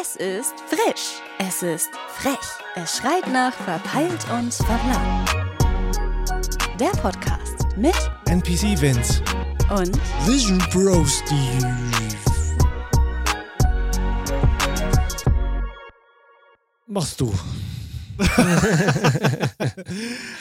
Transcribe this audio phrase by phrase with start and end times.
[0.00, 1.20] Es ist frisch.
[1.38, 2.38] Es ist frech.
[2.74, 5.28] Es schreit nach verpeilt und verplant.
[6.78, 7.94] Der Podcast mit
[8.26, 9.22] NPC Vince.
[9.68, 9.94] und
[10.26, 11.76] Vision Pro Steve.
[16.86, 17.34] Machst du.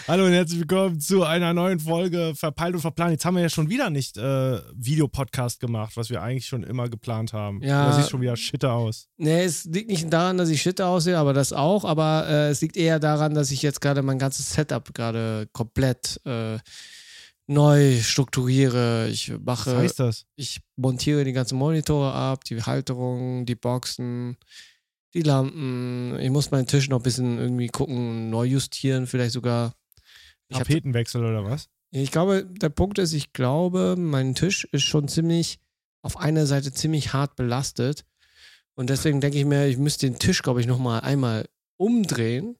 [0.07, 3.11] Hallo und herzlich willkommen zu einer neuen Folge Verpeilt und Verplant.
[3.11, 6.87] Jetzt haben wir ja schon wieder nicht äh, Videopodcast gemacht, was wir eigentlich schon immer
[6.87, 7.61] geplant haben.
[7.61, 7.87] Ja.
[7.87, 9.09] Das sieht schon wieder shitter aus.
[9.17, 11.83] Nee, es liegt nicht daran, dass ich shit aussehe, aber das auch.
[11.83, 16.21] Aber äh, es liegt eher daran, dass ich jetzt gerade mein ganzes Setup gerade komplett
[16.25, 16.57] äh,
[17.47, 19.09] neu strukturiere.
[19.09, 20.25] Ich mache, Was heißt das?
[20.35, 24.37] ich montiere die ganzen Monitore ab, die Halterung, die Boxen,
[25.13, 26.17] die Lampen.
[26.19, 29.73] Ich muss meinen Tisch noch ein bisschen irgendwie gucken, neu justieren, vielleicht sogar.
[30.51, 31.67] Tapetenwechsel oder was?
[31.91, 35.59] ich glaube, der Punkt ist, ich glaube, mein Tisch ist schon ziemlich
[36.03, 38.05] auf einer Seite ziemlich hart belastet.
[38.75, 42.55] Und deswegen denke ich mir, ich müsste den Tisch, glaube ich, nochmal einmal umdrehen,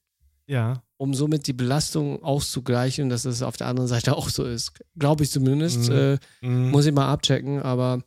[0.48, 0.84] Ja.
[0.98, 4.74] um somit die Belastung auszugleichen, dass es auf der anderen Seite auch so ist.
[4.98, 5.90] Glaube ich zumindest.
[5.90, 5.96] Mhm.
[5.96, 6.72] Äh, Mhm.
[6.72, 8.04] muss ich mal abchecken, aber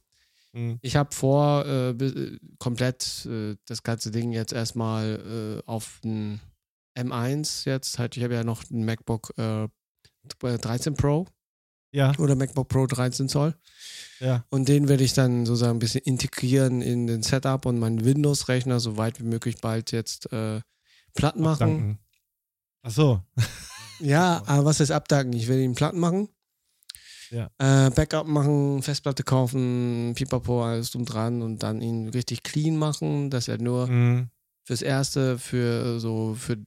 [0.54, 0.78] Mhm.
[0.82, 6.40] ich habe vor, äh, be- komplett äh, das ganze Ding jetzt erstmal äh, auf ein
[6.98, 9.68] M1 jetzt, halt, ich habe ja noch ein MacBook äh,
[10.40, 11.26] 13 Pro
[11.92, 13.54] Ja, oder MacBook Pro 13 Zoll.
[14.20, 14.44] ja.
[14.50, 18.78] Und den werde ich dann sozusagen ein bisschen integrieren in den Setup und meinen Windows-Rechner
[18.78, 20.60] so weit wie möglich bald jetzt äh,
[21.14, 21.58] platt machen.
[21.58, 21.98] Danken.
[22.82, 23.22] Ach so.
[24.00, 25.32] Ja, aber was ist abdanken?
[25.32, 26.28] Ich will ihn platt machen.
[27.32, 27.50] Ja.
[27.58, 33.30] Äh, Backup machen, Festplatte kaufen, Pipapo, alles drum dran und dann ihn richtig clean machen,
[33.30, 34.28] dass er nur Mhm.
[34.66, 36.58] fürs Erste, für so, für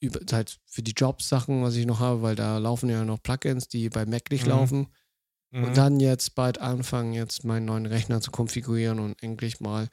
[0.00, 3.66] über, halt für die Jobs-Sachen, was ich noch habe, weil da laufen ja noch Plugins,
[3.68, 4.50] die bei Mac nicht Mhm.
[4.50, 4.86] laufen.
[5.50, 5.64] Mhm.
[5.64, 9.88] Und dann jetzt bald anfangen, jetzt meinen neuen Rechner zu konfigurieren und endlich mal,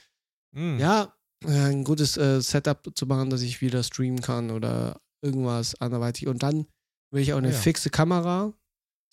[0.52, 0.78] Mhm.
[0.80, 1.14] ja,
[1.46, 6.28] äh, ein gutes äh, Setup zu machen, dass ich wieder streamen kann oder irgendwas anderweitig.
[6.28, 6.68] Und dann
[7.12, 7.58] will ich auch eine Ah, ja.
[7.58, 8.54] fixe Kamera,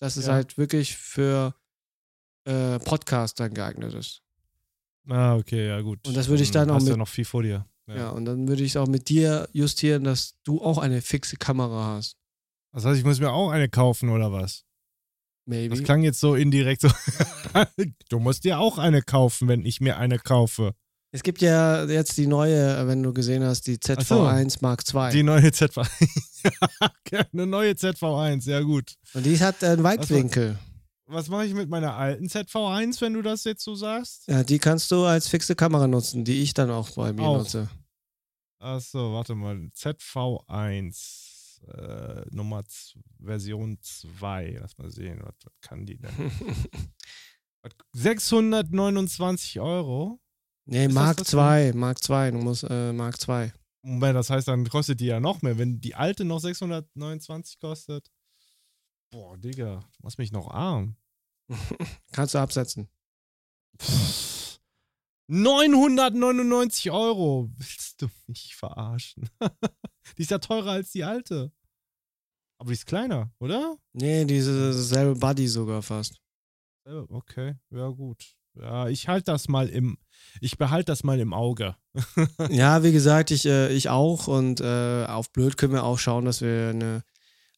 [0.01, 0.33] dass es Ja.
[0.33, 1.55] halt wirklich für
[2.45, 4.21] äh, Podcast dann geeignet ist.
[5.07, 6.05] Ah, okay, ja gut.
[6.07, 7.65] Und das würde ich dann auch hast ja mit- noch viel vor dir.
[7.87, 8.09] Ja.
[8.11, 11.95] und dann würde ich es auch mit dir justieren, dass du auch eine fixe Kamera
[11.97, 12.15] hast.
[12.71, 14.63] Das heißt, ich muss mir auch eine kaufen oder was?
[15.45, 15.75] Maybe.
[15.75, 16.87] Das klang jetzt so indirekt so.
[18.09, 20.73] du musst dir auch eine kaufen, wenn ich mir eine kaufe.
[21.13, 24.23] Es gibt ja jetzt die neue, wenn du gesehen hast, die Ach so.
[24.23, 25.11] ZV1 Mark II.
[25.11, 25.79] Die neue ZV.
[27.33, 28.95] eine neue ZV1, sehr gut.
[29.13, 30.57] Und die hat einen Weitwinkel.
[31.07, 34.25] Was mache ich mit meiner alten ZV1, wenn du das jetzt so sagst?
[34.27, 37.39] Ja, die kannst du als fixe Kamera nutzen, die ich dann auch bei mir Auch.
[37.39, 37.69] nutze.
[38.59, 39.57] Achso, warte mal.
[39.75, 42.63] ZV1, äh, Nummer
[43.21, 44.59] Version 2.
[44.61, 46.11] Lass mal sehen, was, was kann die denn?
[47.63, 50.21] Was- 629 Euro?
[50.65, 53.51] Nee, Ist Mark das II, Mark II, du musst äh, Mark II.
[53.83, 55.57] Moment, das heißt, dann kostet die ja noch mehr.
[55.57, 58.11] Wenn die alte noch 629 kostet.
[59.11, 60.95] Boah, Digga, du machst mich noch arm.
[62.11, 62.89] Kannst du absetzen.
[63.81, 64.59] Pff,
[65.27, 67.49] 999 Euro.
[67.55, 69.29] Willst du mich verarschen?
[70.17, 71.51] die ist ja teurer als die alte.
[72.59, 73.77] Aber die ist kleiner, oder?
[73.93, 76.21] Nee, diese selbe Buddy sogar fast.
[76.85, 78.35] Äh, Okay, ja gut.
[78.59, 79.97] Ja, ich halte das mal im,
[80.41, 81.75] ich behalte das mal im Auge.
[82.49, 86.25] ja, wie gesagt, ich, äh, ich auch und äh, auf blöd können wir auch schauen,
[86.25, 87.03] dass wir eine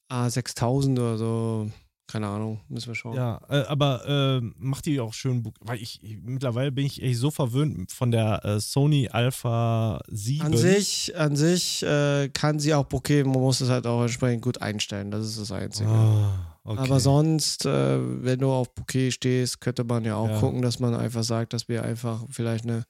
[0.09, 1.71] A6000 oder so,
[2.07, 3.15] keine Ahnung, müssen wir schauen.
[3.15, 7.17] Ja, äh, aber äh, macht die auch schön, weil ich, ich mittlerweile bin ich echt
[7.17, 10.45] so verwöhnt von der äh, Sony Alpha 7.
[10.45, 14.43] An sich, an sich äh, kann sie auch bokeh, man muss es halt auch entsprechend
[14.43, 15.89] gut einstellen, das ist das Einzige.
[15.89, 16.79] Ah, okay.
[16.79, 20.40] Aber sonst, äh, wenn du auf Bouquet stehst, könnte man ja auch Ja.
[20.40, 22.85] gucken, dass man einfach sagt, dass wir einfach vielleicht eine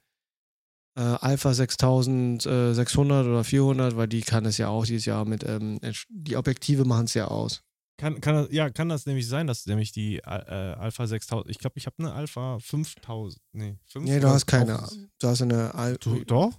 [0.96, 5.80] äh, Alpha 6600 oder 400, weil die kann es ja auch dieses Jahr mit, ähm,
[6.08, 7.62] die Objektive machen es ja aus.
[7.96, 11.58] Kann, kann, das- ja, kann das nämlich sein, dass nämlich die äh, Alpha 6000, ich
[11.58, 14.04] glaube, ich habe eine Alpha 5000, nee, 5000.
[14.04, 14.88] Nee, du hast keine.
[15.20, 16.52] Du hast eine Al Du, doch,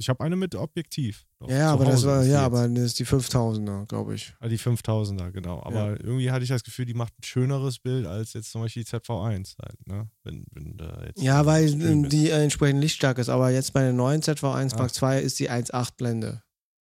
[0.00, 1.24] ich habe eine mit Objektiv.
[1.38, 4.34] Doch, Ja, aber das war, ist die ja, aber das ist die 5000er, glaube ich.
[4.40, 5.62] Ah, die 5000er, genau.
[5.62, 8.82] Aber irgendwie hatte ich das Gefühl, die macht ein schöneres Bild als jetzt zum Beispiel
[8.84, 10.08] die ZV1 halt, ne?
[10.24, 12.12] Wenn, wenn da jetzt Ja, weil ist.
[12.12, 13.28] die entsprechend lichtstark ist.
[13.28, 14.78] Aber jetzt bei der neuen ZV1 Ah.
[14.78, 16.42] Mark II ist die 1.8 Blende.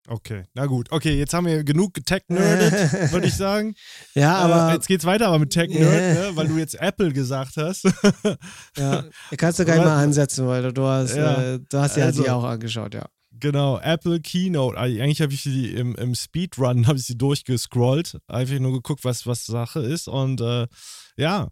[0.07, 0.91] Okay, na gut.
[0.91, 3.75] Okay, jetzt haben wir genug getech-nerdet, würde ich sagen.
[4.15, 6.31] Ja, aber äh, jetzt geht's weiter aber mit Tech-Nerd, ne?
[6.35, 7.83] weil du jetzt Apple gesagt hast.
[8.77, 9.03] ja,
[9.37, 12.23] kannst du gar nicht mal ansetzen, weil du, hast, Ja, äh, du hast ja also-
[12.23, 13.05] die auch angeschaut, ja.
[13.39, 14.75] genau, Apple Keynote.
[14.77, 19.05] Also Eigentlich habe ich die im, im Speedrun habe ich sie durchgescrollt, einfach nur geguckt,
[19.05, 20.07] was, was Sache ist.
[20.07, 20.67] Und äh,
[21.15, 21.49] ja,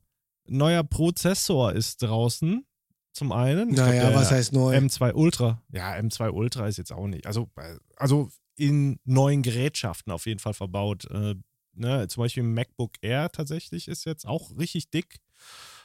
[0.47, 2.65] neuer Prozessor ist draußen.
[3.13, 3.73] Zum einen.
[3.73, 4.75] Glaub, Naja, der was heißt neu?
[4.75, 5.61] M2 Ultra.
[5.71, 7.25] Ja, M2 Ultra ist jetzt auch nicht.
[7.27, 7.49] Also,
[7.95, 11.05] also in neuen Gerätschaften auf jeden Fall verbaut.
[11.11, 11.35] Äh,
[11.73, 15.19] ne, zum Beispiel MacBook Air tatsächlich ist jetzt auch richtig dick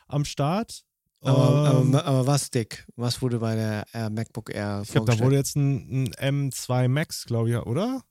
[0.07, 0.85] am Start.
[1.21, 2.87] Aber, Ähm, aber, aber was, Dick?
[2.97, 6.89] Was wurde bei der äh, MacBook Air ich glaube, da wurde jetzt ein, ein M2
[6.89, 8.03] Max, glaube ich, oder?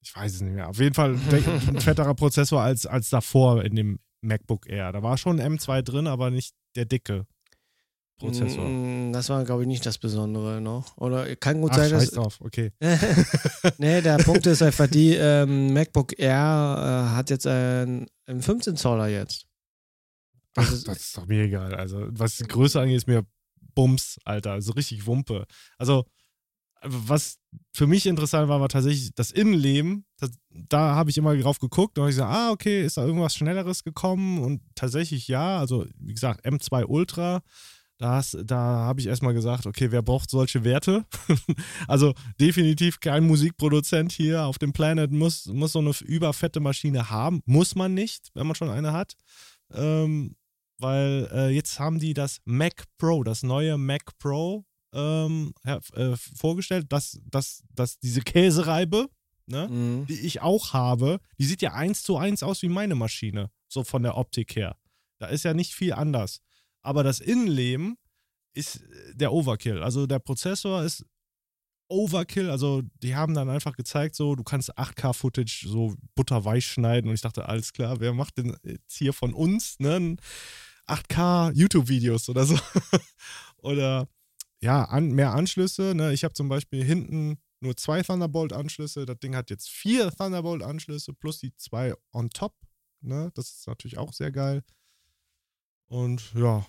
[0.00, 0.68] Ich weiß es nicht mehr.
[0.68, 1.14] Auf jeden Fall
[1.68, 4.92] ein fetterer Prozessor als, als davor in dem MacBook Air.
[4.92, 7.26] Da war schon ein M2 drin, aber nicht der dicke
[8.22, 8.64] Prozessor.
[8.68, 10.96] Mm, Das war, glaube ich, nicht das Besondere noch.
[10.96, 12.14] Oder kann gut Ach, sein, scheiß dass.
[12.14, 12.72] drauf, okay.
[13.78, 18.76] nee, der Punkt ist einfach die, ähm, MacBook Air äh, hat jetzt einen, einen 15
[18.76, 19.46] Zoller jetzt.
[20.56, 21.74] Ach, Das ist- das ist doch mir egal.
[21.74, 23.24] Also, was die Größe angeht, ist mir
[23.74, 24.52] Bums, Alter.
[24.52, 25.46] Also richtig Wumpe.
[25.78, 26.04] Also,
[26.84, 27.38] was
[27.72, 30.04] für mich interessant war, war tatsächlich das Innenleben.
[30.18, 33.04] Das, da habe ich immer drauf geguckt und habe ich gesagt, ah, okay, ist da
[33.06, 34.42] irgendwas Schnelleres gekommen?
[34.42, 35.58] Und tatsächlich ja.
[35.60, 37.40] Also, wie gesagt, M2 Ultra.
[38.02, 41.04] Da, hast- da habe ich erstmal gesagt, okay, wer braucht solche Werte?
[41.86, 47.42] also definitiv kein Musikproduzent hier auf dem Planet muss, muss so eine überfette Maschine haben.
[47.46, 49.14] Muss man nicht, wenn man schon eine hat.
[49.72, 50.34] Ähm,
[50.78, 55.78] weil äh, jetzt haben die das Mac Pro, das neue Mac Pro ähm, äh,
[56.36, 59.08] vorgestellt, dass, dass, dass diese Käsereibe,
[59.46, 60.06] ne, Mhm.
[60.08, 63.84] die ich auch habe, die sieht ja eins zu eins aus wie meine Maschine, so
[63.84, 64.76] von der Optik her.
[65.20, 66.40] Da ist ja nicht viel anders.
[66.82, 67.96] Aber das Innenleben
[68.54, 69.82] ist äh, der Overkill.
[69.82, 71.04] Also der Prozessor ist
[71.88, 72.50] Overkill.
[72.50, 77.08] Also die haben dann einfach gezeigt, so du kannst 8K-Footage so butterweich schneiden.
[77.08, 80.16] Und ich dachte, alles klar, wer macht denn jetzt hier von uns ne,
[80.86, 82.58] 8K YouTube-Videos oder so?
[83.58, 84.08] oder
[84.60, 85.94] ja, an, mehr Anschlüsse.
[85.94, 86.12] Ne?
[86.12, 89.06] Ich habe zum Beispiel hinten nur zwei Thunderbolt-Anschlüsse.
[89.06, 92.54] Das Ding hat jetzt vier Thunderbolt-Anschlüsse plus die zwei on top.
[93.00, 93.30] Ne?
[93.34, 94.62] Das ist natürlich auch sehr geil.
[95.92, 96.64] Und ja,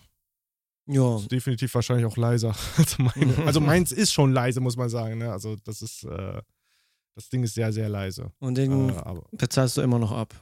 [0.85, 3.33] Ja, ist definitiv wahrscheinlich auch leiser als meine.
[3.47, 5.17] Also meins ist schon leise, muss man sagen.
[5.17, 5.31] Ne?
[5.31, 6.41] Also das ist, äh,
[7.15, 8.31] das Ding ist sehr, sehr leise.
[8.39, 10.33] und den Äh, bezahlst du immer noch ab.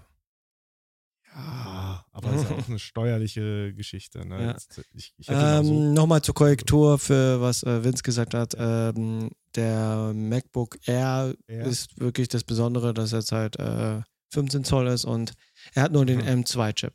[1.35, 4.25] ja, aber das ist ja auch eine steuerliche Geschichte.
[4.27, 4.41] Ne?
[4.43, 4.51] Ja.
[4.51, 8.55] Jetzt, ich, ich da so, Ähm, Nochmal zur Korrektur für was äh, Vince gesagt hat.
[8.57, 11.63] Ähm, der MacBook Air Ja.
[11.65, 14.01] ist wirklich das Besondere, dass jetzt halt äh,
[14.33, 15.33] 15 Zoll ist und
[15.73, 16.43] er hat nur den Mhm.
[16.43, 16.93] M2-Chip.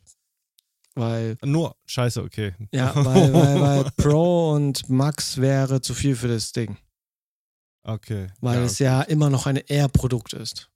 [0.97, 2.55] Weil, nur, scheiße, okay.
[2.71, 6.77] ja, weil, weil, weil Pro und Max wäre zu viel für das Ding.
[7.83, 8.27] Okay.
[8.41, 10.71] Weil ja, es ja immer noch ein Air-Produkt ist.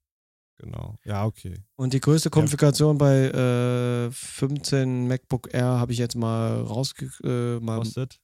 [0.57, 0.99] Genau.
[1.03, 1.55] Ja, okay.
[1.75, 7.09] Und die größte Konfiguration bei äh, 15 MacBook Air habe ich jetzt mal rausge...
[7.23, 8.19] Äh, mal Kostet?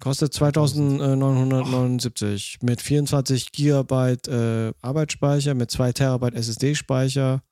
[0.00, 7.42] Kostet 2979 mit 24 Gigabyte äh, Arbeitsspeicher, mit 2 Terabyte SSD-Speicher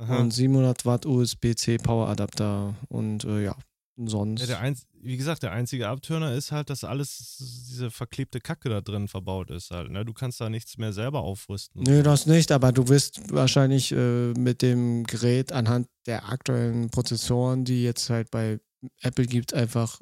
[0.00, 0.18] Aha.
[0.18, 3.56] und 700 Watt USB-C Power-Adapter und äh, ja,
[3.96, 4.40] sonst.
[4.40, 8.68] Ja, der einz wie gesagt, der einzige Abtörner ist halt, dass alles, diese verklebte Kacke
[8.68, 9.90] da drin verbaut ist halt.
[9.90, 10.04] Ne?
[10.04, 11.82] Du kannst da nichts mehr selber aufrüsten.
[11.84, 17.64] Nö, das nicht, aber du wirst wahrscheinlich äh, mit dem Gerät anhand der aktuellen Prozessoren,
[17.64, 18.60] die jetzt halt bei
[19.00, 20.00] Apple gibt, einfach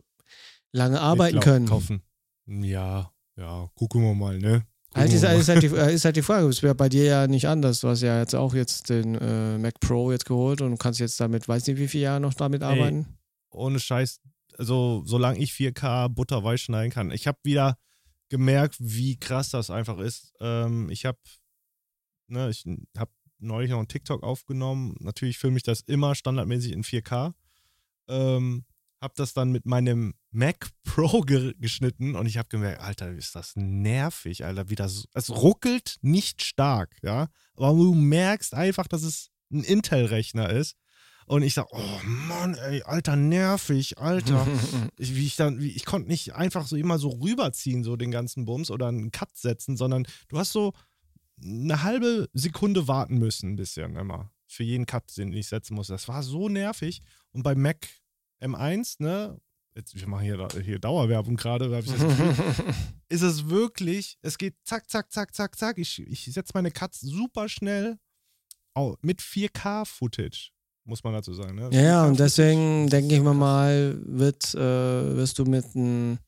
[0.72, 1.66] lange arbeiten Mitlau- können.
[1.66, 2.02] Kaufen.
[2.46, 4.66] Ja, ja, gucken wir mal, ne?
[4.94, 5.38] Halt ist, mal.
[5.38, 7.80] ist, halt die, äh, ist halt die Frage, es wäre bei dir ja nicht anders.
[7.80, 11.20] Du hast ja jetzt auch jetzt den äh, Mac Pro jetzt geholt und kannst jetzt
[11.20, 13.06] damit, weiß nicht wie viele Jahre noch damit Ey, arbeiten.
[13.50, 14.20] Ohne Scheiß,
[14.56, 17.10] also solange ich 4K butterweich schneiden kann.
[17.10, 17.78] Ich habe wieder
[18.28, 20.32] gemerkt, wie krass das einfach ist.
[20.40, 21.18] Ähm, ich habe,
[22.26, 22.64] ne, ich
[22.96, 24.96] habe neulich noch einen TikTok aufgenommen.
[25.00, 27.34] Natürlich filme ich das immer standardmäßig in 4K.
[28.08, 28.64] Ähm,
[29.00, 33.34] habe das dann mit meinem Mac Pro ge geschnitten und ich habe gemerkt, Alter, ist
[33.34, 39.02] das nervig, Alter, wie das, es ruckelt nicht stark, ja, aber du merkst einfach, dass
[39.02, 40.76] es ein Intel-Rechner ist.
[41.26, 44.46] Und ich sag, oh Mann, ey, Alter, nervig, Alter,
[44.98, 48.10] ich, wie ich dann, wie, ich konnte nicht einfach so immer so rüberziehen, so den
[48.10, 50.72] ganzen Bums oder einen Cut setzen, sondern du hast so
[51.42, 55.88] eine halbe Sekunde warten müssen, ein bisschen immer, für jeden Cut, den ich setzen muss.
[55.88, 57.02] Das war so nervig.
[57.32, 57.86] Und bei Mac
[58.40, 59.40] M1, ne,
[59.74, 62.34] jetzt, wir machen hier, hier Dauerwerbung gerade, hab ich das Gefühl,
[63.08, 65.78] ist es wirklich, es geht zack, zack, zack, zack, zack.
[65.78, 67.98] Ich, ich setze meine Cuts super schnell
[68.74, 70.50] au- mit 4K-Footage,
[70.84, 71.54] muss man dazu sagen.
[71.56, 71.68] Ne?
[71.72, 76.18] ja, ja, 4K und deswegen denke ich mir mal, wird, äh, wirst du mit einem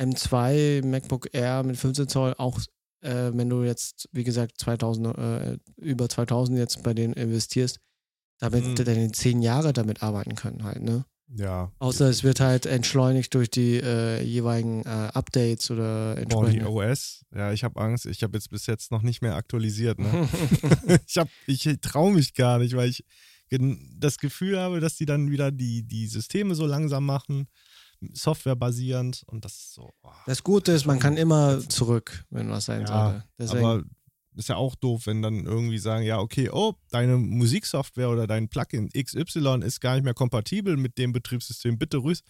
[0.00, 2.58] M2 MacBook Air mit 15 Zoll auch,
[3.02, 7.78] äh, wenn du jetzt, wie gesagt, 2000, äh, über 2000 jetzt bei denen investierst,
[8.40, 8.74] damit Mhm.
[8.84, 11.04] deine 10 Jahre damit arbeiten können halt, ne?
[11.28, 11.72] Ja.
[11.78, 16.22] Außer es wird halt entschleunigt durch die äh, jeweiligen äh, Updates oder Boah, die
[16.58, 16.70] entsprechende.
[16.70, 18.06] OS, ja, ich habe Angst.
[18.06, 19.98] Ich habe jetzt bis jetzt noch nicht mehr aktualisiert.
[19.98, 20.28] Ne?
[21.06, 23.04] ich hab, ich traue mich gar nicht, weil ich
[23.98, 27.48] das Gefühl habe, dass die dann wieder die, die Systeme so langsam machen.
[28.12, 29.92] softwarebasierend und das so.
[30.02, 33.24] Oh, Das Gute ist, man kann immer zurück, wenn was sein Ja, sollte.
[33.38, 33.84] Deswegen, aber
[34.36, 38.48] ist ja auch doof, wenn dann irgendwie sagen, ja, okay, oh, deine Musiksoftware oder dein
[38.48, 42.22] Plugin XY ist gar nicht mehr kompatibel mit dem Betriebssystem, bitte rüß.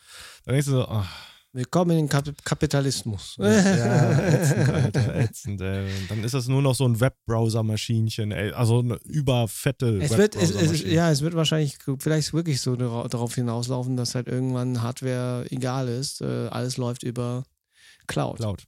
[0.44, 1.08] Dann denkst du so, ach,
[1.52, 3.37] willkommen in den Kap Kapitalismus.
[3.38, 5.88] ja, ätzend, Alter, ätzend, ey.
[6.08, 8.50] Dann ist das nur noch so ein Webbrowser-Maschinchen, ey.
[8.52, 10.92] Also eine überfette Es wird, es, es, Webbrowser-Maschine.
[10.92, 15.88] ja, es wird wahrscheinlich vielleicht wirklich so dara- darauf hinauslaufen, dass halt irgendwann Hardware egal
[15.88, 16.20] ist.
[16.20, 17.44] Äh, alles läuft über
[18.06, 18.40] Cloud.
[18.40, 18.64] Laut.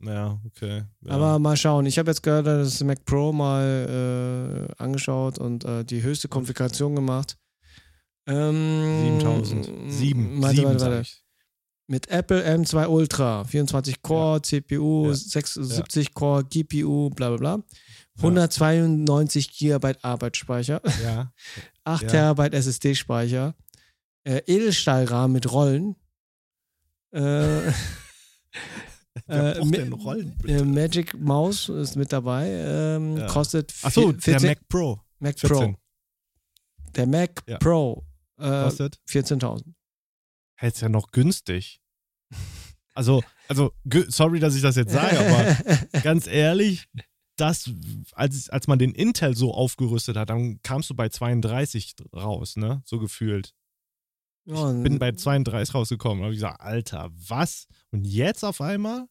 [0.00, 0.84] Ja, okay.
[1.02, 1.12] Ja.
[1.12, 1.86] Aber mal schauen.
[1.86, 6.94] Ich habe jetzt gerade das Mac Pro mal äh, angeschaut und äh, die höchste Konfiguration
[6.94, 7.38] gemacht.
[8.26, 9.92] Ähm, 7000.
[9.92, 10.42] Sieben.
[10.42, 11.08] Warte, Sieben, warte, sag warte.
[11.88, 15.14] Mit Apple M2 Ultra, 24 Core, CPU, Ja.
[15.14, 17.64] 76 Core, GPU, bla bla bla.
[18.18, 21.32] 192 GB Arbeitsspeicher, Ja.
[21.84, 22.08] 8 Ja.
[22.08, 23.54] Terabyte SSD-Speicher,
[24.24, 25.94] äh, Edelstahlrahmen mit Rollen.
[27.12, 27.70] Äh,
[29.28, 29.58] Äh,
[29.90, 30.62] Rollen, äh?
[30.62, 33.26] Magic Mouse ist mit dabei, ähm, Ja.
[33.26, 35.00] kostet Achso, der Mac Pro.
[35.18, 35.74] Mac 14.
[35.74, 35.80] Pro.
[36.94, 37.58] Der Mac Ja.
[37.58, 38.04] Pro
[38.38, 39.00] äh, Kostet?
[39.08, 39.64] 14.000.
[40.56, 41.80] Hey, ist ja noch günstig.
[42.94, 43.72] Also, also,
[44.08, 46.88] sorry, dass ich das jetzt sage, aber ganz ehrlich,
[47.36, 47.70] das,
[48.12, 52.82] als, als man den Intel so aufgerüstet hat, dann kamst du bei 32 raus, ne?
[52.86, 53.54] So gefühlt.
[54.46, 56.18] Ich bin bei 32 rausgekommen.
[56.20, 57.66] Da habe ich gesagt, Alter, was?
[57.90, 59.06] Und jetzt auf einmal?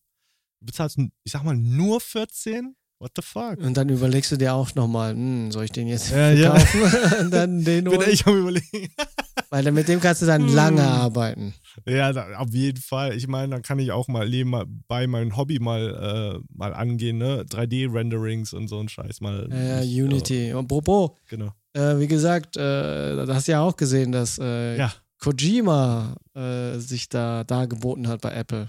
[0.66, 2.76] Du bezahlst, ich sag mal, nur 14?
[2.98, 3.60] What the fuck?
[3.60, 6.56] und dann überlegst du dir auch nochmal, hm, soll ich den jetzt Ja, ja.
[6.58, 8.90] verkaufen und dann den Bin ich am überlegen.
[9.52, 10.56] Weil dann mit dem kannst du dann Hm.
[10.56, 11.54] lange arbeiten.
[11.86, 13.14] Ja, da, auf jeden Fall.
[13.16, 17.44] Ich meine, dann kann ich auch mal nebenbei mein Hobby mal, äh, mal angehen, ne?
[17.44, 19.48] 3D-Renderings und so ein Scheiß mal.
[19.52, 20.54] Ja, ja, nicht, Unity.
[20.54, 21.52] Und Apropos, genau.
[21.74, 24.94] äh, wie gesagt, äh, hast du ja auch gesehen, dass äh, Ja.
[25.20, 28.68] Kojima äh, sich da dargeboten hat bei Apple.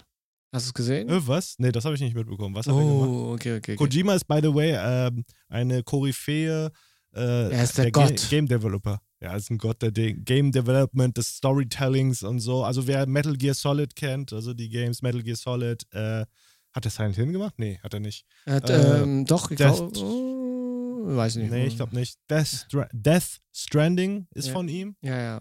[0.57, 1.09] Hast du es gesehen?
[1.11, 1.55] Äh, was?
[1.59, 2.55] Nee, das habe ich nicht mitbekommen.
[2.55, 3.09] Was hat er gemacht?
[3.11, 3.73] oh, okay, okay.
[3.73, 3.77] okay.
[3.77, 6.71] Kojima ist, by the way, ähm, eine Koryphäe
[7.15, 8.27] äh, Er ist der Ga- Gott.
[8.31, 9.01] Game Developer.
[9.21, 12.65] Ja, ist ein Gott der De Game Development, des Storytellings und so.
[12.65, 16.25] Also wer Metal Gear Solid kennt, also die Games Metal Gear Solid, äh,
[16.73, 17.55] hat er Silent Hill gemacht?
[17.59, 18.25] Nee, hat er nicht.
[18.47, 21.51] Er hat, äh, ähm, doch, ich Death- glaube, oh, weiß nicht.
[21.51, 22.19] Nee, ich glaube nicht.
[22.31, 24.53] Death, Stra Death Stranding ist Ja.
[24.55, 24.97] von ihm.
[25.03, 25.41] Ja, ja.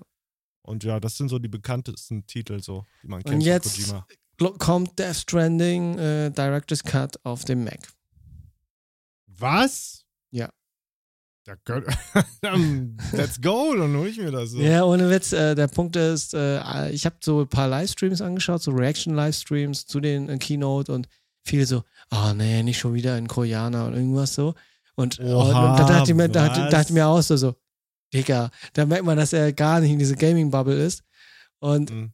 [0.61, 3.77] Und ja, das sind so die bekanntesten Titel, so, die man kennt Und von jetzt
[4.59, 7.79] kommt Death Stranding äh, Director's Cut auf dem Mac.
[9.27, 10.05] Was?
[10.31, 10.49] Ja.
[11.45, 11.53] Da
[13.11, 14.51] let's go, dann hol ich mir das.
[14.51, 14.59] So.
[14.59, 15.31] Ja, ohne Witz.
[15.31, 19.99] Äh, der Punkt ist, äh, ich habe so ein paar Livestreams angeschaut, so Reaction-Livestreams zu
[19.99, 21.07] den äh, Keynote und
[21.43, 24.55] viele so, ah nee, nicht schon wieder ein Koreaner und irgendwas so.
[24.95, 26.71] Und, Oha, und da dachte ich mir, da, dachte- was?
[26.71, 27.55] dachte ich mir auch so, so,
[28.13, 31.03] Digga, da merkt man, dass er gar nicht in diese Gaming-Bubble ist.
[31.59, 32.11] Und Mhm.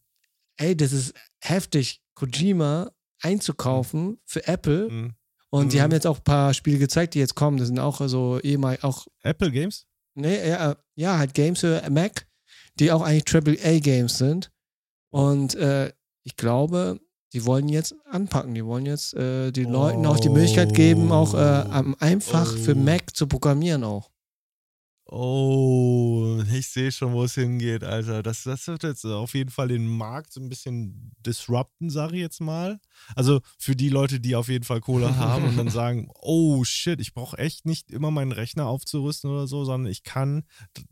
[0.57, 4.89] ey, das ist heftig, Kojima einzukaufen für Apple.
[4.89, 5.13] Mhm.
[5.49, 5.81] Und die Mhm.
[5.81, 7.57] haben jetzt auch ein paar Spiele gezeigt, die jetzt kommen.
[7.57, 9.85] Das sind auch so ehemalig, auch Apple Games?
[10.13, 12.27] Nee, ja, ja, halt Games für Mac,
[12.79, 14.51] die auch eigentlich AAA-Games sind.
[15.09, 15.91] Und äh,
[16.23, 16.99] ich glaube,
[17.33, 18.53] die wollen jetzt anpacken.
[18.53, 21.63] Die wollen jetzt äh, den Leuten auch die Möglichkeit geben, auch äh,
[21.99, 22.79] einfach für Oh.
[22.79, 24.10] Mac zu programmieren auch.
[25.13, 28.23] Oh, ich sehe schon, wo es hingeht, Alter.
[28.23, 32.21] Das, das wird jetzt auf jeden Fall den Markt so ein bisschen disrupten, sage ich
[32.21, 32.79] jetzt mal.
[33.13, 37.01] Also für die Leute, die auf jeden Fall Kohle haben und dann sagen, oh shit,
[37.01, 40.43] ich brauche echt nicht immer meinen Rechner aufzurüsten oder so, sondern ich kann,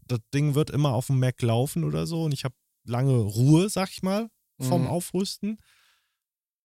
[0.05, 3.69] das Ding wird immer auf dem Mac laufen oder so und ich habe lange Ruhe,
[3.69, 4.87] sag ich mal, vom Mhm.
[4.87, 5.57] Aufrüsten.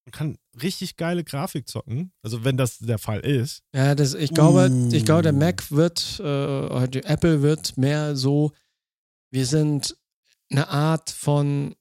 [0.07, 2.13] Und kann richtig geile Grafik zocken.
[2.23, 3.63] Also wenn das der Fall ist.
[3.75, 4.93] Ja, das, ich glaube, Uh.
[4.93, 8.53] ich glaube, der Mac wird, äh, die Apple wird mehr so,
[9.31, 9.97] wir sind
[10.51, 11.75] eine Art von,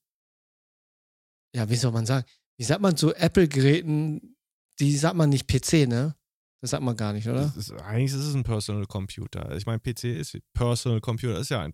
[1.53, 2.25] ja, wie soll man sagen,
[2.57, 4.35] wie sagt man zu Apple-Geräten,
[4.79, 6.15] die sagt man nicht PC, ne?
[6.61, 7.53] Das sagt man gar nicht, oder?
[7.57, 9.53] Ist, eigentlich ist es ein Personal Computer.
[9.57, 11.73] Ich meine, PC ist Personal Computer, ist ja ein,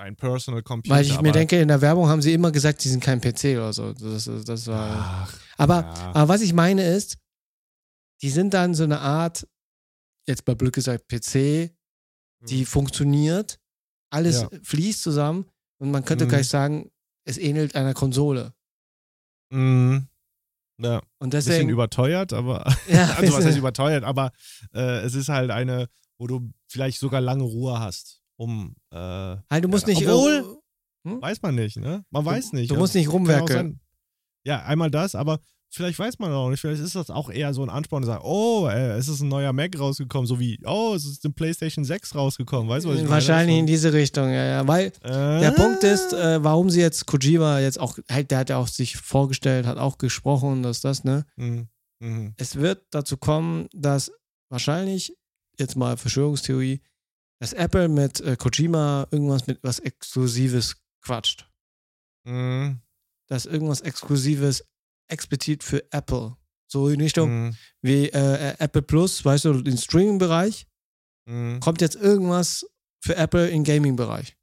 [0.00, 0.96] ein Personal Computer.
[0.96, 3.56] Weil ich mir denke, in der Werbung haben sie immer gesagt, die sind kein PC
[3.56, 3.92] oder so.
[3.92, 5.26] Das, das, war.
[5.28, 6.12] Ach, aber, ja.
[6.14, 7.18] aber was ich meine ist,
[8.22, 9.46] die sind dann so eine Art,
[10.26, 11.70] jetzt mal blöd gesagt, PC,
[12.48, 13.58] die funktioniert,
[14.10, 14.48] alles Ja.
[14.62, 15.46] fließt zusammen
[15.78, 16.30] und man könnte Mhm.
[16.30, 16.90] gleich sagen,
[17.24, 18.52] es ähnelt einer Konsole.
[19.50, 20.06] Mhm.
[20.82, 21.68] Ja, Und ein bisschen deswegen.
[21.70, 22.64] überteuert, aber.
[22.88, 24.04] ja, Also, was heißt überteuert?
[24.04, 24.32] Aber
[24.72, 25.88] äh, es ist halt eine,
[26.18, 28.74] wo du vielleicht sogar lange Ruhe hast, um.
[28.90, 30.06] Äh, halt, du musst Ja, nicht.
[30.08, 30.56] obwohl-
[31.06, 32.04] äh, weiß man nicht, ne?
[32.10, 32.70] Man weiß nicht.
[32.70, 33.80] Du musst nicht rumwerkeln.
[34.44, 35.38] Ja, einmal das, aber
[35.72, 38.22] vielleicht weiß man auch nicht, vielleicht ist das auch eher so ein Ansporn, zu sagen,
[38.24, 41.84] oh, äh, es ist ein neuer Mac rausgekommen, so wie, oh, es ist eine PlayStation
[41.84, 43.12] 6 rausgekommen, weißt du, was ich meine?
[43.12, 44.66] Wahrscheinlich in diese Richtung, ja, ja.
[44.66, 48.48] Weil Äh, der Punkt ist, äh, warum sie jetzt Kojima jetzt auch, halt, der hat
[48.50, 51.26] ja auch sich vorgestellt, hat auch gesprochen, dass das, ne?
[51.36, 51.68] Mhm.
[52.00, 52.32] Mhm.
[52.38, 54.10] Es wird dazu kommen, dass
[54.48, 55.14] wahrscheinlich,
[55.58, 56.80] jetzt mal Verschwörungstheorie,
[57.40, 61.48] dass Apple mit äh, Kojima irgendwas mit was Exklusives quatscht.
[62.24, 62.80] Mhm.
[63.28, 64.64] Dass irgendwas Exklusives
[65.08, 66.36] explizit für Apple.
[66.68, 67.56] So in Richtung Mhm.
[67.82, 70.66] wie äh, Apple Plus, weißt du, den Streaming-Bereich,
[71.26, 71.60] Mhm.
[71.60, 72.66] kommt jetzt irgendwas
[73.02, 74.36] für Apple im Gaming-Bereich.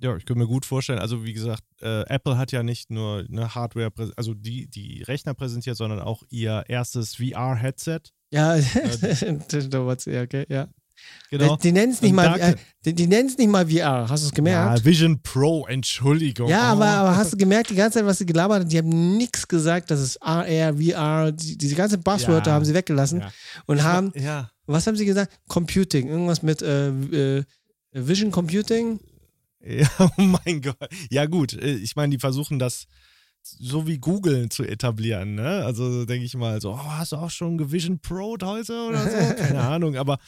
[0.00, 3.24] Ja, ich könnte mir gut vorstellen, also wie gesagt, äh, Apple hat ja nicht nur
[3.30, 8.00] eine Hardware, also die, die Rechner präsentiert, sondern auch ihr erstes VR-Headset.
[8.30, 8.56] Ja,
[10.06, 10.68] ja, okay, ja.
[11.30, 11.56] Genau.
[11.56, 14.08] Die, die nennen es nicht mal, äh, die, die nicht mal VR.
[14.08, 14.78] Hast du es gemerkt?
[14.78, 16.48] Ja, Vision Pro, Entschuldigung.
[16.48, 16.76] Ja, Oh.
[16.76, 19.48] aber, aber hast du gemerkt, die ganze Zeit, was sie gelabert haben, die haben nichts
[19.48, 20.44] gesagt, dass es AR,
[20.74, 22.54] VR, die, diese ganzen Buzzwörter Ja.
[22.54, 23.32] haben sie weggelassen Ja.
[23.66, 25.32] und haben, Ja, was haben sie gesagt?
[25.48, 27.44] Computing, irgendwas mit äh, äh,
[27.92, 29.00] Vision Computing.
[29.66, 30.76] ja, oh mein Gott.
[31.10, 32.86] Ja, gut, äh, ich meine, die versuchen das
[33.42, 35.64] so wie Google zu etablieren, ne?
[35.64, 39.34] Also denke ich mal so, oh, hast du auch schon Vision Pro heute oder so?
[39.36, 40.18] Keine Ahnung, aber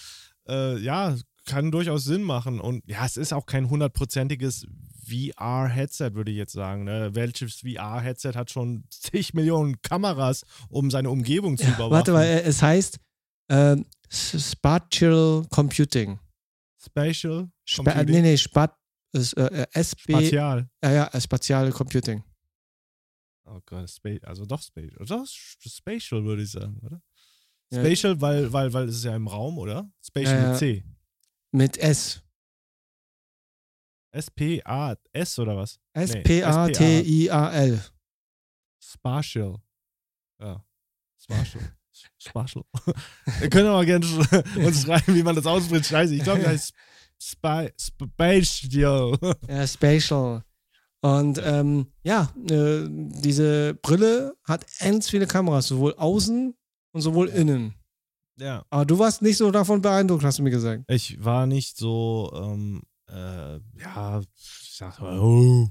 [0.49, 2.61] äh, ja, kann durchaus Sinn machen.
[2.61, 4.67] Und ja, es ist auch kein hundertprozentiges
[5.09, 6.85] VR-Headset, würde ich jetzt sagen.
[6.85, 7.15] Ne?
[7.15, 11.91] Welches VR-Headset hat schon zig Millionen Kameras, um seine Umgebung zu überwachen?
[11.91, 12.99] Warte mal, äh, es heißt
[13.49, 13.77] äh,
[14.11, 16.19] Spatial Computing.
[16.81, 17.51] Spatial?
[17.65, 18.15] Spa Computing?
[18.15, 18.77] nee, nee, Spat,
[19.13, 20.71] ist, äh, äh, SB, Spatial.
[20.83, 22.23] ja, ja, äh, Spatial Computing.
[23.45, 25.07] Oh Gott, Spa also doch Spatial.
[25.07, 27.01] Doch, Spatial würde ich sagen, oder?
[27.71, 27.81] Ja.
[27.85, 29.91] Spatial, weil, weil, weil es ist ja im Raum, oder?
[30.03, 30.49] Spatial Ja, ja.
[30.51, 30.85] mit C.
[31.53, 32.23] Mit S.
[34.13, 35.79] S-P-A-S oder was?
[35.93, 37.81] S-P-A-T-I-A-L.
[38.83, 39.57] Spatial.
[40.41, 40.65] Ja.
[41.23, 41.73] Spatial.
[42.19, 42.65] Spatial.
[43.43, 45.87] Ihr könnt aber gerne sch- uns schreiben, wie man das ausspricht.
[45.87, 46.73] Scheiße, ich glaube, das heißt
[47.21, 49.19] Spi Spatial.
[49.49, 50.45] Ja, Spatial.
[51.01, 56.57] Und ähm, ja, äh, diese Brille hat ganz viele Kameras, sowohl außen
[56.99, 57.75] und sowohl innen.
[58.39, 58.65] ja.
[58.71, 60.83] Aber du warst nicht so davon beeindruckt, hast du mir gesagt.
[60.89, 64.21] Ich war nicht so, ähm, äh, ja,
[64.61, 65.69] ich dachte, oh,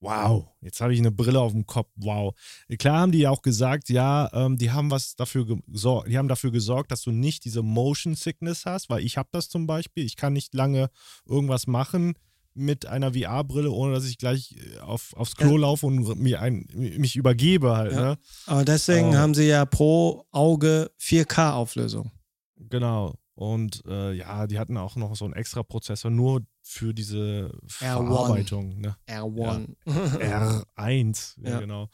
[0.00, 2.32] wow, jetzt habe ich eine Brille auf dem Kopf, wow.
[2.78, 6.28] Klar haben die ja auch gesagt, ja, ähm, die haben was dafür gesorgt, die haben
[6.28, 10.04] dafür gesorgt, dass du nicht diese Motion Sickness hast, weil ich habe das zum Beispiel,
[10.04, 10.90] ich kann nicht lange
[11.26, 12.14] irgendwas machen
[12.58, 15.58] mit einer VR-Brille, ohne dass ich gleich äh, auf, aufs Klo Ja.
[15.60, 18.00] laufe und mir ein, mich übergebe halt, Ja.
[18.00, 18.18] ne?
[18.46, 19.14] Aber deswegen Oh.
[19.16, 22.10] haben sie ja pro Auge 4K-Auflösung.
[22.56, 23.14] Genau.
[23.34, 28.80] Und äh, ja, die hatten auch noch so einen extra Prozessor nur für diese Verarbeitung,
[28.80, 28.96] ne?
[29.08, 29.76] R1.
[29.86, 31.60] R1, ja, Ja.
[31.60, 31.88] genau.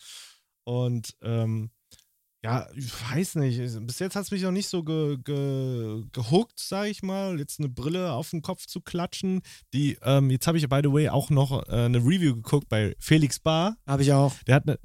[0.65, 1.71] Und ähm,
[2.45, 6.59] ja, ich weiß nicht, bis jetzt hat es mich noch nicht so ge, ge, gehuckt,
[6.61, 9.41] sag ich mal, jetzt eine Brille auf den Kopf zu klatschen.
[9.73, 12.95] Die, ähm, jetzt habe ich, by the way, auch noch äh, eine Review geguckt bei
[12.99, 13.79] Felix Bar.
[13.87, 14.35] Habe ich auch.
[14.47, 14.79] Der hat, ne,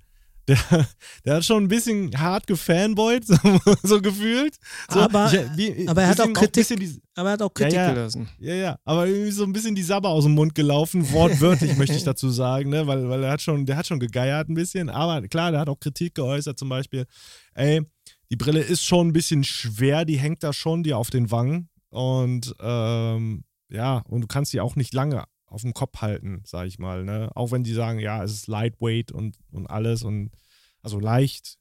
[0.49, 0.87] der,
[1.25, 3.35] der hat schon ein bisschen hart gefanboyt, so,
[3.83, 4.55] so gefühlt.
[4.91, 7.73] So, Aber- ich, wie, aber er auch Kritik- bisschen die, Aber er hat auch Kritik
[7.75, 7.93] Ja, ja.
[7.93, 8.29] gelassen.
[8.39, 11.95] ja, ja, aber irgendwie so ein bisschen die Sabber aus dem Mund gelaufen, wortwörtlich möchte
[11.95, 12.85] ich dazu sagen, ne?
[12.87, 15.69] weil, weil er hat schon, der hat schon gegeiert ein bisschen, aber klar, der hat
[15.69, 17.05] auch Kritik geäußert, zum Beispiel,
[17.53, 17.81] ey,
[18.31, 21.69] die Brille ist schon ein bisschen schwer, die hängt da schon dir auf den Wangen
[21.89, 26.67] und ähm, ja, und du kannst die auch nicht lange auf dem Kopf halten, sag
[26.67, 27.29] ich mal, ne?
[27.35, 30.31] Auch wenn die sagen, ja, es ist lightweight und, und alles und
[30.81, 31.57] also leicht,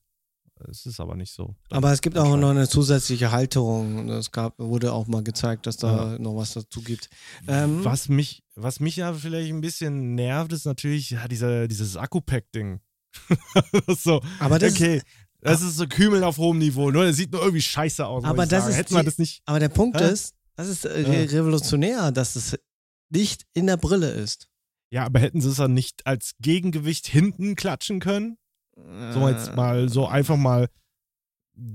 [0.69, 1.55] es ist aber nicht so.
[1.71, 4.09] Aber es gibt auch noch eine zusätzliche Halterung.
[4.09, 7.09] Es gab, wurde auch mal gezeigt, dass da noch was dazu gibt.
[7.47, 11.97] Ähm, Was mich, was mich ja vielleicht ein bisschen nervt, ist natürlich ja, dieser, dieses
[11.97, 12.81] Akku-Pack-Ding.
[13.87, 15.03] so, aber das ist, okay,
[15.41, 16.91] das ist so Kümeln auf hohem Niveau.
[16.91, 18.25] Nur das sieht nur irgendwie scheiße aus.
[18.25, 18.71] Aber das sagen.
[18.73, 19.43] ist Hätten die- das nicht.
[19.47, 20.11] aber der Punkt Hä?
[20.11, 21.09] ist, das ist äh, Ja.
[21.09, 22.59] re- revolutionär, dass es
[23.11, 24.49] nicht in der Brille ist.
[24.91, 28.39] Ja, aber hätten sie es dann nicht als Gegengewicht hinten klatschen können?
[29.13, 30.69] So jetzt mal so einfach mal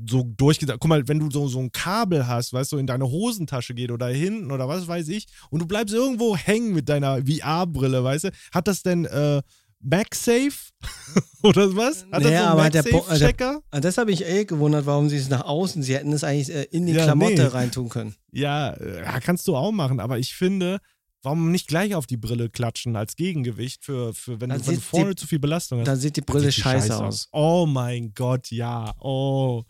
[0.07, 0.79] so durchgedacht.
[0.79, 3.91] Guck mal, wenn du so, so ein Kabel hast, weißt du, in deine Hosentasche geht
[3.91, 8.23] oder hinten oder was weiß ich, und du bleibst irgendwo hängen mit deiner VR-Brille, weißt
[8.25, 9.41] du, hat das denn äh,
[9.81, 10.71] MagSafe
[11.43, 12.05] oder was?
[12.11, 13.61] Hat Naja, das so aber einen äh, MagSafe-Checker?
[13.71, 16.55] Ah, Das habe ich eh gewundert, warum sie es nach außen, sie hätten es eigentlich
[16.55, 17.41] äh, in die Ja, Klamotte nee.
[17.47, 18.15] reintun können.
[18.31, 20.79] Ja, äh, ja, kannst du auch machen, aber ich finde,
[21.23, 24.81] warum nicht gleich auf die Brille klatschen als Gegengewicht für, für wenn, du, wenn du
[24.81, 25.87] vorne die- zu viel Belastung hast?
[25.87, 27.27] Dann sieht die Brille sieht die scheiße aus.
[27.31, 28.93] Oh mein Gott, ja.
[28.99, 29.63] Oh.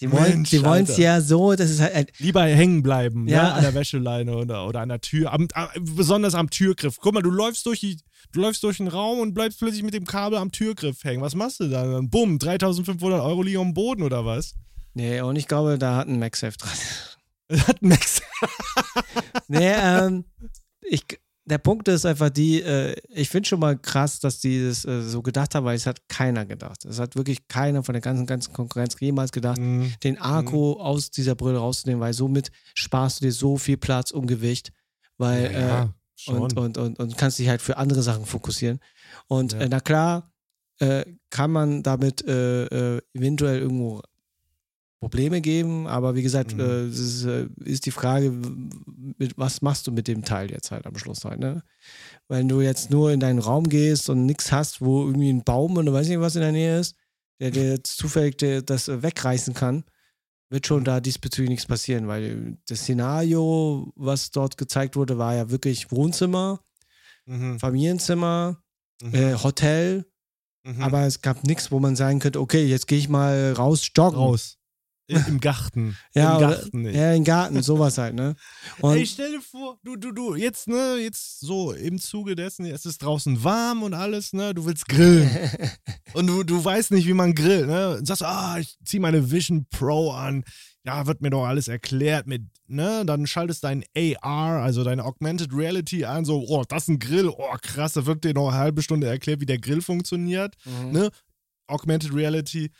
[0.00, 0.44] Die wollen
[0.84, 3.42] es ja so, das ist halt, Lieber hängen bleiben, Ja.
[3.42, 3.52] ne?
[3.54, 6.98] an der Wäscheleine oder, oder an der Tür, am, am, besonders am Türgriff.
[7.00, 7.98] Guck mal, du läufst durch die,
[8.30, 11.20] du läufst durch den Raum und bleibst plötzlich mit dem Kabel am Türgriff hängen.
[11.20, 11.90] Was machst du dann?
[11.90, 14.54] Dann bumm, 3500 Euro liegen am Boden oder was?
[14.94, 16.78] nee, und ich glaube, da hat ein MagSafe dran.
[17.66, 18.20] Hat Max.
[19.48, 20.24] Nee, ähm,
[20.88, 21.04] ich,
[21.44, 25.02] der Punkt ist einfach die, äh, ich finde schon mal krass, dass die das äh,
[25.02, 26.84] so gedacht haben, weil es hat keiner gedacht.
[26.84, 29.92] Es hat wirklich keiner von der ganzen, ganzen Konkurrenz jemals gedacht, Mhm.
[30.04, 34.26] den Akku aus dieser Brille rauszunehmen, weil somit sparst du dir so viel Platz und
[34.26, 34.72] Gewicht,
[35.16, 36.38] weil äh, ja, schon.
[36.38, 38.80] und, und, und, und kannst dich halt für andere Sachen fokussieren.
[39.26, 39.60] Und Ja.
[39.60, 40.30] äh, na klar,
[40.80, 44.02] äh, kann man damit äh, äh, eventuell irgendwo
[45.00, 46.60] Probleme geben, aber wie gesagt, Mhm.
[46.60, 48.30] äh, es ist, äh, ist die Frage,
[49.16, 51.62] mit, was machst du mit dem Teil jetzt halt am Schluss halt, ne?
[52.28, 55.76] Wenn du jetzt nur in deinen Raum gehst und nichts hast, wo irgendwie ein Baum
[55.76, 56.96] oder weiß nicht was in der Nähe ist,
[57.40, 59.84] der dir jetzt zufällig der, das äh, wegreißen kann,
[60.50, 65.50] wird schon da diesbezüglich nichts passieren, weil das Szenario, was dort gezeigt wurde, war ja
[65.50, 66.60] wirklich Wohnzimmer,
[67.26, 67.58] mhm.
[67.60, 68.60] Familienzimmer,
[69.02, 69.14] Mhm.
[69.14, 70.06] äh, Hotel,
[70.64, 70.82] Mhm.
[70.82, 74.18] aber es gab nichts, wo man sagen könnte, okay, jetzt gehe ich mal raus joggen.
[74.18, 74.57] raus.
[75.08, 75.96] Im Garten.
[76.14, 76.86] Ja, Im oder- Garten.
[76.86, 76.96] ey.
[76.96, 78.34] Ja, im Garten, sowas halt, ne?
[78.80, 82.66] Und Ey, stell dir vor, du, du, du, jetzt, ne, jetzt so im Zuge dessen,
[82.66, 85.30] es ist draußen warm und alles, ne, du willst grillen.
[86.12, 87.96] und du, du weißt nicht, wie man grillt, ne?
[87.96, 90.44] Und sagst, ah, ich zieh meine Vision Pro an.
[90.84, 93.04] Ja, wird mir doch alles erklärt mit, ne?
[93.06, 97.28] Dann schaltest dein AR, also deine Augmented Reality an, so, oh, das ist ein Grill,
[97.28, 100.92] oh, krass, da wird dir noch eine halbe Stunde erklärt, wie der Grill funktioniert, Mhm.
[100.92, 101.10] ne?
[101.66, 102.70] Augmented Reality.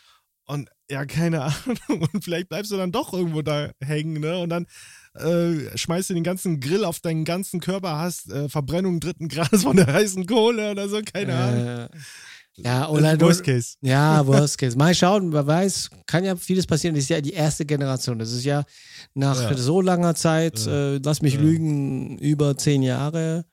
[0.45, 2.07] Und ja, keine Ahnung.
[2.13, 4.37] Und vielleicht bleibst du dann doch irgendwo da hängen, ne?
[4.39, 4.65] Und dann
[5.15, 9.63] äh, schmeißt du den ganzen Grill auf deinen ganzen Körper, hast äh, Verbrennung dritten Grades
[9.63, 11.67] von der heißen Kohle oder so, keine Ahnung.
[11.67, 11.89] äh,
[12.57, 13.75] ja, Das oder Worst Case.
[13.81, 14.77] Ja, Worst Case.
[14.77, 16.93] Mal schauen, wer weiß, kann ja vieles passieren.
[16.95, 18.19] Das ist ja die erste Generation.
[18.19, 18.63] Das ist ja
[19.13, 19.57] nach Ja.
[19.57, 20.95] so langer Zeit, Ja.
[20.95, 21.41] äh, lass mich Ja.
[21.41, 23.45] lügen, über zehn Jahre,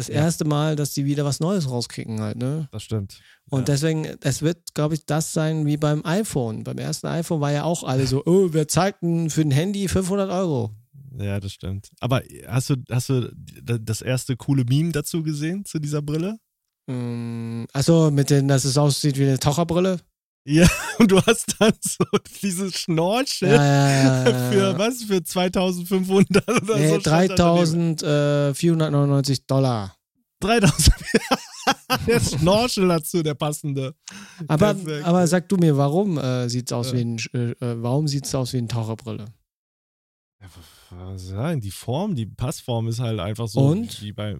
[0.00, 2.68] das erste Mal, dass die wieder was Neues rauskriegen halt, ne?
[2.72, 3.20] Das stimmt.
[3.50, 3.64] Und Ja.
[3.74, 6.64] deswegen, es wird, glaube ich, das sein wie beim iPhone.
[6.64, 9.88] Beim ersten iPhone war ja auch alle so, oh, wer zahlt denn für ein Handy
[9.88, 10.74] 500 Euro?
[11.18, 11.90] Ja, das stimmt.
[12.00, 16.38] Aber hast du, hast du das erste coole Meme dazu gesehen, zu dieser Brille?
[16.88, 19.98] Ähm, also mit den, dass es aussieht wie eine Taucherbrille?
[20.98, 22.04] Und du hast dann so
[22.42, 24.78] dieses Schnorchel Ja, ja, ja, ja, für ja.
[24.78, 25.02] was?
[25.04, 27.00] Für 2500 oder Nee, so?
[27.00, 27.96] stand da daneben.
[27.96, 29.96] 3499 Dollar.
[30.40, 30.94] 3000.
[32.06, 33.94] der Schnorchel dazu, der passende.
[34.48, 35.04] Aber, Perfekt.
[35.06, 36.98] aber sag du mir, warum äh, sieht's aus Ja.
[36.98, 39.26] wie ein, äh, äh, warum sieht's aus wie eine Taucherbrille?
[40.40, 40.48] Ja,
[40.90, 44.00] was sagen, die Form, die Passform ist halt einfach so Und?
[44.02, 44.38] wie bei.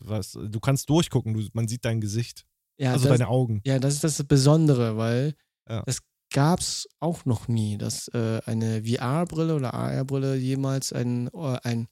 [0.00, 2.46] Was, du kannst durchgucken, du, man sieht dein Gesicht.
[2.78, 3.60] Ja, also das, deine Augen.
[3.64, 5.34] ja, das ist das Besondere, weil
[5.68, 5.82] Ja.
[5.86, 5.98] das
[6.32, 11.88] gab's auch noch nie, dass äh, eine VR-Brille oder AR-Brille jemals ein, äh, ein,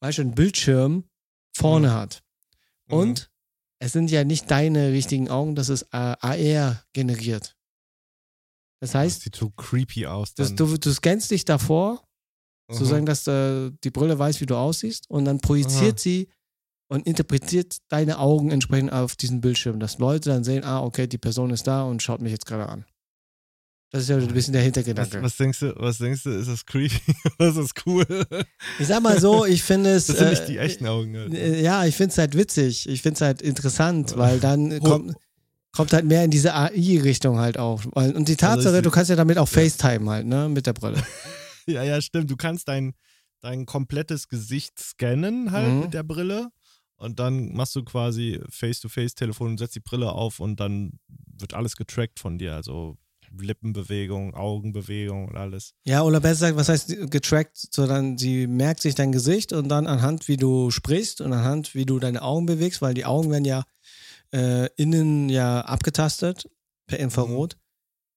[0.00, 1.04] weißt du, einen Bildschirm
[1.56, 1.92] vorne Mhm.
[1.92, 2.22] hat.
[2.88, 3.30] Und
[3.80, 7.56] es sind ja nicht deine richtigen Augen, das ist äh, AR generiert.
[8.80, 10.34] Das Das heißt, sieht so creepy aus.
[10.34, 11.98] das, du, du scannst dich davor
[12.68, 12.78] Aha.
[12.78, 16.02] sozusagen, dass äh, die Brille weiß, wie du aussiehst und dann projiziert Aha.
[16.02, 16.28] sie
[16.92, 21.18] und interpretiert deine Augen entsprechend auf diesen Bildschirm, dass Leute dann sehen, ah, okay, die
[21.18, 22.84] Person ist da und schaut mich jetzt gerade an.
[23.90, 25.22] Das ist ja ein bisschen der was, Hintergedanke.
[25.22, 26.98] was denkst du, was denkst du, ist das creepy?
[27.38, 28.06] das ist cool.
[28.78, 30.06] Ich sag mal so, ich finde es.
[30.06, 31.14] Das sind äh, nicht die echten Augen.
[31.16, 31.34] Halt.
[31.34, 32.88] äh, Ja, ich finde es halt witzig.
[32.88, 34.80] Ich finde es halt interessant, weil dann Oh.
[34.80, 35.14] kommt,
[35.72, 37.84] kommt halt mehr in diese AI-Richtung halt auch.
[37.84, 39.60] Und die Tatsache, Also du kannst ja damit auch Ja.
[39.60, 41.02] FaceTime halt, ne, mit der Brille.
[41.66, 42.28] Ja, ja, stimmt.
[42.30, 42.94] Du kannst dein,
[43.40, 45.80] dein komplettes Gesicht scannen halt Mhm.
[45.80, 46.48] mit der Brille.
[47.02, 51.76] Und dann machst du quasi Face-to-Face-Telefon und setzt die Brille auf und dann wird alles
[51.76, 52.54] getrackt von dir.
[52.54, 52.96] Also
[53.38, 55.74] Lippenbewegung, Augenbewegung und alles.
[55.84, 59.86] Ja, oder besser gesagt, was heißt getrackt, sondern sie merkt sich dein Gesicht und dann
[59.86, 63.44] anhand, wie du sprichst und anhand, wie du deine Augen bewegst, weil die Augen werden
[63.44, 63.64] ja
[64.32, 66.48] äh, innen ja abgetastet
[66.86, 67.56] per Infrarot,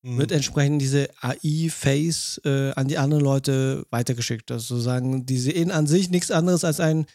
[0.06, 0.20] Mhm.
[0.20, 4.52] wird entsprechend diese AI-Face äh, an die anderen Leute weitergeschickt.
[4.52, 7.08] Ist sozusagen, die sehen an sich nichts anderes als ein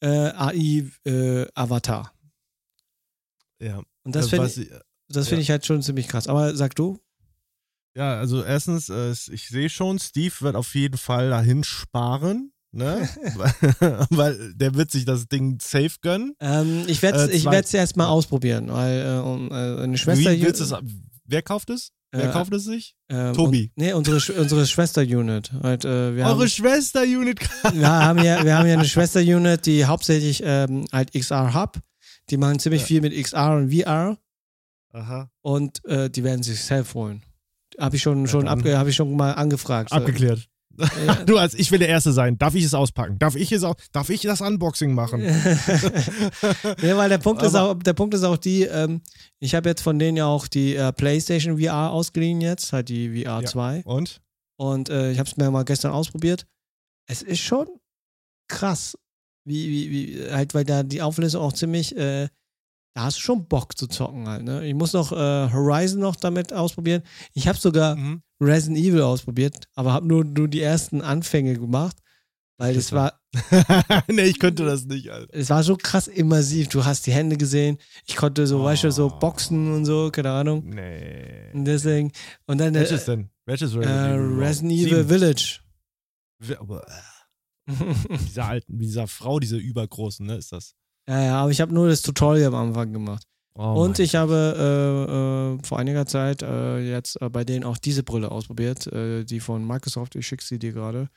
[0.00, 0.30] äh,
[1.04, 2.12] AI-Avatar.
[3.60, 3.82] ja.
[4.04, 4.70] und das Äh, finde ich,
[5.08, 5.42] das find ja.
[5.42, 6.26] ich halt schon ziemlich krass.
[6.28, 6.98] Aber sag du?
[7.96, 13.08] Ja, also erstens, äh, ich sehe schon, Steve wird auf jeden Fall dahin sparen, ne?
[14.10, 16.34] weil, der wird sich das Ding safe gönnen.
[16.40, 19.98] Ähm, ich werde es Äh, ich zwei- werd's erst mal ausprobieren, weil äh, äh, eine
[19.98, 20.30] Schwester.
[20.32, 20.72] Wie willst es?
[21.24, 21.90] Wer kauft es?
[22.10, 22.94] Wer Äh, kauft es sich?
[23.10, 23.64] Ähm, Tobi.
[23.64, 25.52] Und, nee, unsere, unsere Schwester-Unit.
[25.62, 27.38] Halt, äh, wir, Eure Schwester-Unit.
[27.74, 31.78] wir, haben ja, wir haben ja eine Schwester-Unit, die hauptsächlich ähm, halt XR Hub.
[32.30, 32.86] Die machen ziemlich Ja.
[32.86, 34.16] viel mit XR und VR
[34.92, 35.30] Aha.
[35.42, 37.22] und äh, die werden sich selbst holen.
[37.78, 39.92] Habe ich schon, Ja, schon, abge, hab ich schon mal angefragt.
[39.92, 40.48] Abgeklärt.
[41.06, 41.14] Ja.
[41.26, 42.38] Du als ich will der Erste sein.
[42.38, 43.18] Darf ich es auspacken?
[43.18, 45.20] Darf ich es auch, darf ich das Unboxing machen?
[46.82, 49.00] ja, weil der Punkt ist Aber- auch, der Punkt ist auch die, ähm,
[49.40, 53.08] ich habe jetzt von denen ja auch die äh, PlayStation VR ausgeliehen jetzt, halt die
[53.22, 53.44] VR Ja.
[53.44, 53.82] 2.
[53.84, 54.20] Und?
[54.56, 56.46] Und äh, ich habe es mir mal gestern ausprobiert.
[57.08, 57.68] Es ist schon
[58.48, 58.96] krass,
[59.46, 62.28] wie, wie, wie, halt, weil da die Auflösung auch ziemlich, äh,
[62.94, 64.66] da hast du schon Bock zu zocken halt, ne?
[64.66, 65.16] Ich muss noch äh,
[65.52, 67.02] Horizon noch damit ausprobieren.
[67.34, 68.22] Ich habe sogar Mhm.
[68.40, 71.96] Resident Evil ausprobiert, aber habe nur, nur die ersten Anfänge gemacht,
[72.56, 72.96] weil es Bitte.
[72.96, 73.20] war,
[74.08, 75.32] nee, ich könnte das nicht, Alter.
[75.36, 76.68] es war so krass immersiv.
[76.68, 77.78] Du hast die Hände gesehen.
[78.06, 79.18] Ich konnte so, weißt du, so Oh.
[79.18, 80.64] boxen und so, keine Ahnung.
[80.68, 81.50] Nee.
[81.52, 82.10] Und deswegen,
[82.46, 83.30] und dann Welches äh, denn?
[83.46, 84.38] Welches äh, Resident Evil?
[84.44, 85.08] Resident Evil Sieben.
[85.08, 85.60] Village.
[86.58, 87.72] Aber, äh,
[88.26, 90.74] dieser alten, dieser Frau, diese übergroßen, ne, ist das.
[91.08, 93.24] ja, ja, aber ich habe nur das Tutorial am Anfang gemacht.
[93.60, 97.76] Oh Und ich habe äh, äh, vor einiger Zeit äh, jetzt äh, bei denen auch
[97.76, 100.14] diese Brille ausprobiert, äh, die von Microsoft.
[100.14, 101.10] Ich schicke sie dir gerade.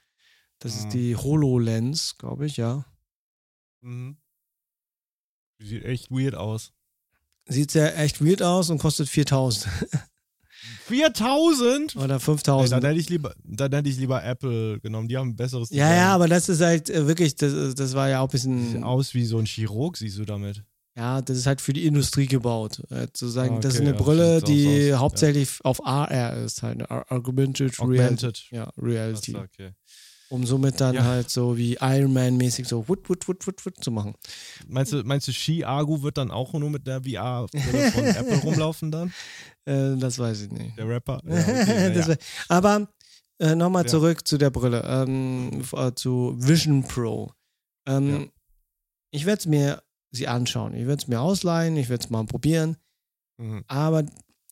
[0.58, 0.80] Das Mhm.
[0.80, 2.84] ist die HoloLens, glaube ich, ja.
[3.82, 4.18] Mhm.
[5.60, 6.72] Sieht echt weird aus.
[7.48, 9.68] Sieht sehr echt weird aus und kostet 4000
[10.88, 11.96] 4000?
[11.98, 12.72] oder Ey, 5000.
[12.72, 15.08] dann hätte ich lieber, dann hätte ich lieber Apple genommen.
[15.08, 18.10] Die haben ein besseres ja, ja, aber das ist halt äh, wirklich, das, das war
[18.10, 20.64] ja auch ein Sieht bisschen, aus wie so ein Chirurg, siehst du damit.
[20.96, 22.82] Ja, das ist halt für die Industrie gebaut.
[22.90, 25.00] Äh, zu sagen, Ah, das ist okay, eine ja, Brille, die aus, ja.
[25.00, 28.02] hauptsächlich auf AR ist, halt Ar- Augmented, Reality.
[28.02, 28.44] Augmented.
[28.52, 29.36] Ja, Reality.
[29.36, 29.72] Achso, okay.
[30.30, 31.04] Um somit dann Ja.
[31.04, 34.16] halt so wie Iron Man-mäßig so wut, wut, wut, wut, wut zu machen.
[34.68, 38.92] Meinst du, meinst du Ski-Agu wird dann auch nur mit der VR-Brille von Apple rumlaufen
[38.92, 39.14] dann?
[39.66, 40.78] Äh, das weiß ich nicht.
[40.78, 41.22] Der Rapper?
[41.26, 42.08] Ja, okay, ja.
[42.08, 42.88] wär- Aber
[43.40, 43.90] äh, nochmal Ja.
[43.90, 47.32] zurück zu der Brille, ähm, äh, zu Vision Pro.
[47.86, 48.26] Ähm, Ja.
[49.14, 50.74] Ich werde es mir sie anschauen.
[50.74, 52.78] Ich werde es mir ausleihen, ich werde es mal probieren.
[53.38, 53.64] Mhm.
[53.68, 54.06] Aber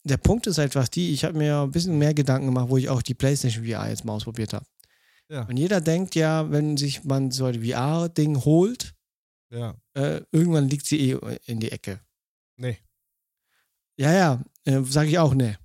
[0.04, 2.90] der Punkt ist einfach die, ich habe mir ein bisschen mehr Gedanken gemacht, wo ich
[2.90, 4.66] auch die PlayStation VR jetzt mal ausprobiert habe.
[5.30, 5.44] Ja.
[5.44, 8.96] Und jeder denkt ja, wenn sich man so ein VR-Ding holt,
[9.52, 9.76] ja.
[9.94, 12.00] äh, irgendwann liegt sie eh in die Ecke.
[12.58, 12.78] Nee.
[13.98, 15.58] Ja, ja, äh, sage ich auch ne.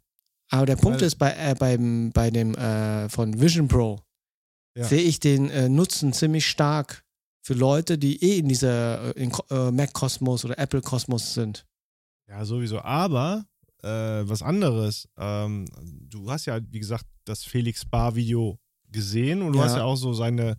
[0.51, 4.01] Aber der Punkt Weil- ist, bei, äh, beim, bei dem äh, von Vision Pro
[4.77, 4.85] Ja.
[4.85, 7.04] sehe ich den äh, Nutzen ziemlich stark
[7.45, 11.67] für Leute, die eh in dieser äh, in, äh, Mac-Kosmos oder Apple-Kosmos sind.
[12.27, 12.81] Ja, sowieso.
[12.81, 13.45] Aber
[13.83, 15.07] äh, was anderes.
[15.19, 15.67] Ähm,
[16.09, 18.59] du hast ja, wie gesagt, das Felix Bar-Video
[18.91, 19.67] gesehen und du Ja.
[19.67, 20.57] hast ja auch so seine,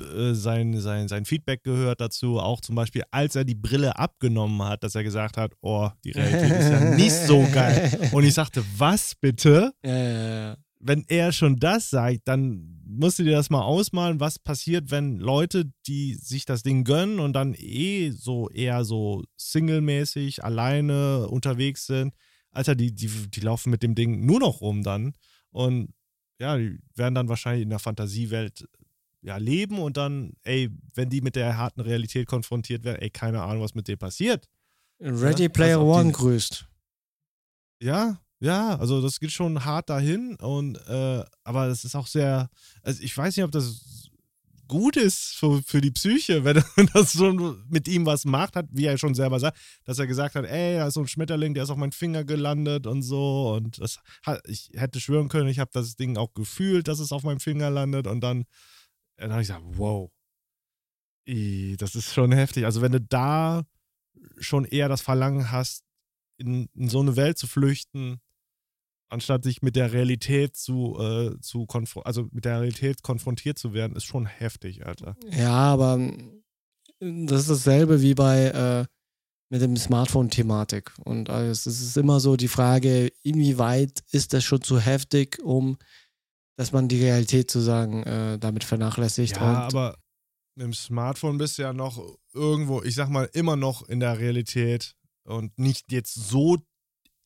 [0.00, 2.40] äh, sein, sein, sein Feedback gehört dazu.
[2.40, 6.12] Auch zum Beispiel, als er die Brille abgenommen hat, dass er gesagt hat, oh, die
[6.12, 8.08] Realität ist ja nicht so geil.
[8.12, 9.74] Und ich sagte, was bitte?
[9.84, 10.56] Ja, ja, ja.
[10.78, 15.18] wenn er schon das sagt, dann musst du dir das mal ausmalen, was passiert, wenn
[15.18, 21.86] Leute, die sich das Ding gönnen und dann eh so eher so singlemäßig alleine unterwegs
[21.86, 22.14] sind.
[22.50, 25.14] Alter, die, die, die laufen mit dem Ding nur noch rum dann.
[25.50, 25.94] Und
[26.38, 28.66] ja, die werden dann wahrscheinlich in der Fantasiewelt
[29.22, 33.42] ja, leben und dann, ey, wenn die mit der harten Realität konfrontiert werden, ey, keine
[33.42, 34.48] Ahnung, was mit denen passiert.
[34.98, 36.66] Ready Ja, Player One grüßt.
[37.82, 42.48] Ja, ja, also das geht schon hart dahin und äh, aber das ist auch sehr,
[42.82, 44.10] also ich weiß nicht, ob das
[44.66, 46.62] gut ist für, für die Psyche, wenn
[46.94, 50.36] das schon mit ihm was macht, hat, wie er schon selber sagt, dass er gesagt
[50.36, 53.54] hat, ey, da ist so ein Schmetterling, der ist auf meinen Finger gelandet und so
[53.56, 57.12] und das hat, ich hätte schwören können, ich habe das Ding auch gefühlt, dass es
[57.12, 58.44] auf meinem Finger landet und dann,
[59.16, 60.10] dann habe ich gesagt, wow,
[61.26, 62.64] Ih, das ist schon heftig.
[62.64, 63.64] Also wenn du da
[64.38, 65.84] schon eher das Verlangen hast,
[66.38, 68.20] in, in so eine Welt zu flüchten,
[69.10, 73.72] anstatt sich mit der Realität zu, äh, zu konfro- also mit der Realität konfrontiert zu
[73.72, 75.16] werden, ist schon heftig, Alter.
[75.30, 76.42] Ja, aber ähm,
[77.00, 78.86] das ist dasselbe wie bei äh,
[79.50, 80.92] mit dem Smartphone-Thematik.
[81.04, 81.66] Und alles.
[81.66, 85.76] Es ist immer so die Frage, inwieweit ist das schon zu heftig, um
[86.60, 89.36] dass man die Realität sozusagen äh, damit vernachlässigt.
[89.36, 89.96] Ja, aber
[90.54, 94.18] mit dem Smartphone bist du ja noch irgendwo, ich sag mal, immer noch in der
[94.18, 94.94] Realität
[95.24, 96.58] und nicht jetzt so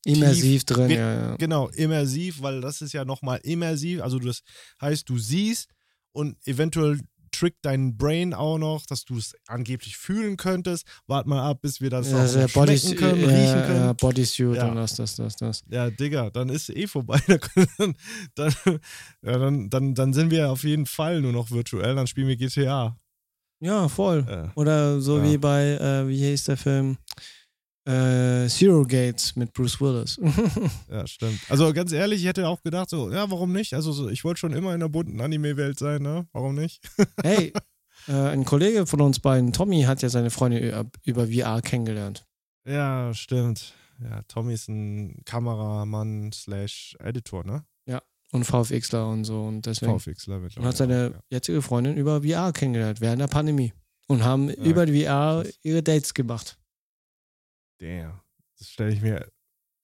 [0.05, 1.35] immersiv drin, wird- ja, ja.
[1.37, 4.01] genau immersiv, weil das ist ja nochmal immersiv.
[4.01, 4.41] Also das
[4.81, 5.69] heißt, du siehst
[6.13, 6.99] und eventuell
[7.31, 10.85] trickt dein Brain auch noch, dass du es angeblich fühlen könntest.
[11.07, 13.61] Wart mal ab, bis wir das Ja, auch also noch Body, schmecken können, ja, riechen
[13.67, 13.81] können.
[13.81, 14.69] Ja, Bodysuit Ja.
[14.69, 15.63] und das, das, das, das.
[15.69, 17.19] Ja, Digga, dann ist eh vorbei.
[17.75, 17.95] dann,
[18.35, 18.53] dann,
[19.21, 19.37] ja,
[19.69, 22.97] dann, dann, sind wir auf jeden Fall nur noch virtuell, dann spielen wir GTA.
[23.59, 24.51] Ja, voll.
[24.55, 26.97] Oder so wie bei, äh, wie hieß der Film?
[27.85, 30.19] Äh, Zero Gates mit Bruce Willis.
[30.89, 31.39] ja, stimmt.
[31.49, 33.73] Also ganz ehrlich, ich hätte auch gedacht, so, ja, warum nicht?
[33.73, 36.27] Also so, ich wollte schon immer in der bunten Anime-Welt sein, ne?
[36.33, 36.81] Warum nicht?
[37.23, 37.53] hey,
[38.07, 42.25] äh, ein Kollege von uns beiden, Tommy, hat ja seine Freundin über, VR kennengelernt.
[42.67, 43.75] Ja, stimmt.
[44.01, 47.65] ja, Tommy ist ein Kameramann slash Editor, ne?
[48.31, 49.43] Und VFXler und so.
[49.43, 49.97] Und deswegen.
[49.97, 50.67] VFXler Und mittlerweile.
[50.67, 51.19] hat seine ja.
[51.29, 53.73] jetzige Freundin über VR kennengelernt, während der Pandemie.
[54.07, 56.57] Und haben über die VR ihre Dates gemacht.
[57.79, 58.19] Damn.
[58.57, 59.27] Das stelle ich mir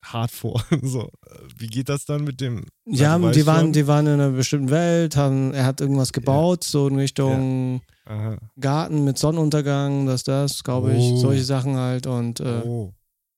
[0.04, 0.64] hart vor.
[0.82, 2.66] so, äh, wie geht das dann mit dem?
[2.86, 3.74] Ja, Also, die waren, schon?
[3.74, 8.38] die waren in einer bestimmten Welt, haben, er hat irgendwas gebaut, so in Richtung Aha.
[8.60, 11.18] Garten mit Sonnenuntergang, das, das, glaube ich, Oh.
[11.18, 12.08] solche Sachen halt.
[12.08, 12.94] Und äh, oh.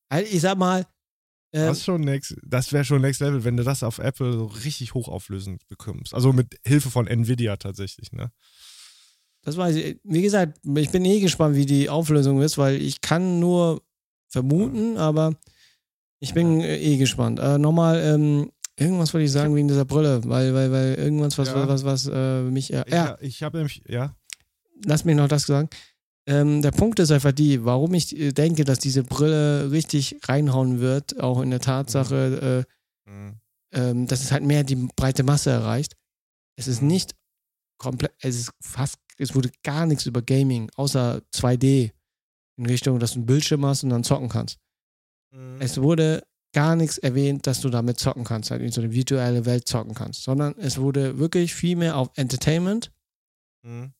[0.09, 0.81] halt, ich sag mal,
[1.51, 4.31] äh, Das, ist schon next, das wäre schon Next Level, wenn du das auf Apple
[4.33, 6.13] so richtig hochauflösend bekommst.
[6.13, 8.31] Also mit Hilfe von Nvidia tatsächlich, ne?
[9.45, 9.99] das weiß ich.
[10.05, 13.83] Wie gesagt, ich bin eh gespannt, wie die Auflösung ist, weil ich kann nur
[14.33, 15.35] vermuten, aber
[16.19, 17.39] ich bin äh, eh gespannt.
[17.39, 21.49] Äh, Nochmal, ähm, irgendwas wollte ich sagen wegen dieser Brille, weil, weil, weil irgendwas, was,
[21.49, 21.67] Ja.
[21.67, 22.73] was, was äh, mich.
[22.73, 24.15] Äh, Ich, ja, ich habe nämlich, ja.
[24.85, 25.69] lass mich noch das sagen.
[26.25, 30.79] Ähm, der Punkt ist einfach die, warum ich äh, denke, dass diese Brille richtig reinhauen
[30.79, 32.65] wird, auch in der Tatsache,
[33.05, 33.33] äh, Mhm.
[33.73, 35.95] ähm, dass es halt mehr die breite Masse erreicht.
[36.55, 36.87] Es ist Mhm.
[36.87, 37.15] nicht
[37.77, 41.91] komplett, es ist fast, es wurde gar nichts über Gaming, außer 2D
[42.57, 44.59] in Richtung, dass du einen Bildschirm hast und dann zocken kannst.
[45.31, 45.57] Mhm.
[45.59, 49.45] Es wurde gar nichts erwähnt, dass du damit zocken kannst, halt in so eine virtuelle
[49.45, 52.91] Welt zocken kannst, sondern es wurde wirklich viel mehr auf Entertainment
[53.65, 53.93] Mhm.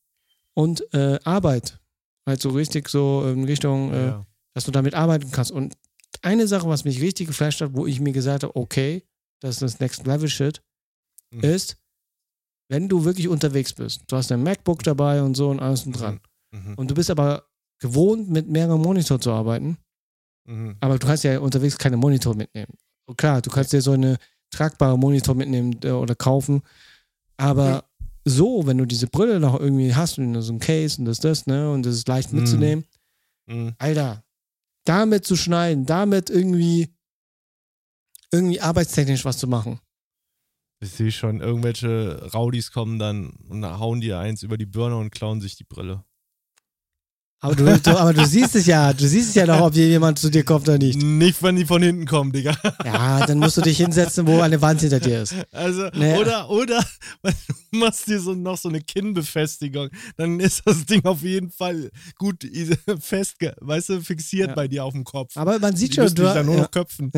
[0.53, 1.79] und äh, Arbeit.
[2.27, 4.25] Halt so richtig so in Richtung, äh, Ja.
[4.53, 5.51] dass du damit arbeiten kannst.
[5.51, 5.75] Und
[6.21, 9.03] eine Sache, was mich richtig geflasht hat, wo ich mir gesagt habe, okay,
[9.41, 10.61] das ist das Next Level Shit,
[11.33, 11.39] Mhm.
[11.41, 11.77] ist,
[12.69, 15.93] wenn du wirklich unterwegs bist, du hast dein MacBook dabei und so und alles und
[15.99, 16.19] dran.
[16.51, 16.75] Mhm.
[16.75, 17.45] Und du bist aber
[17.83, 19.77] gewohnt, mit mehreren Monitor zu arbeiten,
[20.47, 20.77] Mhm.
[20.79, 22.73] aber du kannst ja unterwegs keine Monitor mitnehmen.
[23.05, 24.17] Und klar, du kannst dir so eine
[24.51, 26.61] tragbare Monitor mitnehmen äh, oder kaufen,
[27.37, 27.83] aber
[28.25, 31.45] so, wenn du diese Brille noch irgendwie hast und so ein Case und das, das,
[31.45, 32.39] ne, und das ist leicht Mhm.
[32.39, 32.85] mitzunehmen,
[33.47, 33.75] Mhm.
[33.77, 34.23] Alter,
[34.85, 36.93] damit zu schneiden, damit irgendwie
[38.31, 39.79] irgendwie arbeitstechnisch was zu machen.
[40.81, 45.11] Ich sehe schon, irgendwelche Rowdies kommen dann und hauen dir eins über die Birne und
[45.11, 46.03] klauen sich die Brille.
[47.43, 50.17] Aber du, du, aber du siehst es ja, du siehst es ja noch, ob jemand
[50.17, 51.03] zu dir kommt oder nicht.
[51.03, 52.55] Nicht, wenn die von hinten kommen, Digga.
[52.85, 55.35] Ja, dann musst du dich hinsetzen, wo eine Wand hinter dir ist.
[55.51, 56.15] Also, Nee.
[56.17, 56.81] oder, oder,
[57.21, 61.91] du machst dir so noch so eine Kinnbefestigung, dann ist das Ding auf jeden Fall
[62.17, 62.47] gut
[63.01, 64.55] fest, weißt du, fixiert Ja.
[64.55, 65.35] bei dir auf dem Kopf.
[65.35, 67.11] Aber man sieht die schon, du, dann nur ja, noch köpfen.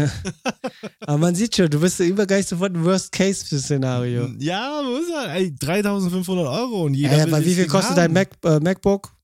[1.02, 4.30] aber man sieht schon, du bist übergeist sofort ein Worst-Case-Szenario.
[4.40, 5.36] Ja, muss er.
[5.36, 7.16] Ey, 3500 Euro und jeder.
[7.16, 7.96] Ja, will aber wie viel kostet haben.
[7.98, 9.15] dein Mac, äh, MacBook?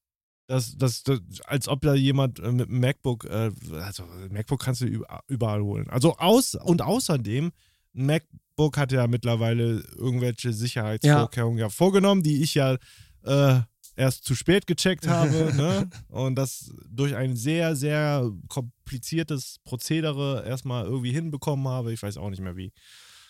[0.51, 4.81] Das, das, das, als ob da jemand äh, mit einem MacBook, äh, also MacBook kannst
[4.81, 5.89] du über- überall holen.
[5.89, 7.51] Also aus und außerdem,
[7.93, 11.69] MacBook hat ja mittlerweile irgendwelche Sicherheitsvorkehrungen ja.
[11.69, 12.77] vorgenommen, die ich ja
[13.23, 13.61] äh,
[13.95, 15.89] erst zu spät gecheckt habe, ne?
[16.09, 21.93] Und das durch ein sehr, sehr kompliziertes Prozedere erstmal irgendwie hinbekommen habe.
[21.93, 22.73] Ich weiß auch nicht mehr wie,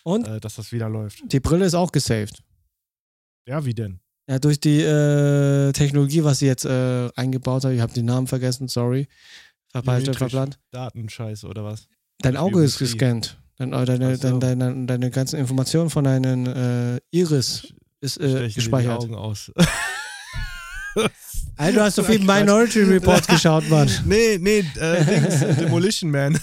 [0.02, 1.22] Und äh, dass das wieder läuft.
[1.32, 2.42] die Brille ist auch gesaved.
[3.46, 4.00] Ja, wie denn?
[4.28, 8.26] Ja, durch die äh, Technologie, was sie jetzt äh, eingebaut hat, ich habe den Namen
[8.26, 9.08] vergessen, sorry.
[9.72, 10.18] Biometrisch.
[10.18, 10.58] verplant.
[10.70, 11.88] Datenscheiß oder was?
[12.20, 13.38] Dein Auge ist gescannt.
[13.56, 14.38] Dein, äh, deine, so.
[14.38, 19.00] deine, deine, deine ganzen Informationen von deinen äh, Iris ist äh, dir die gespeichert.
[19.00, 19.50] Augen aus.
[21.56, 22.18] Alter, du hast so viel.
[22.18, 23.90] Minority Report geschaut, Mann.
[24.04, 26.38] Nee, nee, äh, Dings, Demolition Man.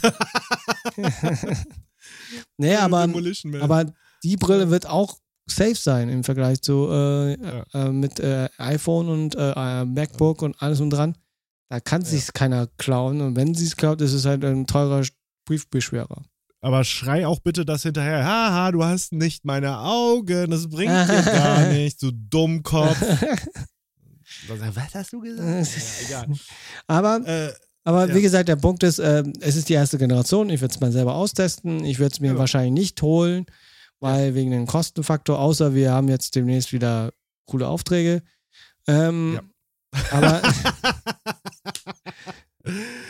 [2.57, 3.61] Nee, aber, Demolition Man.
[3.61, 3.85] aber
[4.23, 5.17] die Brille wird auch
[5.51, 7.63] safe sein im Vergleich zu äh, Ja.
[7.73, 11.15] äh, mit äh, iPhone und äh, äh, MacBook und alles und dran.
[11.69, 12.07] Da kann Ja.
[12.07, 13.21] sich's keiner klauen.
[13.21, 15.03] Und wenn sie es klaut, ist es halt ein teurer
[15.45, 16.23] Briefbeschwerer.
[16.61, 18.25] Aber schrei auch bitte das hinterher.
[18.25, 20.51] Haha, du hast nicht meine Augen.
[20.51, 22.97] Das bringt dir gar nichts, du Dummkopf.
[24.47, 25.47] Was hast du gesagt?
[25.49, 26.27] ja, egal.
[26.87, 27.53] aber Äh,
[27.85, 28.13] Aber Ja.
[28.15, 30.49] wie gesagt, der Punkt ist, ähm, es ist die erste Generation.
[30.49, 31.83] Ich würde es mal selber austesten.
[31.85, 32.37] Ich würde es mir Ja.
[32.37, 33.45] wahrscheinlich nicht holen,
[33.99, 37.11] weil wegen dem Kostenfaktor, außer wir haben jetzt demnächst wieder
[37.45, 38.21] coole Aufträge.
[38.87, 39.41] Ähm, Ja.
[40.11, 40.41] Aber,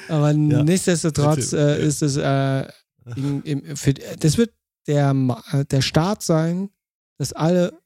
[0.07, 1.81] aber nichtsdestotrotz Erzähl.
[1.81, 2.67] äh, ist es, äh,
[3.15, 4.53] im, im, für, das wird
[4.87, 5.11] der,
[5.51, 6.69] äh, der Start sein,
[7.17, 7.77] dass alle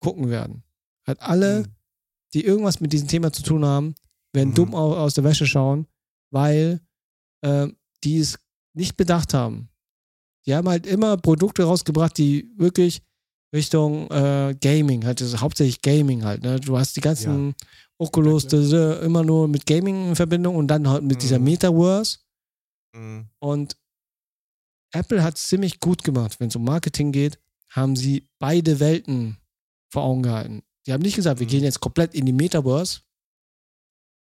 [0.00, 0.62] gucken werden.
[1.06, 1.66] Halt alle, Mhm.
[2.34, 3.94] die irgendwas mit diesem Thema zu tun haben,
[4.32, 4.54] werden Mhm.
[4.54, 5.86] dumm au- aus der Wäsche schauen,
[6.30, 6.80] weil
[7.42, 7.68] äh,
[8.04, 8.38] die es
[8.74, 9.68] nicht bedacht haben.
[10.46, 13.02] Die haben halt immer Produkte rausgebracht, die wirklich
[13.54, 16.42] Richtung äh, Gaming, halt, also hauptsächlich Gaming halt.
[16.42, 16.58] Ne?
[16.58, 17.54] Du hast die ganzen
[17.98, 21.38] Oculus, Ja, das, äh, immer nur mit Gaming in Verbindung und dann halt mit dieser
[21.38, 21.44] Mhm.
[21.44, 22.18] Metaverse.
[22.96, 23.28] Mhm.
[23.40, 23.76] Und
[24.94, 26.38] Apple hat es ziemlich gut gemacht.
[26.40, 27.38] Wenn es um Marketing geht,
[27.70, 29.38] haben sie beide Welten
[29.92, 30.62] vor Augen gehalten.
[30.86, 31.50] Die haben nicht gesagt, wir Mhm.
[31.50, 33.00] gehen jetzt komplett in die Metaverse.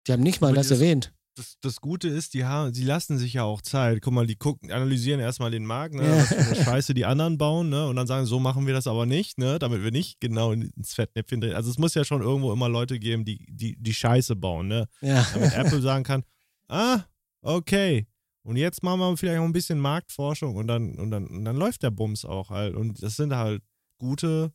[0.07, 1.13] Die haben nicht mal Aber das erwähnt.
[1.35, 4.01] Das, das Gute ist, die haben, sie lassen sich ja auch Zeit.
[4.01, 7.37] Guck mal, die gucken, analysieren erstmal den Markt, ne, was für eine Scheiße die anderen
[7.37, 7.87] bauen, ne?
[7.87, 9.57] Und dann sagen, so machen wir das aber nicht, ne?
[9.59, 11.55] Damit wir nicht genau ins Fettnäpfchen drehen.
[11.55, 14.87] Also es muss ja schon irgendwo immer Leute geben, die, die, die Scheiße bauen, ne?
[15.01, 15.25] Ja.
[15.33, 16.23] Damit Apple sagen kann,
[16.67, 17.01] ah,
[17.41, 18.07] okay.
[18.43, 21.55] Und jetzt machen wir vielleicht auch ein bisschen Marktforschung und dann, und dann, und dann
[21.55, 22.75] läuft der Bums auch halt.
[22.75, 23.63] Und das sind halt
[23.97, 24.53] gute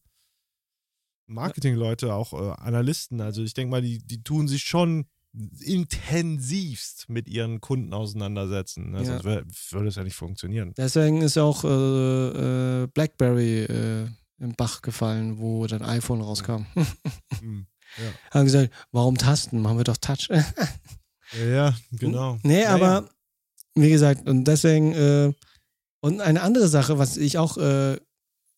[1.26, 3.20] Marketingleute, auch äh, Analysten.
[3.20, 5.06] Also ich denke mal, die, die tun sich schon
[5.60, 8.90] intensivst mit ihren Kunden auseinandersetzen.
[8.92, 8.98] Ne?
[9.04, 9.20] Ja.
[9.22, 9.24] Sonst
[9.72, 10.72] würde es ja nicht funktionieren.
[10.76, 14.06] Deswegen ist auch äh, äh, BlackBerry äh,
[14.38, 16.66] im Bach gefallen, wo dann iPhone rauskam.
[17.40, 17.66] Hm.
[18.32, 19.62] Haben gesagt, warum Tasten?
[19.62, 20.28] Machen wir doch Touch.
[21.38, 22.38] Ja, ja, genau.
[22.42, 22.74] Nee, Naja.
[22.74, 23.10] aber
[23.74, 25.32] wie gesagt, und deswegen, äh,
[26.00, 27.98] und eine andere Sache, was ich auch äh,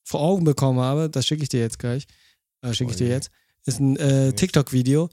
[0.05, 2.07] vor Augen bekommen habe, das schicke ich dir jetzt gleich,
[2.63, 3.13] äh, schicke ich Oh dir je.
[3.13, 3.31] jetzt,
[3.67, 3.97] ist ein.
[4.37, 5.11] TikTok-Video,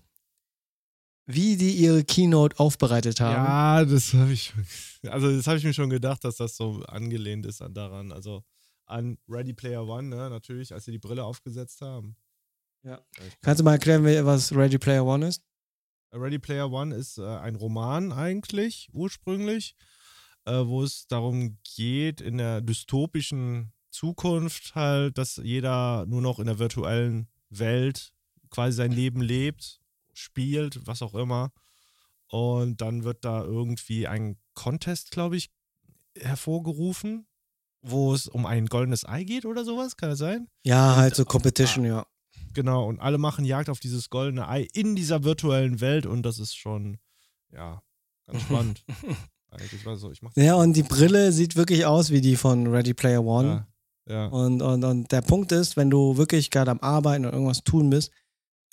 [1.28, 3.36] wie die ihre Keynote aufbereitet haben.
[3.36, 4.66] Ja, das habe ich schon.
[5.12, 8.12] Also, das habe ich mir schon gedacht, dass das so angelehnt ist an daran.
[8.12, 8.44] Also
[8.86, 12.16] an Ready Player One, ne, natürlich, als sie die Brille aufgesetzt haben.
[12.84, 13.02] Ja.
[13.42, 15.44] Kannst du mal erklären, was Ready Player One ist?
[16.14, 19.76] Ready Player One ist äh, ein Roman eigentlich, ursprünglich,
[20.46, 26.46] äh, wo es darum geht, in der dystopischen Zukunft halt, dass jeder nur noch in
[26.46, 28.14] der virtuellen Welt
[28.50, 29.82] quasi sein Leben lebt,
[30.18, 31.52] spielt, was auch immer.
[32.28, 35.50] Und dann wird da irgendwie ein Contest, glaube ich,
[36.18, 37.28] hervorgerufen,
[37.82, 40.48] wo es um ein goldenes Ei geht oder sowas, kann das sein?
[40.64, 42.06] Ja, halt so Competition, ja.
[42.54, 46.40] Genau, und alle machen Jagd auf dieses goldene Ei in dieser virtuellen Welt und das
[46.40, 46.98] ist schon,
[47.54, 47.82] ja,
[48.26, 48.84] ganz spannend.
[49.52, 52.68] Eigentlich war so, ich mach Ja, und die Brille sieht wirklich aus wie die von
[52.68, 53.68] Ready Player One.
[54.08, 54.28] Ja, ja.
[54.28, 57.90] Und, und, und der Punkt ist, wenn du wirklich gerade am Arbeiten oder irgendwas tun
[57.90, 58.12] bist,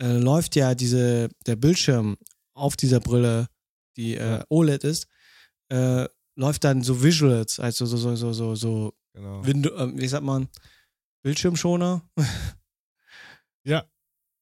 [0.05, 2.17] äh, läuft ja diese, der Bildschirm
[2.55, 3.49] auf dieser Brille,
[3.97, 4.45] die äh.
[4.49, 5.09] OLED ist,
[5.71, 9.45] äh, läuft dann so Visuals, also so, so, so, so, so, genau.
[9.47, 10.49] Window, äh, wie sagt man,
[11.23, 12.03] Bildschirmschoner,
[13.67, 13.87] Ja,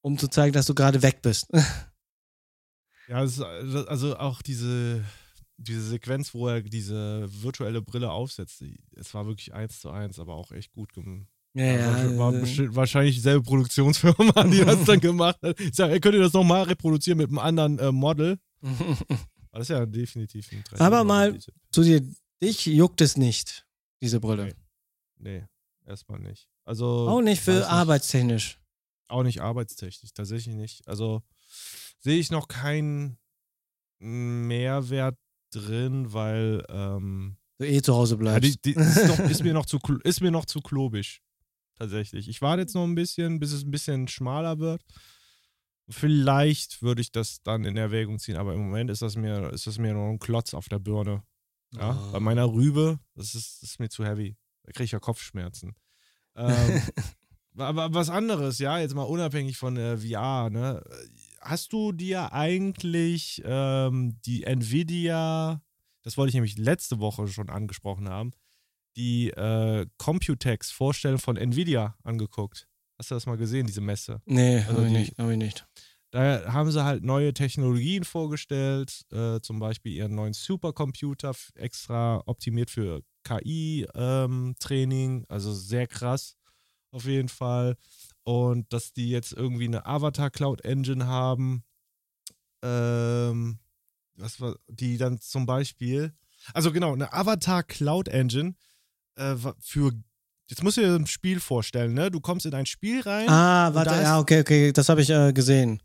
[0.02, 1.46] um zu zeigen, dass du gerade weg bist.
[3.08, 5.04] ja, ist, also auch diese,
[5.58, 8.64] diese Sequenz, wo er diese virtuelle Brille aufsetzt,
[8.96, 11.28] es war wirklich eins zu eins, aber auch echt gut gemacht.
[11.54, 15.58] Ja, war, war bestimmt, wahrscheinlich dieselbe Produktionsfirma, die das dann gemacht hat.
[15.60, 18.38] Ich sage, könnt ihr das nochmal reproduzieren mit einem anderen äh, Model?
[19.54, 20.80] Das ist ja definitiv ein Trend.
[20.80, 21.38] Aber mal-
[21.70, 22.00] zu dir,
[22.42, 23.66] dich juckt es nicht,
[24.00, 24.46] diese Brille.
[24.46, 24.54] Nee.
[25.18, 25.44] Nee,
[25.86, 26.48] erstmal nicht.
[26.64, 27.06] Also.
[27.06, 28.58] Auch nicht für arbeitstechnisch.
[29.08, 30.88] Auch nicht arbeitstechnisch, tatsächlich nicht.
[30.88, 31.22] Also
[31.98, 33.18] sehe ich noch keinen
[33.98, 35.18] Mehrwert
[35.52, 38.64] drin, weil ähm, eh zu Hause ja, bleibst.
[38.64, 41.20] die, die ist, doch, ist, mir noch zu, ist mir noch zu klobisch.
[41.78, 42.28] Tatsächlich.
[42.28, 44.82] Ich warte jetzt noch ein bisschen, bis es ein bisschen schmaler wird.
[45.88, 49.66] Vielleicht würde ich das dann in Erwägung ziehen, aber im Moment ist das mir, ist
[49.66, 51.22] das mir noch ein Klotz auf der Birne.
[51.74, 52.10] Ja, Ah.
[52.12, 54.36] bei meiner Rübe, das ist, das ist mir zu heavy.
[54.64, 55.74] Da kriege ich ja Kopfschmerzen.
[56.36, 56.82] Ähm,
[57.56, 60.82] aber was anderes, ja, jetzt mal unabhängig von der VR, ne?
[61.40, 65.62] Hast du dir eigentlich ähm, die Nvidia,
[66.02, 68.32] das wollte ich nämlich letzte Woche schon angesprochen haben,
[68.96, 72.68] die äh, Computex-Vorstellung von Nvidia angeguckt?
[72.98, 74.20] Hast du das mal gesehen, diese Messe?
[74.26, 75.18] nee, Also hab ich nicht.
[75.18, 75.66] Hab ich nicht.
[76.10, 82.70] Da haben sie halt neue Technologien vorgestellt, äh, zum Beispiel ihren neuen Supercomputer, extra optimiert
[82.70, 86.36] für KI-Training, also sehr krass
[86.92, 87.76] auf jeden Fall.
[88.24, 91.64] Und dass die jetzt irgendwie eine Avatar Cloud Engine haben,
[92.62, 93.58] ähm,
[94.14, 96.12] was war, die dann zum Beispiel,
[96.54, 98.54] also genau, eine Avatar Cloud Engine
[99.16, 99.92] äh, für,
[100.48, 102.10] jetzt musst du dir ein Spiel vorstellen, ne?
[102.10, 103.28] Du kommst in ein Spiel rein.
[103.28, 105.82] Ah, warte, ja, okay, okay, das habe ich äh, gesehen.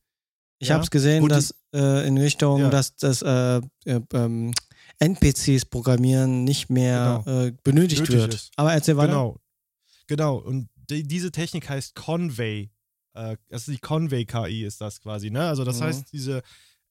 [0.59, 0.75] Ich Ja?
[0.75, 2.69] habe es gesehen, Gut, dass äh, in Richtung, Ja.
[2.69, 4.53] dass das äh, äh, ähm,
[4.99, 8.33] NPCs programmieren nicht mehr äh, benötigt Nötig wird.
[8.33, 8.51] ist.
[8.55, 9.09] Aber erzähl weiter.
[9.11, 9.37] Genau.
[10.07, 10.37] Genau.
[10.37, 12.71] Und die, diese Technik heißt Convey.
[13.13, 15.47] Das ist die Convey-KI, ist das quasi, ne?
[15.47, 15.85] Also das Mhm.
[15.85, 16.43] heißt, diese,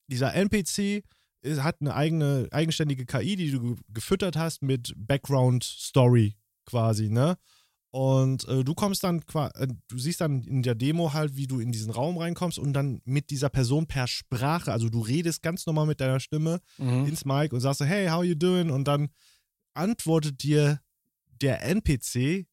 [0.08, 1.04] dieser NPC
[1.44, 7.36] hat eine eigene, eigenständige KI, die du ge- gefüttert hast mit Background-Story quasi, ne?
[7.92, 9.22] Und äh, du kommst dann,
[9.54, 12.72] äh, du siehst dann in der Demo halt, wie du in diesen Raum reinkommst und
[12.74, 17.06] dann mit dieser Person per Sprache, also du redest ganz normal mit deiner Stimme Mhm.
[17.06, 18.70] ins Mic und sagst so, hey, how you doing?
[18.70, 19.08] Und dann
[19.74, 20.80] antwortet dir
[21.40, 22.46] der NPC,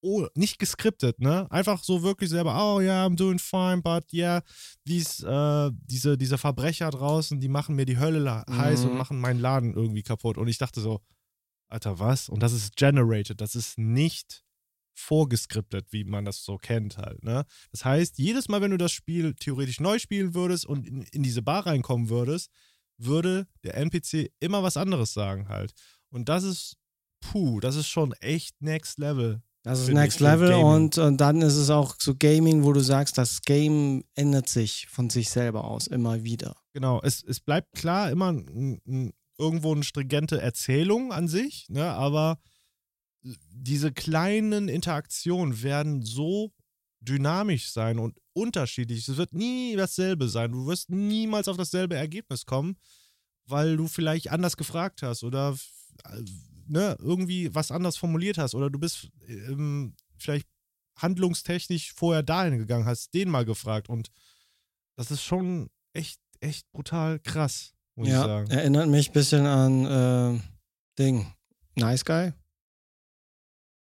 [0.00, 1.50] oh, nicht geskriptet, ne?
[1.50, 4.42] Einfach so wirklich selber, oh ja, I'm doing fine, but yeah,
[4.86, 8.90] dies, äh, diese, diese Verbrecher draußen, die machen mir die Hölle heiß Mhm.
[8.90, 10.38] und machen meinen Laden irgendwie kaputt.
[10.38, 11.00] Und ich dachte so,
[11.68, 12.28] Alter, was?
[12.28, 14.44] Und das ist generated, das ist nicht
[14.94, 17.44] vorgeskriptet, wie man das so kennt halt, ne?
[17.70, 21.22] Das heißt, jedes Mal, wenn du das Spiel theoretisch neu spielen würdest und in, in
[21.22, 22.50] diese Bar reinkommen würdest,
[22.98, 25.72] würde der NPC immer was anderes sagen halt.
[26.10, 26.76] Und das ist,
[27.20, 29.40] puh, das ist schon echt Next Level.
[29.62, 33.18] Das ist Next Level und, und dann ist es auch so Gaming, wo du sagst,
[33.18, 36.56] das Game ändert sich von sich selber aus immer wieder.
[36.72, 41.84] Genau, es, es bleibt klar immer n, n, irgendwo eine stringente Erzählung an sich, ne,
[41.84, 42.38] aber
[43.22, 46.52] diese kleinen Interaktionen werden so
[47.00, 49.08] dynamisch sein und unterschiedlich.
[49.08, 50.52] Es wird nie dasselbe sein.
[50.52, 52.76] Du wirst niemals auf dasselbe Ergebnis kommen,
[53.46, 55.56] weil du vielleicht anders gefragt hast oder
[56.04, 56.22] äh,
[56.68, 60.48] ne, irgendwie was anders formuliert hast oder du bist ähm, vielleicht
[60.96, 64.10] handlungstechnisch vorher dahin gegangen, hast den mal gefragt und
[64.96, 68.50] das ist schon echt, echt brutal krass, muss ich ja, sagen.
[68.50, 70.40] erinnert mich ein bisschen an äh,
[70.98, 71.32] Ding.
[71.76, 72.32] Nice Guy.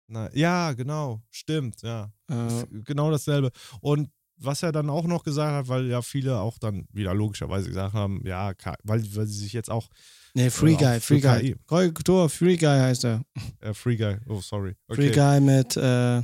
[0.09, 2.13] Na, ja, genau, stimmt, ja.
[2.29, 3.51] Äh, genau dasselbe.
[3.81, 7.69] Und was er dann auch noch gesagt hat, weil ja viele auch dann wieder logischerweise
[7.69, 8.53] gesagt haben, ja,
[8.83, 9.89] weil, weil sie sich jetzt auch
[10.35, 11.57] nee, Free auch Guy, Free Guy.
[11.67, 13.23] Korrektur, Free Guy heißt er.
[13.61, 14.75] äh, Free Guy, oh sorry.
[14.89, 15.13] Free Okay.
[15.13, 16.23] Guy mit, äh,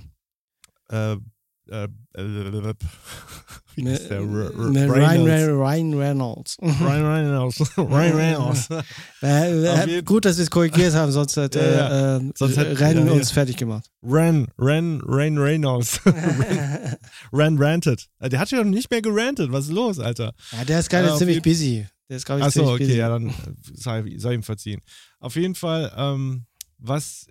[0.91, 1.17] Äh,
[1.69, 1.89] äh, äh,
[3.75, 4.19] wie mit, ist der?
[4.19, 5.59] R R mit Ryan, Reynolds.
[5.61, 6.59] Ryan Reynolds.
[6.63, 7.69] Ryan Reynolds.
[7.77, 8.69] Ryan Reynolds.
[9.23, 13.13] Äh, gut, dass sie es korrigiert haben, sonst hätte Ja, äh, Sonst ja, ja.
[13.13, 13.89] uns fertig gemacht.
[14.03, 16.01] Ren, Ren, Ren Reynolds.
[16.05, 16.97] Ren,
[17.33, 18.07] Ren ranted.
[18.21, 19.53] Der hat ja noch nicht mehr gerantet.
[19.53, 20.33] Was ist los, Alter?
[20.53, 21.87] ja, der ist gerade Ja, ziemlich busy.
[22.09, 22.97] Der ist, glaube ich, Achso, okay, busy.
[22.97, 23.35] ja, dann
[23.75, 24.81] sei, sei ihm verziehen.
[25.21, 26.47] Auf jeden Fall, ähm,
[26.79, 27.27] was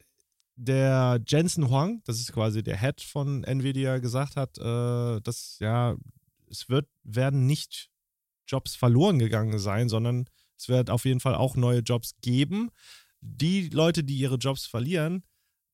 [0.57, 5.95] der Jensen Huang, das ist quasi der Head von Nvidia, gesagt hat, äh, dass ja,
[6.49, 7.89] es wird, werden nicht
[8.47, 10.25] Jobs verloren gegangen sein, sondern
[10.57, 12.69] es wird auf jeden Fall auch neue Jobs geben.
[13.21, 15.23] Die Leute, die ihre Jobs verlieren,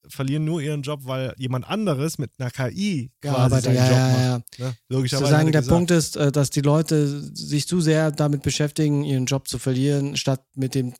[0.08, 4.38] verlieren nur ihren Job, weil jemand anderes mit einer KI quasi seinen Ja, Job ja,
[4.38, 4.60] macht.
[4.60, 4.66] ja.
[4.68, 4.72] Ne?
[4.74, 8.12] Zu Logischerweise sagen, er der gesagt, Punkt ist, äh, dass die Leute sich zu sehr
[8.12, 10.94] damit beschäftigen, ihren Job zu verlieren, statt mit den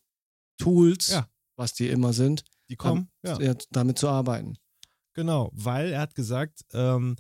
[0.58, 1.28] Tools, Ja.
[1.58, 3.10] was die immer sind, die kommen.
[3.24, 3.40] Ja.
[3.40, 4.58] ja, damit zu arbeiten.
[5.14, 7.16] Genau, weil er hat gesagt, ähm,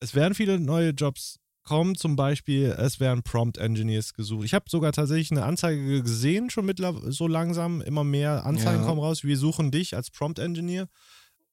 [0.00, 4.46] es werden viele neue Jobs kommen, zum Beispiel, es werden Prompt Engineers gesucht.
[4.46, 8.86] Ich habe sogar tatsächlich eine Anzeige gesehen, schon mittlerweile so langsam, immer mehr Anzeigen Ja.
[8.86, 9.22] kommen raus.
[9.24, 10.88] Wir suchen dich als Prompt Engineer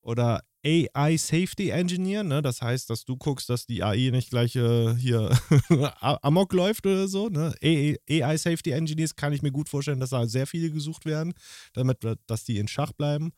[0.05, 2.41] oder AI Safety Engineer, ne?
[2.41, 5.37] Das heißt, dass du guckst, dass die AI nicht gleich äh, hier
[5.99, 7.53] amok läuft oder so, ne?
[7.61, 11.33] AI, Safety Engineers kann ich mir gut vorstellen, dass da sehr viele gesucht werden,
[11.73, 13.33] damit dass die in Schach bleiben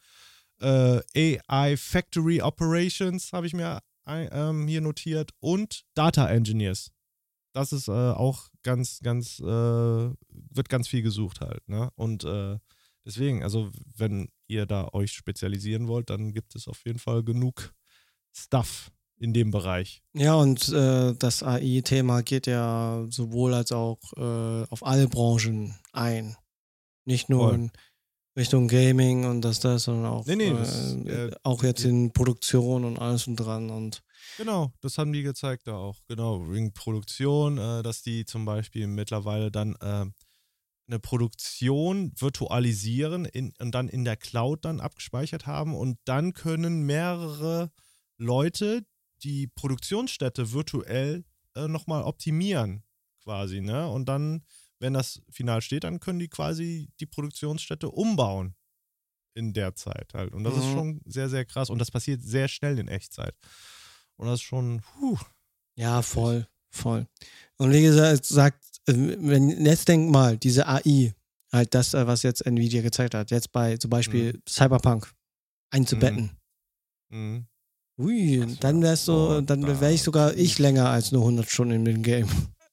[0.61, 6.91] äh, AI Factory Operations habe ich mir ähm, hier notiert und Data Engineers.
[7.53, 11.67] Das ist äh, auch ganz, ganz, äh, wird ganz viel gesucht halt.
[11.67, 11.89] Ne?
[11.95, 12.57] Und äh,
[13.07, 17.73] deswegen, also wenn ihr da euch spezialisieren wollt, dann gibt es auf jeden Fall genug
[18.35, 20.03] Stuff in dem Bereich.
[20.13, 26.35] Ja, und äh, das AI-Thema geht ja sowohl als auch äh, auf alle Branchen ein.
[27.05, 27.55] Nicht nur Voll.
[27.55, 27.71] in
[28.35, 32.13] Richtung Gaming und das, das, sondern auch, Nee, nee, das, äh, äh, auch jetzt in
[32.13, 33.71] Produktion und alles und dran.
[33.71, 34.03] Und
[34.37, 35.97] Genau, das haben die gezeigt da auch.
[36.07, 40.05] Genau, wegen Produktion, äh, dass die zum Beispiel mittlerweile dann äh,
[40.87, 46.83] eine Produktion virtualisieren in, und dann in der Cloud dann abgespeichert haben und dann können
[46.83, 47.71] mehrere
[48.17, 48.85] Leute
[49.23, 51.25] die Produktionsstätte virtuell
[51.55, 52.83] äh, nochmal optimieren
[53.23, 53.89] quasi, ne?
[53.89, 54.43] Und dann,
[54.79, 58.55] wenn das final steht, dann können die quasi die Produktionsstätte umbauen
[59.33, 60.33] in der Zeit halt.
[60.33, 60.73] Und das ist Mhm.
[60.73, 61.69] schon sehr, sehr krass.
[61.69, 63.35] Und das passiert sehr schnell in Echtzeit.
[64.15, 65.17] Und das ist schon, puh,
[65.75, 67.07] ja, voll, voll.
[67.57, 71.13] Und wie gesagt, sagt, wenn jetzt denk mal, diese AI,
[71.51, 74.41] halt das, äh, was jetzt Nvidia gezeigt hat, jetzt bei zum Beispiel Mhm.
[74.47, 75.11] Cyberpunk
[75.71, 76.31] einzubetten.
[77.09, 77.45] mhm.
[77.99, 81.11] Ui, Das dann wär- wärst du, boah, dann da- wäre ich sogar ich länger als
[81.11, 82.27] nur 100 Stunden in dem Game.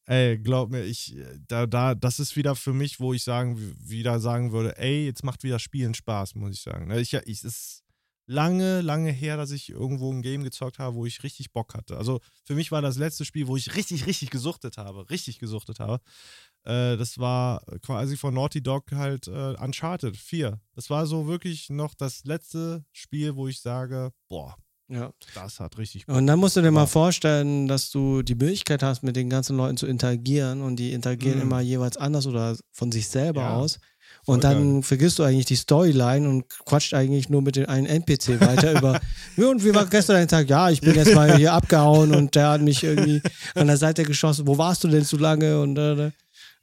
[0.06, 1.16] Ey, glaub mir, ich,
[1.48, 5.24] da, da, das ist wieder für mich, wo ich sagen, wieder sagen würde, ey, jetzt
[5.24, 6.88] macht wieder Spielen Spaß, muss ich sagen.
[6.88, 7.83] Ne, Ich, ich, es ist
[8.26, 11.96] lange, lange her, dass ich irgendwo ein Game gezockt habe, wo ich richtig Bock hatte.
[11.96, 15.80] Also für mich war das letzte Spiel, wo ich richtig, richtig gesuchtet habe, richtig gesuchtet
[15.80, 16.00] habe.
[16.64, 20.60] Äh, das war quasi von Naughty Dog halt äh, Uncharted 4.
[20.74, 24.56] Das war so wirklich noch das letzte Spiel, wo ich sage, boah,
[24.88, 25.12] Ja.
[25.34, 26.16] das hat richtig Bock.
[26.16, 29.56] Und dann musst du dir mal vorstellen, dass du die Möglichkeit hast, mit den ganzen
[29.56, 31.42] Leuten zu interagieren und die interagieren Mhm.
[31.42, 33.78] immer jeweils anders oder von sich selber Ja, aus.
[34.24, 34.82] Voll Und dann geil.
[34.82, 39.00] vergisst du eigentlich die Storyline und quatscht eigentlich nur mit dem einen NPC weiter über,
[39.36, 40.48] und wie war gestern dein Tag?
[40.48, 43.20] Ja, ich bin jetzt mal hier abgehauen und der hat mich irgendwie
[43.54, 44.46] an der Seite geschossen.
[44.46, 45.60] Wo warst du denn so lange?
[45.60, 46.10] Und, äh,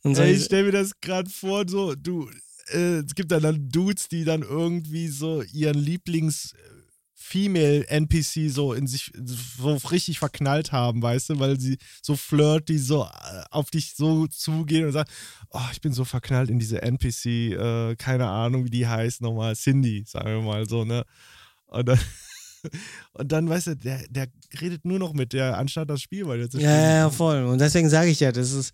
[0.03, 2.28] und so, Ey, ich stell mir das gerade vor, so, du,
[2.74, 5.78] äh, es gibt dann, dann Dudes, die dann irgendwie so ihren
[7.32, 12.77] Female NPC so in sich so richtig verknallt haben, weißt du, weil sie so flirty
[12.77, 15.09] so äh, auf dich so zugehen und sagen,
[15.49, 19.55] oh, ich bin so verknallt in diese NPC, äh, keine Ahnung, wie die heißt nochmal,
[19.55, 21.05] Cindy, sagen wir mal so, ne?
[21.67, 21.99] Und dann,
[23.13, 24.27] und dann weißt du, der, der
[24.59, 26.69] redet nur noch mit der, anstatt das Spiel weiter zu spielen.
[26.69, 27.45] Ja, ja, voll.
[27.45, 28.73] Und deswegen sage ich ja, das ist,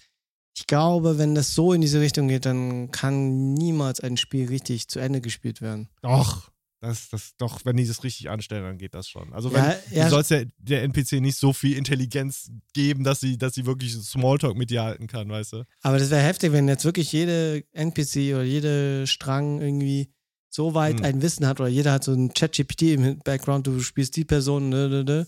[0.57, 4.87] ich glaube, wenn das so in diese Richtung geht, dann kann niemals ein Spiel richtig
[4.87, 5.89] zu Ende gespielt werden.
[6.01, 6.49] Doch.
[6.79, 9.33] Das, das, doch, wenn die das richtig anstellen, dann geht das schon.
[9.33, 10.03] Also, wenn, ja, ja.
[10.05, 13.93] du sollst ja der NPC nicht so viel Intelligenz geben, dass sie, dass sie wirklich
[13.93, 15.63] Smalltalk mit dir halten kann, weißt du?
[15.81, 20.11] Aber das wäre heftig, wenn jetzt wirklich jede NPC oder jede Strang irgendwie
[20.49, 21.05] so weit hm.
[21.05, 24.69] ein Wissen hat oder jeder hat so ein ChatGPT im Background, du spielst die Person,
[24.69, 25.27] ne, ne, ne.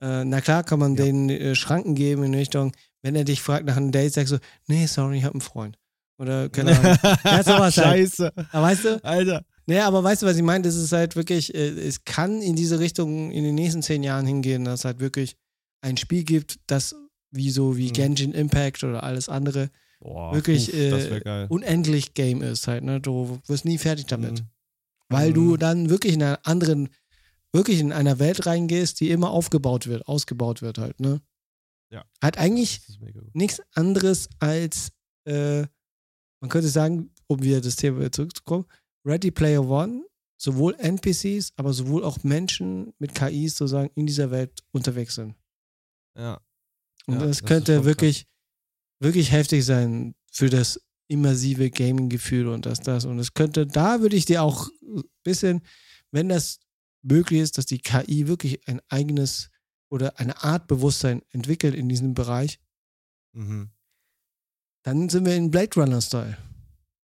[0.00, 1.04] Äh, na klar kann man ja.
[1.04, 4.38] den äh, Schranken geben in Richtung, wenn er dich fragt nach einem Date, sagst du,
[4.66, 5.78] nee, sorry, ich habe einen Freund.
[6.18, 6.96] Oder keine Ahnung.
[7.24, 8.10] ja, sowas halt.
[8.10, 8.32] Scheiße.
[8.36, 8.46] Halt.
[8.52, 9.04] Aber weißt du?
[9.04, 9.44] Alter.
[9.66, 10.62] Naja, aber weißt du, was ich meine?
[10.62, 14.26] Das ist halt wirklich, äh, es kann in diese Richtung in den nächsten zehn Jahren
[14.26, 15.36] hingehen, dass es halt wirklich
[15.82, 16.94] ein Spiel gibt, das
[17.30, 17.92] wie so wie mhm.
[17.92, 23.00] Genshin Impact oder alles andere Boah, wirklich uff, äh, unendlich Game ist halt, ne?
[23.00, 24.40] Du wirst nie fertig damit.
[24.40, 24.46] Mhm.
[25.08, 25.34] Weil mhm.
[25.34, 26.88] du dann wirklich in einer anderen,
[27.52, 31.20] wirklich in einer Welt reingehst, die immer aufgebaut wird, ausgebaut wird halt, ne?
[31.90, 32.04] Ja.
[32.22, 32.80] Hat eigentlich
[33.34, 34.92] nichts anderes als,
[35.24, 35.60] äh,
[36.40, 38.64] man könnte sagen, um wieder das Thema zurückzukommen,
[39.04, 40.04] Ready Player One,
[40.36, 45.36] sowohl NPCs, aber sowohl auch Menschen mit KIs sozusagen in dieser Welt unterwegs sind.
[46.16, 46.40] Ja.
[47.06, 48.26] Und ja, das könnte wirklich,
[49.00, 53.04] wirklich heftig sein für das immersive Gaming-Gefühl und das, das.
[53.04, 55.62] Und es könnte, da würde ich dir auch ein bisschen,
[56.10, 56.60] wenn das
[57.02, 59.50] möglich ist, dass die KI wirklich ein eigenes
[59.90, 62.58] oder eine Art Bewusstsein entwickelt in diesem Bereich,
[63.32, 63.70] mhm.
[64.84, 66.38] dann sind wir in Blade Runner-Style.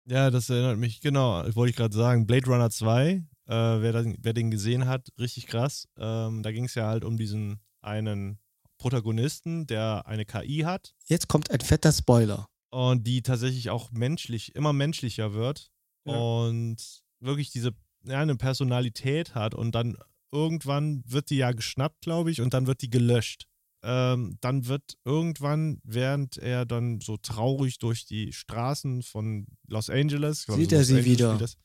[0.10, 4.06] Ja, das erinnert mich, genau, wollte ich gerade sagen, Blade Runner 2, äh, wer, das,
[4.20, 5.88] wer, den gesehen hat, richtig krass.
[5.98, 8.40] Ähm, da ging es ja halt um diesen einen
[8.78, 10.96] Protagonisten, der eine KI hat.
[11.08, 12.48] Jetzt kommt ein fetter Spoiler.
[12.70, 15.72] Und die tatsächlich auch menschlich, immer menschlicher wird.
[16.06, 16.16] Ja.
[16.16, 17.72] Und wirklich diese,
[18.04, 19.98] ja, eine Personalität hat und dann
[20.32, 23.47] irgendwann wird die ja geschnappt, glaube ich, und dann wird die gelöscht
[23.84, 30.44] ähm, dann wird irgendwann, während er dann so traurig durch die Straßen von Los Angeles,
[30.44, 31.38] sieht er Los sie Angeles wieder.
[31.38, 31.58] Das,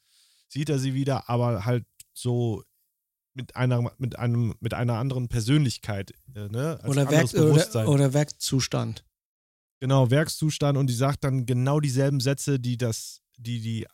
[0.48, 2.62] sieht er sie wieder, aber halt so
[3.34, 6.78] mit einer, mit einem, mit einer anderen Persönlichkeit, äh, ne?
[6.82, 9.04] Als oder, Werk, oder, oder Werkzustand.
[9.80, 13.86] Genau, Werkszustand und die sagt dann genau dieselben Sätze, die das, die, die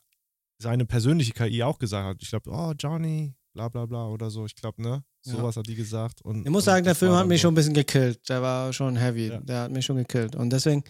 [0.61, 2.21] seine persönliche KI auch gesagt hat.
[2.21, 4.45] Ich glaube, oh, Johnny, bla bla bla oder so.
[4.45, 5.03] Ich glaube, ne?
[5.21, 5.59] Sowas ja.
[5.59, 6.21] hat die gesagt.
[6.21, 8.27] Und, ich muss sagen, der Film hat mich schon ein bisschen gekillt.
[8.29, 9.27] Der war schon heavy.
[9.27, 9.39] Ja.
[9.41, 10.35] Der hat mich schon gekillt.
[10.35, 10.83] Und deswegen,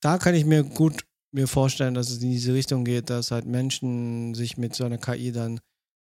[0.00, 3.46] da kann ich mir gut mir vorstellen, dass es in diese Richtung geht, dass halt
[3.46, 5.60] Menschen sich mit so einer KI dann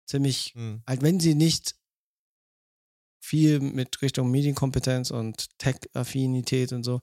[0.06, 0.82] ziemlich, mhm.
[0.86, 1.76] halt wenn sie nicht
[3.20, 7.00] viel mit Richtung Medienkompetenz und Tech-Affinität und so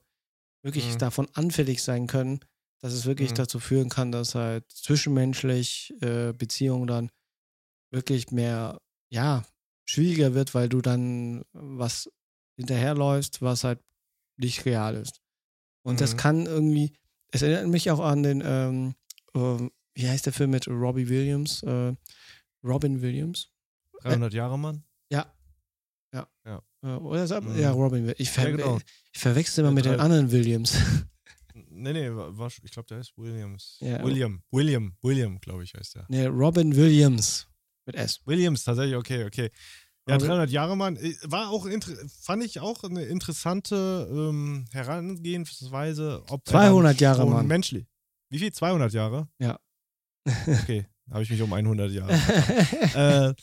[0.64, 0.98] wirklich mhm.
[0.98, 2.40] davon anfällig sein können,
[2.80, 3.36] dass es wirklich mhm.
[3.36, 7.10] dazu führen kann, dass halt zwischenmenschlich äh, Beziehungen dann
[7.92, 9.44] wirklich mehr, ja,
[9.86, 12.10] schwieriger wird, weil du dann was
[12.56, 13.80] hinterherläufst, was halt
[14.36, 15.20] nicht real ist.
[15.82, 15.98] Und mhm.
[15.98, 16.92] das kann irgendwie,
[17.30, 18.94] es erinnert mich auch an den, ähm,
[19.34, 21.62] äh, wie heißt der Film mit Robbie Williams?
[21.62, 21.94] Äh,
[22.62, 23.50] Robin Williams?
[24.02, 24.82] 300 äh, Jahre Mann?
[25.10, 25.32] Ja.
[26.12, 26.28] Ja.
[26.44, 27.58] Ja, äh, Oder mhm.
[27.58, 28.20] ja Robin Williams.
[28.20, 28.78] Ich, ver ja, genau.
[29.12, 30.76] ich verwechsel immer mit den anderen Williams.
[31.78, 33.78] Nee, nee, war, ich glaube, der heißt Williams.
[33.80, 34.02] Ja.
[34.02, 36.06] William, William, William, glaube ich, heißt der.
[36.08, 37.48] Nee, Robin Williams.
[37.86, 38.20] Mit S.
[38.26, 39.50] Williams, tatsächlich, okay, okay.
[40.08, 40.96] Ja, 300 Jahre Mann.
[40.96, 41.66] Äh, war auch,
[42.20, 46.22] fand ich auch eine interessante ähm, Herangehensweise.
[46.28, 47.46] Ob 200 Jahre Mann.
[47.46, 47.86] Menschlich.
[48.30, 48.52] Wie viel?
[48.52, 49.28] 200 Jahre?
[49.38, 49.58] Ja.
[50.46, 52.12] Okay, habe ich mich um 100 Jahre.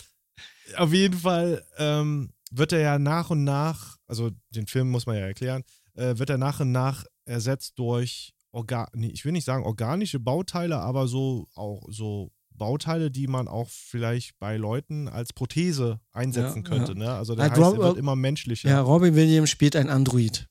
[0.72, 5.06] äh, auf jeden Fall ähm, wird er ja nach und nach, also den Film muss
[5.06, 5.64] man ja erklären,
[5.94, 10.78] äh, wird er nach und nach ersetzt durch, Organ ich will nicht sagen organische Bauteile,
[10.80, 16.70] aber so auch so Bauteile, die man auch vielleicht bei Leuten als Prothese einsetzen ja,
[16.70, 16.94] könnte.
[16.94, 16.98] Ja.
[16.98, 17.12] Ne?
[17.12, 18.70] Also der heißt, Rob, wird immer menschlicher.
[18.70, 20.48] Ja, Robin Williams spielt ein Android.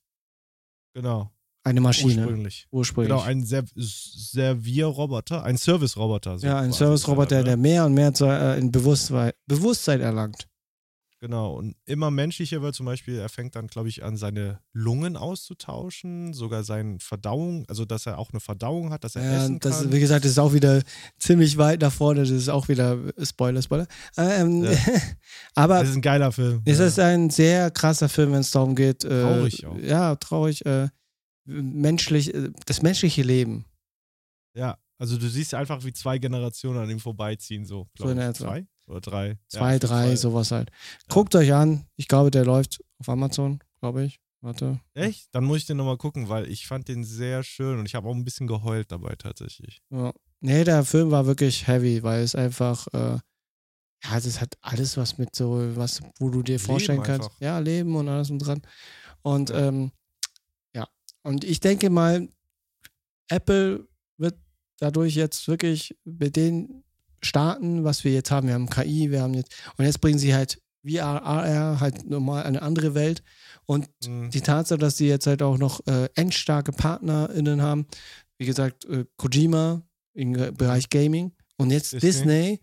[0.94, 1.30] Genau.
[1.64, 2.22] Eine Maschine.
[2.22, 2.66] Ursprünglich.
[2.72, 3.16] Ursprünglich.
[3.16, 3.46] Genau, ein
[3.76, 6.38] Servierroboter, ein Service-Roboter.
[6.38, 10.48] So ja, ein Service-Roboter, der mehr und mehr zu, äh, in Bewusstsein, Bewusstsein erlangt.
[11.22, 15.16] Genau, und immer menschlicher wird zum Beispiel, er fängt dann, glaube ich, an, seine Lungen
[15.16, 19.60] auszutauschen, sogar seine Verdauung, also dass er auch eine Verdauung hat, dass er ja, essen
[19.60, 19.92] das, kann.
[19.92, 20.82] Wie gesagt, das ist auch wieder
[21.20, 23.86] ziemlich weit nach vorne, das ist auch wieder Spoiler, Spoiler.
[24.16, 24.72] Ähm, ja.
[25.54, 26.60] aber das ist ein geiler Film.
[26.64, 26.86] Es ja.
[26.86, 29.04] ist ein sehr krasser Film, wenn es darum geht.
[29.04, 29.78] Äh, traurig auch.
[29.78, 30.66] Ja, traurig.
[30.66, 30.88] Äh,
[31.44, 33.64] menschlich, äh, das menschliche Leben.
[34.56, 37.86] Ja, also du siehst einfach, wie zwei Generationen an ihm vorbeiziehen, so.
[37.96, 38.66] So in der Zwei?
[38.86, 39.38] Oder drei.
[39.48, 40.16] Zwei, Ja, drei, Fall.
[40.16, 40.70] sowas halt.
[41.08, 41.86] Guckt euch an.
[41.96, 44.18] Ich glaube, der läuft auf Amazon, glaube ich.
[44.40, 44.80] Warte.
[44.94, 45.28] Echt?
[45.32, 48.08] Dann muss ich den nochmal gucken, weil ich fand den sehr schön und ich habe
[48.08, 49.80] auch ein bisschen geheult dabei tatsächlich.
[49.90, 50.12] Ja.
[50.40, 53.18] Nee, der Film war wirklich heavy, weil es einfach, äh,
[54.04, 57.28] ja, das hat alles was mit so, was, wo du dir Leben vorstellen kannst.
[57.28, 57.40] einfach.
[57.40, 58.62] Ja, Leben und alles und dran.
[59.22, 59.68] Und Ja.
[59.68, 59.92] ähm,
[60.74, 60.88] ja,
[61.22, 62.28] und ich denke mal,
[63.28, 63.86] Apple
[64.18, 64.36] wird
[64.80, 66.82] dadurch jetzt wirklich mit den
[67.24, 70.34] Starten, was wir jetzt haben, wir haben KI, wir haben jetzt, und jetzt bringen sie
[70.34, 73.22] halt VR, AR, halt nochmal eine andere Welt.
[73.66, 74.30] Und Mhm.
[74.30, 77.86] die Tatsache, dass sie jetzt halt auch noch äh, endstarke PartnerInnen haben,
[78.38, 79.82] wie gesagt, äh, Kojima
[80.14, 82.00] im Bereich Gaming und jetzt Disney.
[82.10, 82.60] Disney,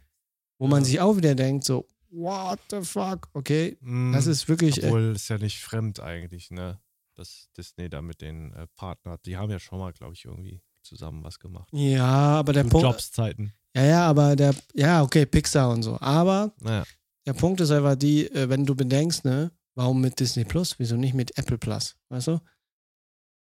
[0.60, 0.86] wo man Ja.
[0.86, 4.12] sich auch wieder denkt, so, what the fuck, okay, Mhm.
[4.12, 6.80] das ist wirklich, äh, Obwohl, ist ja nicht fremd eigentlich, ne?
[7.16, 10.62] Dass Disney da mit den äh, Partner, die haben ja schon mal, glaube ich, irgendwie
[10.82, 11.70] zusammen was gemacht.
[11.74, 13.54] ja, aber der Punkt, Jobs-Zeiten.
[13.76, 16.84] Ja, ja, aber der, ja, okay, Pixar und so, aber Naja.
[17.28, 20.96] der Punkt ist einfach die, äh, wenn du bedenkst, ne, warum mit Disney Plus, wieso
[20.96, 22.40] nicht mit Apple Plus, weißt du?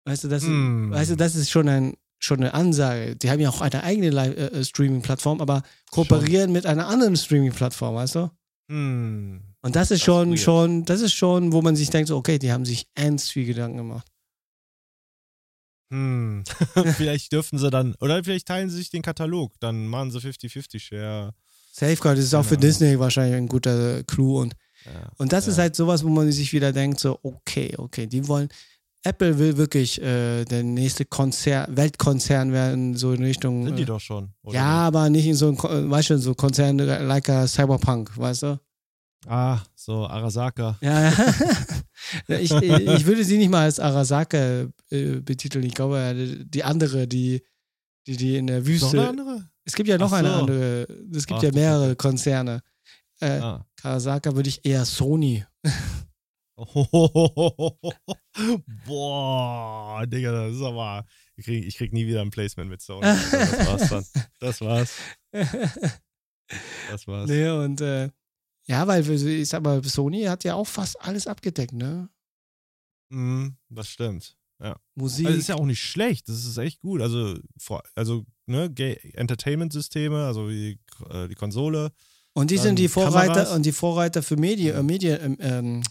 [0.06, 0.92] Weißt du, das, Mm.
[0.92, 3.16] weißt du, das ist schon ein schon eine Ansage.
[3.16, 7.96] Die haben ja auch eine eigene äh, äh, Streaming-Plattform, aber kooperieren mit einer anderen Streaming-Plattform,
[7.96, 8.30] weißt du?
[8.70, 9.42] Hm.
[9.62, 10.40] Und das ist Das ist schon, weird.
[10.40, 13.46] schon, das ist schon, wo man sich denkt, so, okay, die haben sich ernst viel
[13.46, 14.09] Gedanken gemacht.
[15.92, 16.44] Hm.
[16.96, 21.34] vielleicht dürften sie dann, oder vielleicht teilen sie sich den Katalog, dann machen sie 50-50-Share.
[21.72, 22.58] Safeguard ist auch für.
[22.58, 25.10] Disney wahrscheinlich ein guter Clou und Ja.
[25.18, 25.52] Und das ja.
[25.52, 28.50] ist halt sowas, wo man sich wieder denkt, so, okay, okay, die wollen,
[29.04, 33.66] Apple will wirklich äh, der nächste Konzern, Weltkonzern werden, so in Richtung.
[33.66, 34.34] Sind die äh, doch schon.
[34.44, 38.18] oder ja, aber nicht in so ein, äh, weißt du, so Konzerne like a Cyberpunk,
[38.18, 38.60] weißt du?
[39.28, 40.78] Ah, so Arasaka.
[42.28, 45.64] Ja, ich, ich würde sie nicht mal als Arasaka äh, betiteln.
[45.66, 47.44] Ich glaube, äh, die andere, die,
[48.08, 49.00] die, die in der Noch Wüste.
[49.00, 49.50] eine andere?
[49.66, 50.36] Es gibt ja noch Ach eine so.
[50.40, 50.88] andere.
[51.14, 51.96] Es gibt Ach, ja mehrere.
[51.96, 52.62] Konzerne.
[53.20, 53.66] Äh, Ah.
[53.84, 55.46] Arasaka würde ich eher Sony.
[58.86, 61.06] Boah, Digga, das ist aber.
[61.36, 63.02] Ich krieg, ich krieg nie wieder ein Placement mit Sony.
[63.32, 64.06] Das war's dann.
[64.40, 64.94] Das war's.
[66.90, 67.30] Das war's.
[67.30, 68.10] Nee, und äh,
[68.70, 72.10] ja, weil ich sag mal, Sony hat ja auch fast alles abgedeckt, ne?
[73.10, 74.38] Mhm, das stimmt.
[74.96, 75.28] Musik.
[75.28, 77.02] Also ist ja auch nicht schlecht, das ist echt gut.
[77.02, 77.40] Also,
[77.96, 78.70] also ne,
[79.14, 81.92] Entertainment-Systeme, also wie äh, die Konsole.
[82.34, 83.52] und die sind die Vorreiter Kameras.
[83.54, 85.84] und die Vorreiter für Medien, äh, Medien, ähm, ähm,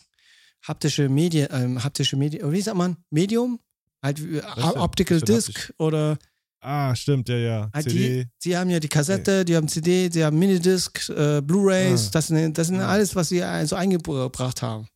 [0.62, 2.96] haptische Medien, ähm, haptische Medien, wie sagt man?
[3.10, 3.58] Medium?
[4.02, 4.42] Halt äh?
[4.76, 6.18] Optical Disc oder
[6.60, 7.70] Ah, stimmt, ja, ja.
[7.72, 8.24] halt CD.
[8.24, 12.10] die, sie haben ja die Kassette, die haben CD, die haben Minidisc, äh, Blu-Rays, Ah.
[12.14, 12.88] das sind, das sind Ah.
[12.88, 14.88] alles, was sie so eingebracht haben.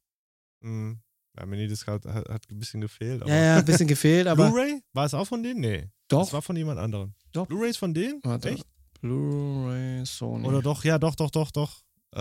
[0.61, 0.99] Mhm.
[1.39, 3.23] Ja, Minidisc hat, hat, hat ein bisschen gefehlt.
[3.23, 4.83] Aber Ja, ja, ein bisschen gefehlt, aber Blu-ray?
[4.93, 5.61] War es auch von denen?
[5.61, 5.89] Nee.
[6.09, 6.33] Das doch.
[6.35, 7.15] war von jemand anderem.
[7.33, 7.47] Doch.
[7.47, 8.21] Blu-rays von denen?
[8.25, 8.51] Warte.
[8.51, 8.67] Echt?
[9.01, 10.47] Blu-ray, Sony.
[10.47, 10.85] Oder doch?
[10.85, 11.81] Ja, doch, doch, doch, doch.
[12.15, 12.19] Äh,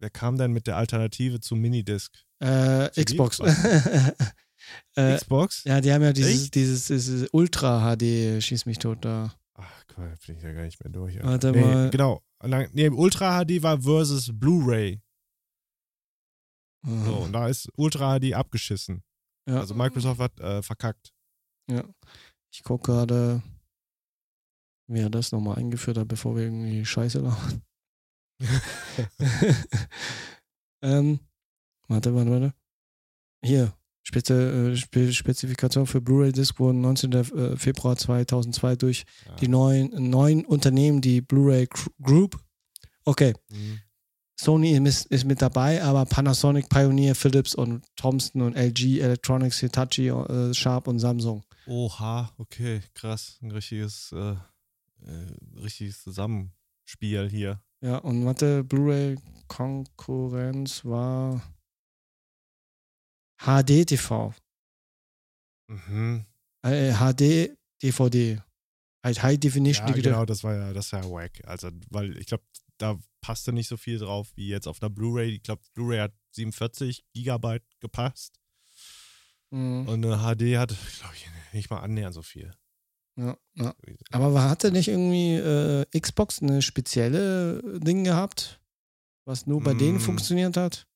[0.00, 2.12] wer kam denn mit der Alternative zu Minidisc?
[2.40, 3.12] Äh, CD?
[3.14, 3.38] Xbox.
[4.96, 5.64] Äh, Xbox?
[5.64, 9.34] ja, die haben ja dieses, dieses, dieses Ultra HD, schieß mich tot da.
[9.54, 11.16] Ach, Gott, da bin ich ja gar nicht mehr durch.
[11.16, 11.28] Alter.
[11.28, 11.90] Warte nee, mal.
[11.90, 12.22] Genau.
[12.72, 15.00] Nee, Ultra HD war versus Blu-ray.
[16.84, 19.04] So, und da ist Ultra HD abgeschissen.
[19.48, 19.60] ja.
[19.60, 21.12] Also Microsoft hat äh, verkackt.
[21.70, 21.84] ja.
[22.54, 23.42] Ich gucke gerade,
[24.86, 27.62] wie er das nochmal eingeführt hat, bevor wir irgendwie Scheiße labern.
[30.82, 31.20] ähm,
[31.88, 32.54] warte, warte, warte.
[33.42, 33.72] Hier.
[34.04, 37.12] Spezi äh, Spe Spezifikation für Blu-ray-Disc wurden 19.
[37.12, 39.36] äh, Februar 2002 durch Ja.
[39.36, 42.36] die neuen, neuen Unternehmen, die Blu-ray Gr- Group.
[43.04, 43.78] Okay, Mhm.
[44.40, 50.08] Sony ist, ist mit dabei, aber Panasonic, Pioneer, Philips und Thomson und LG Electronics, Hitachi,
[50.08, 51.44] äh, Sharp und Samsung.
[51.66, 53.38] Oha, okay, krass.
[53.40, 54.36] Ein richtiges, äh, äh,
[55.62, 57.60] richtiges Zusammenspiel hier.
[57.82, 61.40] Ja, und warte, Blu-ray-Konkurrenz war
[63.44, 64.34] HD-TV.
[65.68, 66.24] Mhm.
[66.64, 68.40] Äh, HD-DVD.
[69.04, 70.12] Halt High Definition Ja, Digital.
[70.12, 71.40] genau, das war ja, das war ja wack.
[71.44, 72.44] Also, weil ich glaube,
[72.78, 75.30] da passte nicht so viel drauf wie jetzt auf einer Blu-ray.
[75.36, 78.38] Ich glaube, Blu-ray hat 47 Gigabyte gepasst
[79.50, 79.88] Mhm.
[79.88, 82.52] und eine HD hat, glaube ich, nicht mal annähernd so viel.
[83.18, 83.74] Ja, ja.
[84.12, 88.60] Aber hatte nicht irgendwie äh, Xbox eine spezielle Ding gehabt,
[89.26, 90.00] was nur bei denen Mm.
[90.00, 90.86] funktioniert hat?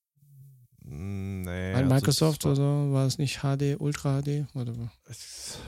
[0.87, 1.73] Mm, Nee.
[1.73, 2.93] Bei also Microsoft war- oder so?
[2.93, 4.47] War es nicht HD, Ultra HD?
[5.09, 5.59] Es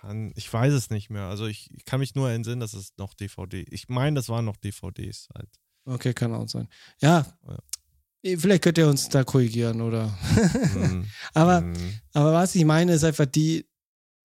[0.00, 1.24] kann, ich weiß es nicht mehr.
[1.24, 3.64] Also ich, ich kann mich nur entsinnen, dass es noch DVD.
[3.70, 5.48] Ich meine, das waren noch DVDs halt.
[5.84, 6.68] Okay, kann auch sein.
[7.00, 7.26] Ja.
[7.48, 8.36] Ja.
[8.36, 10.08] Vielleicht könnt ihr uns da korrigieren, oder?
[10.74, 11.06] Mhm.
[11.34, 11.94] aber, Mhm.
[12.12, 13.66] aber was ich meine, ist einfach die,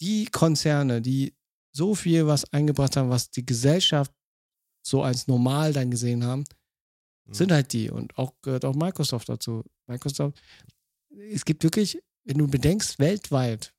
[0.02, 1.34] die Konzerne, die
[1.72, 4.12] so viel was eingebracht haben, was die Gesellschaft
[4.86, 6.44] so als normal dann gesehen haben,
[7.26, 7.34] Mhm.
[7.34, 7.90] sind halt die.
[7.90, 9.64] Und auch gehört auch Microsoft dazu.
[9.88, 10.42] Microsoft,
[11.32, 13.74] es gibt wirklich, wenn du bedenkst, weltweit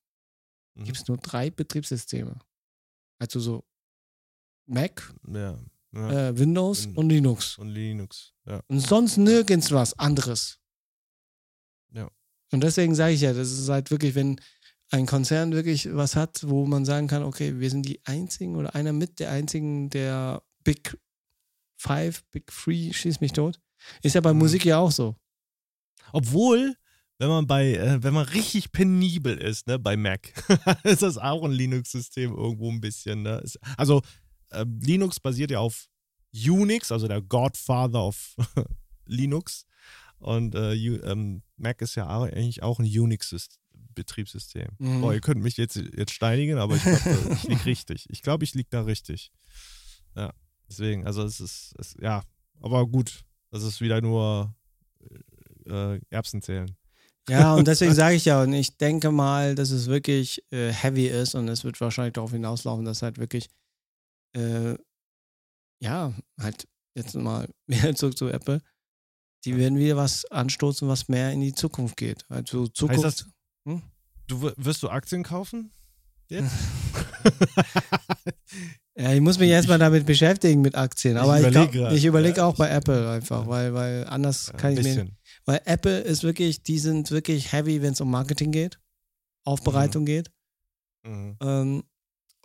[0.77, 0.85] Mhm.
[0.85, 2.39] gibt es nur drei Betriebssysteme.
[3.19, 3.65] Also so
[4.67, 5.59] Mac, Ja.
[5.93, 6.29] ja.
[6.29, 7.59] äh, Windows Win- und Linux.
[7.59, 8.33] Und Linux.
[8.47, 8.61] Ja.
[8.67, 10.59] Und sonst nirgends was anderes.
[11.93, 12.11] Ja.
[12.51, 14.41] Und deswegen sage ich ja, das ist halt wirklich, wenn
[14.91, 18.75] ein Konzern wirklich was hat, wo man sagen kann, okay, wir sind die einzigen oder
[18.75, 20.97] einer mit der einzigen der Big
[21.77, 23.61] Five, Big Three, schieß mich tot.
[24.03, 24.39] Ist ja bei Mhm.
[24.41, 25.17] Musik ja auch so.
[26.13, 26.75] Obwohl,
[27.19, 30.33] wenn man bei, äh, wenn man richtig penibel ist, ne, bei Mac,
[30.85, 33.39] ist das auch ein Linux-System irgendwo ein bisschen, ne?
[33.45, 34.03] Ist, also
[34.51, 35.87] äh, Linux basiert ja auf
[36.33, 38.35] Unix, also der Godfather of
[39.07, 39.67] Linux.
[40.19, 44.69] Und äh, U- ähm, Mac ist ja auch- eigentlich auch ein Unix-Betriebssystem.
[44.79, 45.01] Mhm.
[45.01, 48.07] Boah, ihr könnt mich jetzt, jetzt steinigen, aber ich glaube, ich liege richtig.
[48.11, 49.31] Ich glaube, ich liege da richtig.
[50.17, 50.33] Ja,
[50.69, 52.23] deswegen, also es ist, es, ja,
[52.61, 54.55] aber gut, das ist wieder nur
[55.67, 56.75] äh, Erbsen zählen.
[57.29, 61.07] Ja, und deswegen sage ich ja, und ich denke mal, dass es wirklich äh, heavy
[61.09, 63.49] ist und es wird wahrscheinlich darauf hinauslaufen, dass halt wirklich,
[64.35, 64.75] äh,
[65.81, 68.61] ja, halt jetzt mal wieder zurück zu Apple,
[69.45, 72.25] die werden wieder was anstoßen, was mehr in die Zukunft geht.
[72.31, 73.05] Also Zukunft.
[73.05, 73.27] das-
[74.27, 75.71] Du w- wirst du Aktien kaufen?
[76.29, 76.51] Jetzt?
[78.97, 81.93] ja, ich muss mich erstmal damit beschäftigen mit Aktien, aber ich, überleg grad.
[81.93, 85.09] ich überlege Ja, auch bei Apple einfach, weil, weil anders kann ich mir.
[85.45, 88.79] Weil Apple ist wirklich, die sind wirklich heavy, wenn es um Marketing geht,
[89.45, 90.31] Aufbereitung geht.
[91.05, 91.37] Mhm.
[91.41, 91.85] Ähm,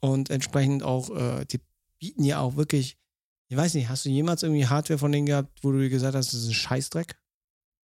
[0.01, 1.59] und entsprechend auch, äh, die
[1.99, 2.97] bieten ja auch wirklich,
[3.47, 6.33] ich weiß nicht, hast du jemals irgendwie Hardware von denen gehabt, wo du gesagt hast,
[6.33, 7.15] das ist ein Scheißdreck?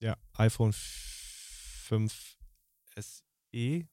[0.01, 2.37] Ja, iPhone 5
[2.97, 3.87] SE.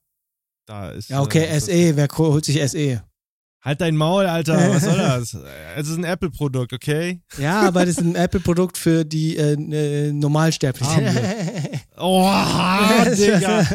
[0.65, 1.09] Da ist.
[1.09, 3.03] Ja, okay, äh, SE, wer holt sich SE?
[3.61, 4.55] Halt dein Maul, Alter.
[4.73, 5.37] Was soll das?
[5.75, 7.21] Es ist ein Apple-Produkt, okay?
[7.37, 11.07] Ja, aber das ist ein Apple-Produkt für die äh, äh, Normalsterblichen.
[11.97, 13.67] Oha, Digga.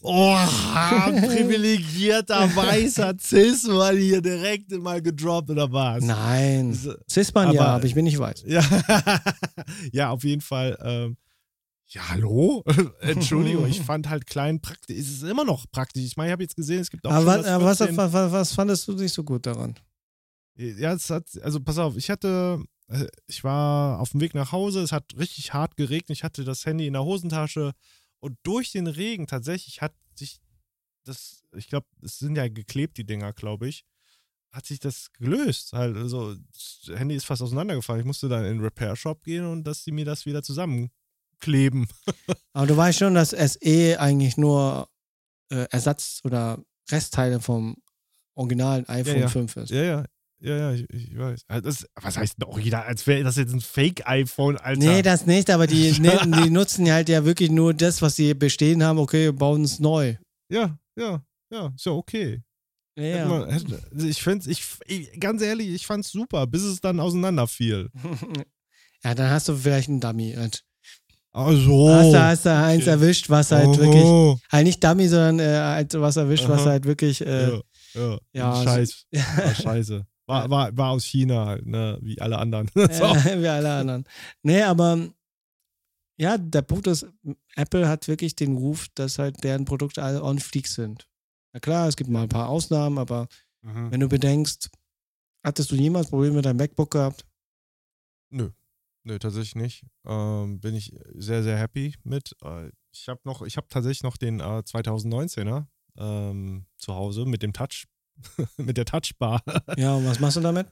[0.00, 6.02] Oha, privilegierter weißer Cis mal hier direkt mal gedroppt oder was?
[6.02, 6.70] Nein.
[6.72, 8.44] Das- Cisman ja, Aber- aber ich bin nicht weiß.
[8.46, 8.62] Ja,
[9.92, 10.78] ja auf jeden Fall.
[10.82, 11.16] Ähm,
[11.88, 12.64] ja, hallo?
[13.00, 14.96] Entschuldigung, ich fand halt klein praktisch.
[14.96, 16.04] Es ist immer noch praktisch.
[16.04, 18.52] Ich meine, ich habe jetzt gesehen, es gibt auch Aber was, was, 14 was, was,
[18.52, 19.74] fandest du nicht so gut daran?
[20.56, 24.52] Ja, es hat, also pass auf, ich hatte, äh, ich war auf dem Weg nach
[24.52, 27.72] Hause, es hat richtig hart geregnet, ich hatte das Handy in der Hosentasche
[28.20, 30.40] und durch den Regen tatsächlich hat sich
[31.04, 33.84] das, ich glaube, es sind ja geklebt, die Dinger, glaube ich,
[34.50, 35.72] hat sich das gelöst.
[35.72, 38.00] Halt, also, das Handy ist fast auseinandergefallen.
[38.00, 40.42] Ich musste dann in den Repair-Shop gehen und dass sie mir das wieder
[41.40, 41.86] zusammenkleben.
[42.52, 44.88] Aber du weißt schon, dass SE eigentlich nur
[45.50, 46.58] äh, Ersatz oder
[46.90, 47.76] Restteile vom
[48.34, 49.28] originalen iPhone ja.
[49.28, 49.70] 5 ist.
[49.70, 50.04] Ja, ja.
[50.38, 51.44] Ja, ja, ich, ich weiß.
[51.48, 52.82] Also Das, was heißt denn original?
[52.82, 54.78] Als wäre das jetzt ein Fake-iPhone, Alter.
[54.78, 58.34] Nee, das nicht, aber die, ne, die nutzen halt ja wirklich nur das, was sie
[58.34, 58.98] bestehen haben.
[58.98, 60.16] Okay, wir bauen es neu.
[60.50, 62.42] Ja, ja, ja, ist ja okay.
[62.98, 63.26] Ja.
[63.26, 67.00] man- hätte- also ich find's, ich, ich, ganz ehrlich, ich fand's super, bis es dann
[67.00, 67.88] auseinanderfiel.
[69.04, 70.34] ja, dann hast du vielleicht einen Dummy.
[70.36, 70.65] Halt.
[71.36, 71.90] Also.
[71.90, 72.90] Hast du, hast du eins okay.
[72.90, 76.70] erwischt, was halt oh, wirklich, halt nicht Dummy, sondern äh, halt was erwischt, was Aha.
[76.70, 77.60] halt wirklich, äh, ja,
[77.94, 80.06] ja, ja, Scheiß, war scheiße.
[80.26, 82.68] War, war, war aus China halt, ne, wie alle anderen.
[82.74, 82.80] so.
[82.84, 84.04] wie alle anderen.
[84.42, 84.98] Nee, aber
[86.18, 87.06] ja, der Punkt ist,
[87.54, 91.06] Apple hat wirklich den Ruf, dass halt deren Produkte alle on fleek sind.
[91.52, 93.28] Na klar, es gibt mal ein paar Ausnahmen, aber
[93.66, 93.90] Mhm.
[93.90, 94.70] wenn du bedenkst,
[95.44, 97.26] hattest du jemals Probleme mit deinem MacBook gehabt?
[98.30, 98.50] Nö,
[99.18, 99.84] tatsächlich nicht.
[100.04, 102.34] Ähm, bin ich sehr, sehr happy mit.
[102.42, 105.66] Äh, Ich habe noch, ich habe tatsächlich noch den äh, 2019er
[105.98, 107.86] ähm, zu Hause mit dem Touch,
[108.56, 109.42] mit der Touchbar.
[109.76, 110.66] Ja, und was machst du damit?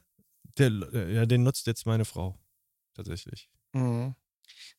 [0.58, 2.38] Der, äh, ja, den nutzt jetzt meine Frau.
[2.94, 3.48] Tatsächlich.
[3.72, 4.14] Mhm.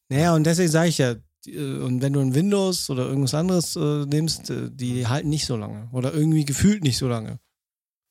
[0.09, 1.15] Naja, und deswegen sage ich ja,
[1.47, 5.45] äh, und wenn du ein Windows oder irgendwas anderes äh, nimmst, äh, die halten nicht
[5.45, 5.89] so lange.
[5.91, 7.39] Oder irgendwie gefühlt nicht so lange.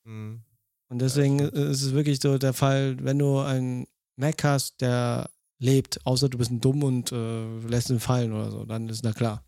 [0.05, 0.43] Mhm.
[0.89, 3.87] Und deswegen äh, ist es wirklich so der Fall, wenn du einen
[4.17, 5.29] Mac hast, der
[5.59, 9.03] lebt, außer du bist ein dumm und äh, lässt ihn fallen oder so, dann ist
[9.03, 9.43] na klar.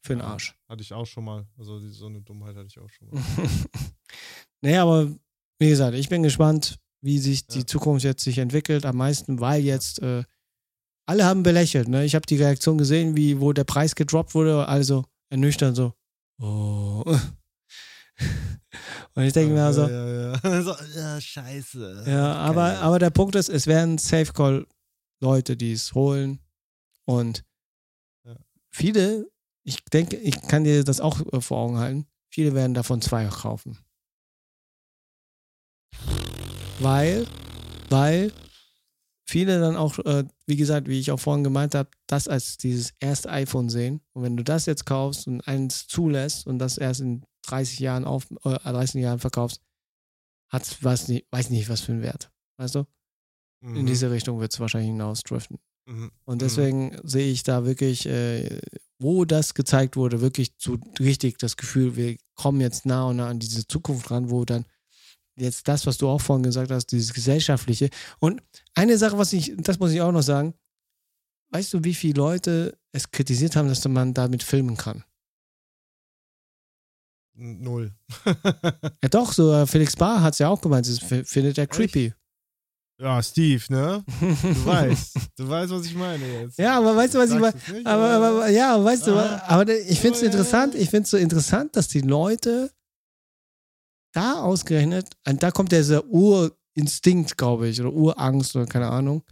[0.00, 0.54] Für den Arsch.
[0.68, 1.46] Hatte ich auch schon mal.
[1.58, 3.20] Also die, so eine Dummheit hatte ich auch schon mal.
[4.60, 5.10] nee, aber
[5.58, 7.66] wie gesagt, ich bin gespannt, wie sich die Ja.
[7.66, 8.86] Zukunft jetzt sich entwickelt.
[8.86, 10.22] Am meisten, weil jetzt äh,
[11.06, 11.88] alle haben belächelt.
[11.88, 12.04] Ne?
[12.04, 15.92] Ich habe die Reaktion gesehen, wie wo der Preis gedroppt wurde, also ernüchtert so.
[16.40, 17.02] Oh.
[19.14, 20.62] Und ich denke mir also, Ja, ja, ja.
[20.62, 22.04] so, ja scheiße.
[22.06, 24.66] Ja, aber, aber der Punkt ist, es werden Safe Call
[25.20, 26.40] Leute, die es holen.
[27.04, 27.44] Und
[28.70, 29.30] viele,
[29.64, 33.26] ich denke, ich kann dir das auch äh, vor Augen halten, viele werden davon zwei
[33.26, 33.78] kaufen.
[36.78, 37.26] Weil,
[37.88, 38.32] weil
[39.26, 42.92] viele dann auch, äh, wie gesagt, wie ich auch vorhin gemeint habe, das als dieses
[43.00, 44.02] erste iPhone sehen.
[44.12, 48.04] Und wenn du das jetzt kaufst und eins zulässt und das erst in 30 Jahren
[48.04, 49.62] auf, äh, 30 Jahren verkaufst,
[50.52, 52.30] hat was nicht, weiß nicht, was für einen Wert.
[52.58, 52.86] Weißt du?
[53.74, 53.86] In Mhm.
[53.86, 55.58] diese Richtung wird es wahrscheinlich hinausdriften.
[55.88, 56.12] Mhm.
[56.24, 58.60] Und deswegen sehe ich da wirklich, äh,
[58.98, 63.28] wo das gezeigt wurde, wirklich so richtig das Gefühl, wir kommen jetzt nah und nah
[63.28, 64.64] an diese Zukunft ran, wo dann
[65.38, 67.90] jetzt das, was du auch vorhin gesagt hast, dieses gesellschaftliche.
[68.20, 68.42] Und
[68.74, 70.54] eine Sache, was ich, das muss ich auch noch sagen,
[71.50, 75.04] weißt du, wie viele Leute es kritisiert haben, dass man damit filmen kann?
[77.34, 77.92] Null.
[79.02, 82.14] Ja doch, so Felix Bar hat es ja auch gemeint, das findet er creepy.
[82.98, 84.04] Ja, Steve, ne?
[84.20, 84.26] Du
[84.66, 85.16] weißt.
[85.36, 86.58] Du weißt, was ich meine jetzt.
[86.58, 87.54] ja, aber weißt du, was ich meine?
[87.84, 89.42] Aber, aber, aber ja, weißt du, Aha.
[89.48, 90.30] aber ich finde es Oh, ja.
[90.32, 92.70] interessant, ich finde es so interessant, dass die Leute
[94.12, 99.22] da ausgerechnet, und da kommt dieser Urinstinkt, glaube ich, oder Urangst oder keine Ahnung,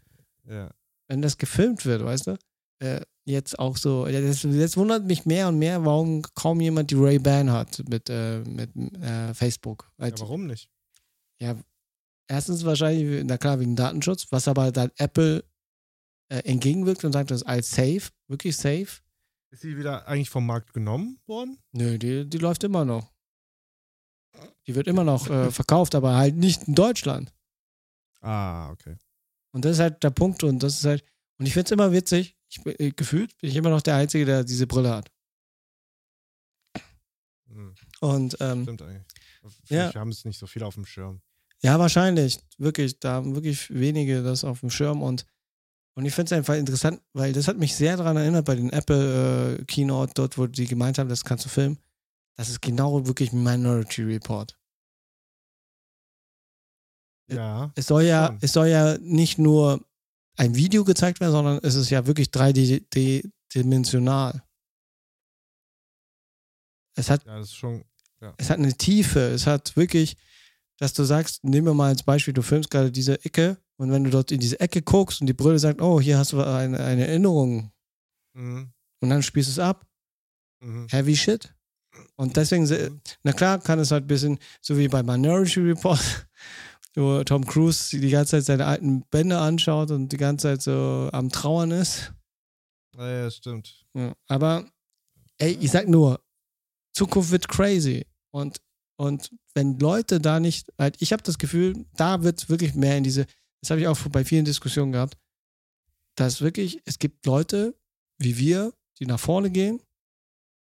[0.49, 0.71] Ja.
[1.09, 2.37] wenn das gefilmt wird, weißt du?
[2.81, 6.91] Äh, jetzt auch so, ja, das, jetzt wundert mich mehr und mehr, warum kaum jemand
[6.91, 9.91] die Ray-Ban hat mit, äh, mit äh, Facebook.
[9.97, 10.69] Weil ja, warum nicht?
[11.41, 11.55] ja,
[12.27, 15.45] erstens wahrscheinlich, na klar, wegen Datenschutz, was aber dann Apple
[16.29, 19.03] äh, entgegenwirkt und sagt, das ist alles safe, wirklich safe.
[19.51, 21.59] Ist sie wieder eigentlich vom Markt genommen worden?
[21.73, 23.13] Nö, die, die läuft immer noch.
[24.67, 27.33] Die wird immer noch äh, verkauft, aber halt nicht in Deutschland.
[28.21, 28.97] Ah, okay.
[29.53, 31.05] Und das ist halt der Punkt und das ist halt,
[31.39, 34.25] und ich finde es immer witzig, ich, äh, gefühlt bin ich immer noch der Einzige,
[34.25, 35.13] der diese Brille hat.
[37.49, 39.07] Hm, Und ähm, stimmt eigentlich.
[39.69, 39.93] Ja.
[39.93, 41.21] Wir haben es nicht so viel auf dem Schirm.
[41.65, 45.25] Ja, wahrscheinlich, wirklich, da haben wirklich wenige das auf dem Schirm und,
[45.97, 48.71] und ich finde es einfach interessant, weil das hat mich sehr daran erinnert bei den
[48.71, 51.79] Apple äh, Keynote, dort, wo die gemeint haben, das kannst du filmen.
[52.37, 54.59] Das ist genau wirklich Minority Report.
[57.31, 57.73] Ä- Ja.
[57.77, 58.39] Es soll ja, Schon.
[58.43, 59.81] es soll ja nicht nur
[60.37, 64.43] ein Video gezeigt werden, sondern es ist ja wirklich dreidimensional.
[66.97, 67.85] Es hat, Ja, das ist schon.
[68.37, 70.17] es hat eine Tiefe, es hat wirklich,
[70.79, 74.05] dass du sagst, nehmen wir mal als Beispiel, du filmst gerade diese Ecke und wenn
[74.05, 76.79] du dort in diese Ecke guckst und die Brille sagt, oh, hier hast du eine,
[76.81, 77.71] eine Erinnerung
[78.37, 78.73] Mhm.
[79.01, 79.87] und dann spielst du es ab,
[80.63, 80.89] Mhm.
[80.91, 81.55] heavy shit.
[82.17, 83.01] Und deswegen, Mhm.
[83.23, 86.29] na klar, kann es halt ein bisschen, so wie bei Minority Report,
[86.97, 91.09] wo Tom Cruise die ganze Zeit seine alten Bände anschaut und die ganze Zeit so
[91.13, 92.13] am Trauern ist.
[92.97, 93.85] Ja, ja, stimmt.
[93.95, 94.69] Ja, aber,
[95.39, 96.21] ey, ich sag nur,
[96.97, 98.07] Zukunft wird crazy.
[98.33, 98.61] Und,
[98.97, 103.05] und wenn Leute da nicht, halt, ich habe das Gefühl, da wird wirklich mehr in
[103.05, 103.27] diese,
[103.63, 105.17] das habe ich auch bei vielen Diskussionen gehabt,
[106.17, 107.75] dass wirklich, es gibt Leute
[108.19, 109.81] wie wir, die nach vorne gehen.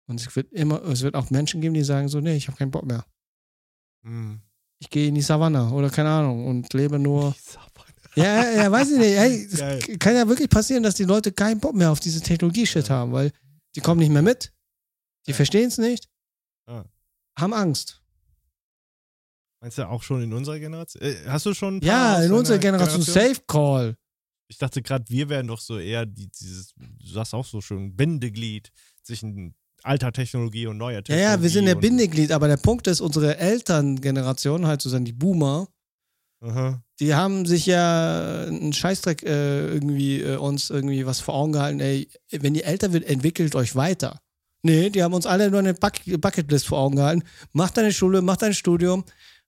[0.07, 2.57] Und es wird immer, es wird auch Menschen geben, die sagen so, nee, ich habe
[2.57, 3.05] keinen Bock mehr.
[4.03, 4.41] Mhm.
[4.79, 7.35] Ich gehe in die Savanne oder keine Ahnung und lebe nur.
[8.15, 9.17] Ja, ja, ja, weiß ich nicht.
[9.17, 9.79] Ey, es Geil.
[9.97, 12.95] kann ja wirklich passieren, dass die Leute keinen Bock mehr auf diese Technologie-Shit Ja.
[12.95, 13.31] haben, weil
[13.75, 14.53] die kommen nicht mehr mit,
[15.25, 15.35] die Ja.
[15.37, 16.09] verstehen es nicht,
[16.67, 16.85] Ah.
[17.39, 18.02] haben Angst.
[19.63, 21.01] Meinst du auch schon in unserer Generation?
[21.01, 21.87] Äh, hast du schon ein paar
[22.19, 23.95] Ja, in unserer deiner Generation Safe Call.
[24.49, 27.95] Ich dachte gerade, wir wären doch so eher die, dieses, du sagst auch so schön,
[27.95, 31.31] Bindeglied zwischen alter Technologie und neuer Ja, Technologie.
[31.31, 35.69] ja, wir sind der Bindeglied, aber der Punkt ist, unsere Elterngeneration, halt sozusagen die Boomer,
[36.41, 36.83] Aha.
[36.99, 41.79] die haben sich ja einen Scheißdreck äh, irgendwie äh, uns irgendwie was vor Augen gehalten,
[41.79, 44.19] ey, wenn ihr älter wird, entwickelt euch weiter.
[44.61, 47.23] Nee, die haben uns alle nur eine Buck Bucketlist vor Augen gehalten.
[47.51, 49.03] Mach deine Schule, mach dein Studium.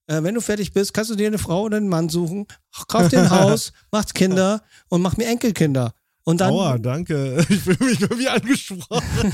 [0.07, 2.45] Äh, wenn du fertig bist, kannst du dir eine Frau oder einen Mann suchen,
[2.87, 5.93] kauf dir ein Haus, mach Kinder und mach mir Enkelkinder.
[6.23, 7.43] Und dann, Aua, danke.
[7.49, 9.33] Ich fühle mich irgendwie angesprochen.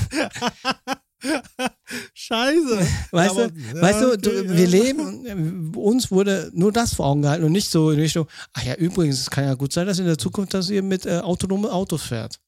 [2.14, 2.86] Scheiße.
[3.12, 4.56] weißt Aber- du, ja, weißt du, okay, du, ja.
[4.56, 8.62] wir leben, uns wurde nur das vor Augen gehalten und nicht so in Richtung, ach
[8.64, 11.18] ja, übrigens, es kann ja gut sein, dass in der Zukunft, dass ihr mit äh,
[11.20, 12.40] autonomen Autos fährt.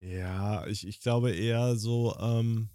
[0.00, 2.68] Ja, ich, ich glaube eher so, ähm,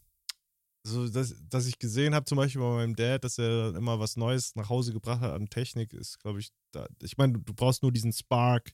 [0.88, 4.16] so dass, dass ich gesehen habe, zum Beispiel bei meinem Dad, dass er immer was
[4.18, 7.84] Neues nach Hause gebracht hat an Technik, ist, glaube ich, da, ich meine, du, brauchst
[7.84, 8.72] nur diesen Spark.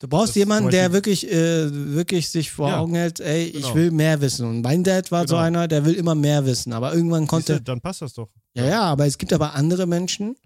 [0.00, 3.74] Du brauchst jemanden, der wirklich, äh, wirklich sich vor Ja, Augen hält, ey, ich genau.
[3.74, 4.46] will mehr wissen.
[4.46, 5.46] Und mein Dad war so Genau.
[5.46, 6.72] einer, der will immer mehr wissen.
[6.72, 8.28] Aber irgendwann konnte, du, dann passt das doch.
[8.54, 10.36] ja, ja, aber es gibt aber andere Menschen,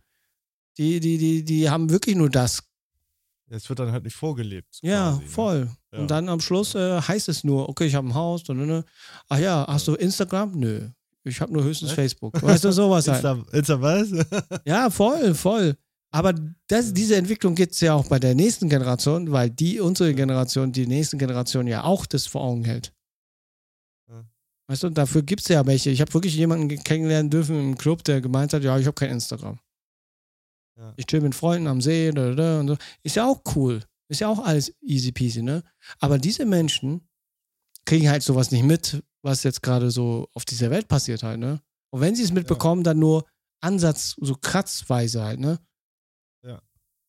[0.76, 2.62] die, die, die, die haben wirklich nur das.
[3.50, 4.78] Es wird dann halt nicht vorgelebt.
[4.82, 5.28] Ja, quasi, ne?
[5.28, 5.70] voll.
[5.92, 5.98] Ja.
[6.00, 8.84] Und dann am Schluss äh, heißt es nur, okay, ich habe ein Haus, und, und.
[9.28, 10.52] ach ja, hast du Instagram?
[10.52, 10.88] Nö.
[11.24, 11.96] Ich habe nur höchstens Was?
[11.96, 12.42] Facebook.
[12.42, 13.24] Weißt du, sowas halt.
[13.24, 14.08] Insta, Insta was?
[14.64, 15.76] Ja, voll, voll.
[16.10, 16.34] Aber
[16.68, 20.72] das, diese Entwicklung gibt es ja auch bei der nächsten Generation, weil die, unsere Generation,
[20.72, 22.94] die nächste Generation ja auch das vor Augen hält.
[24.08, 24.24] Ja.
[24.68, 25.90] Weißt du, dafür gibt es ja welche.
[25.90, 29.10] Ich habe wirklich jemanden kennenlernen dürfen im Club, der gemeint hat, ja, ich habe kein
[29.10, 29.58] Instagram.
[30.78, 30.92] Ja.
[30.96, 32.76] Ich chill mit Freunden am See da, da, da, und so.
[33.02, 33.82] Ist ja auch cool.
[34.08, 35.62] Ist ja auch alles easy peasy, ne?
[35.98, 37.06] Aber diese Menschen
[37.84, 41.60] kriegen halt sowas nicht mit, was jetzt gerade so auf dieser Welt passiert halt, ne?
[41.90, 43.24] Und wenn sie es mitbekommen, dann nur
[43.60, 45.58] Ansatz, so kratzweise halt, ne?
[46.44, 46.62] Ja.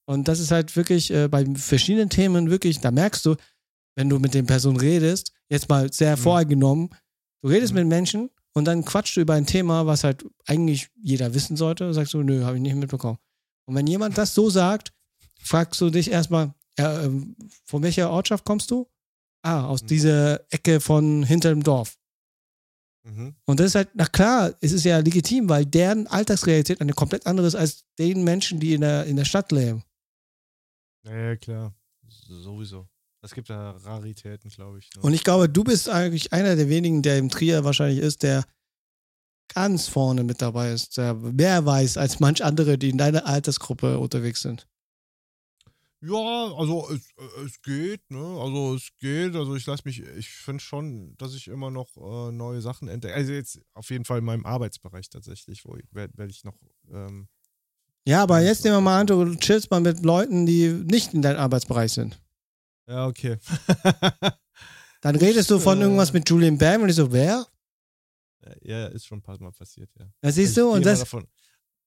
[0.08, 3.36] Und das ist halt wirklich äh, bei verschiedenen Themen wirklich, da merkst du,
[3.96, 6.22] wenn du mit den Personen redest, jetzt mal sehr Mhm.
[6.22, 6.90] voreingenommen,
[7.44, 7.80] du redest Mhm.
[7.82, 11.94] mit Menschen und dann quatschst du über ein Thema, was halt eigentlich jeder wissen sollte,
[11.94, 13.20] sagst du, nö, habe ich nicht mitbekommen.
[13.70, 14.92] Und wenn jemand das so sagt,
[15.44, 18.90] fragst du dich erstmal, ja, ähm, von welcher Ortschaft kommst du?
[19.44, 19.88] Ah, aus Mhm.
[19.88, 21.96] dieser Ecke von hinterm Dorf.
[23.04, 23.36] Mhm.
[23.46, 27.28] Und das ist halt, na klar, es ist ja legitim, weil deren Alltagsrealität eine komplett
[27.28, 29.84] andere ist als den Menschen, die in der, in der Stadt leben.
[31.06, 31.72] Ja, klar.
[32.08, 32.88] Sowieso.
[33.22, 34.90] Es gibt da Raritäten, glaube ich.
[34.96, 35.02] Ne?
[35.04, 38.46] Und ich glaube, du bist eigentlich einer der wenigen, der im Trier wahrscheinlich ist, der
[39.54, 44.00] ganz vorne mit dabei ist, der mehr weiß als manch andere, die in deiner Altersgruppe
[44.00, 44.68] unterwegs sind.
[46.02, 48.24] Ja, also es, äh, es geht, ne?
[48.40, 49.36] Also es geht.
[49.36, 53.14] Also ich lasse mich, ich finde schon, dass ich immer noch äh, neue Sachen entdecke.
[53.14, 56.56] Also jetzt auf jeden Fall in meinem Arbeitsbereich tatsächlich, wo werde werd ich noch.
[56.90, 57.28] Ähm,
[58.08, 61.22] Ja, aber jetzt nehmen wir mal an, du chillst mal mit Leuten, die nicht in
[61.22, 62.22] deinem Arbeitsbereich sind.
[62.88, 63.38] ja, okay.
[65.02, 67.46] Dann redest du von äh, irgendwas mit Julian Bam und ich so, wer?
[68.62, 70.12] Ja, ist schon ein paar Mal passiert, ja.
[70.22, 71.28] Da siehst Ich du, gehe und immer das, Davon,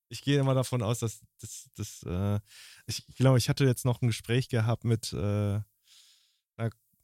[0.08, 2.40] ich gehe immer davon aus, dass das, das äh,
[2.86, 5.60] ich glaube, ich hatte jetzt noch ein Gespräch gehabt mit, äh,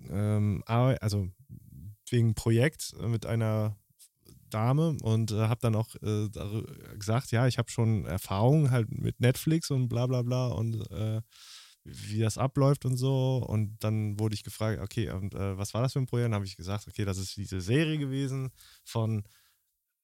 [0.08, 1.28] ähm, also
[2.10, 3.76] wegen Projekt äh, mit einer
[4.50, 6.28] Dame und äh, habe dann auch äh,
[6.98, 11.20] gesagt, ja, ich habe schon Erfahrungen halt mit Netflix und bla bla bla und äh,
[11.84, 13.44] wie das abläuft und so.
[13.46, 16.26] Und dann wurde ich gefragt, okay, und äh, was war das für ein Projekt?
[16.26, 18.50] Dann habe ich gesagt, okay, das ist diese Serie gewesen
[18.84, 19.22] von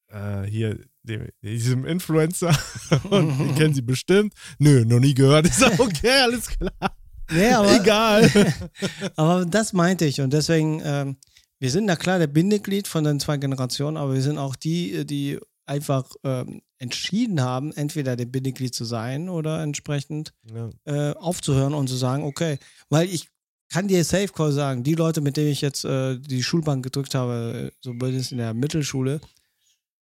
[0.09, 2.57] äh, hier dem, diesem Influencer.
[3.11, 4.35] und ich kenne sie bestimmt.
[4.59, 5.47] Nö, noch nie gehört.
[5.47, 6.97] Ich sage, okay, alles klar.
[7.31, 8.31] nee, aber, Egal.
[9.17, 11.17] aber das meinte ich und deswegen, ähm,
[11.59, 15.07] wir sind na klar der Bindeglied von den zwei Generationen, aber wir sind auch die,
[15.07, 20.71] die einfach ähm, entschieden haben, entweder der Bindeglied zu sein oder entsprechend ja.
[20.85, 22.59] äh, aufzuhören und zu sagen, okay,
[22.91, 23.29] weil ich
[23.73, 27.15] kann dir Safe Call sagen, die Leute, mit denen ich jetzt äh, die Schulbank gedrückt
[27.15, 29.21] habe, so zumindest in der Mittelschule,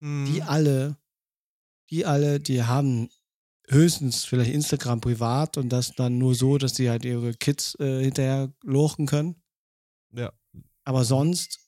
[0.03, 0.27] Mhm.
[0.27, 0.97] die alle,
[1.91, 3.09] die alle, die haben
[3.69, 8.03] höchstens vielleicht Instagram privat und das dann nur so, dass die halt ihre Kids äh,
[8.03, 9.37] hinterher lochen können.
[10.13, 10.33] Ja.
[10.85, 11.61] Aber sonst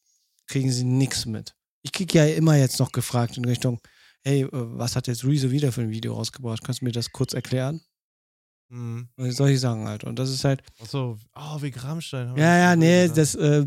[0.49, 1.55] kriegen sie nichts mit.
[1.83, 3.81] Ich kriege ja immer jetzt noch gefragt in Richtung,
[4.25, 6.65] hey, äh, was hat jetzt Rezo wieder für ein Video rausgebracht?
[6.65, 7.83] Kannst du mir das kurz erklären?
[8.69, 9.09] Mhm.
[9.15, 10.03] Und solche Sachen halt.
[10.03, 12.31] Und das ist halt, Achso, oh, wegen Rammstein.
[12.31, 13.65] haben wir ja, ja, nee, das, äh,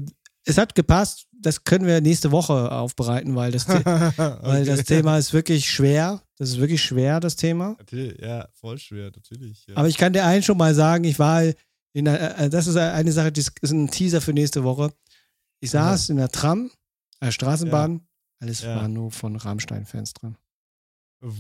[0.47, 1.25] es hat gepasst.
[1.39, 4.95] Das können wir nächste Woche aufbereiten, weil das, The weil das Okay.
[4.97, 6.21] Thema ist wirklich schwer.
[6.37, 7.75] Das ist wirklich schwer, das Thema.
[7.77, 9.65] Natürlich, ja, voll schwer, natürlich.
[9.67, 9.77] Ja.
[9.77, 11.43] Aber ich kann dir eins schon mal sagen, ich war
[11.93, 14.91] in einer, äh, das ist eine Sache, das ist ein Teaser für nächste Woche.
[15.59, 16.71] Ich saß in der Tram,
[17.19, 18.01] äh, Straßenbahn,
[18.39, 18.75] alles Ja.
[18.75, 20.37] war nur von Rammstein-Fans dran.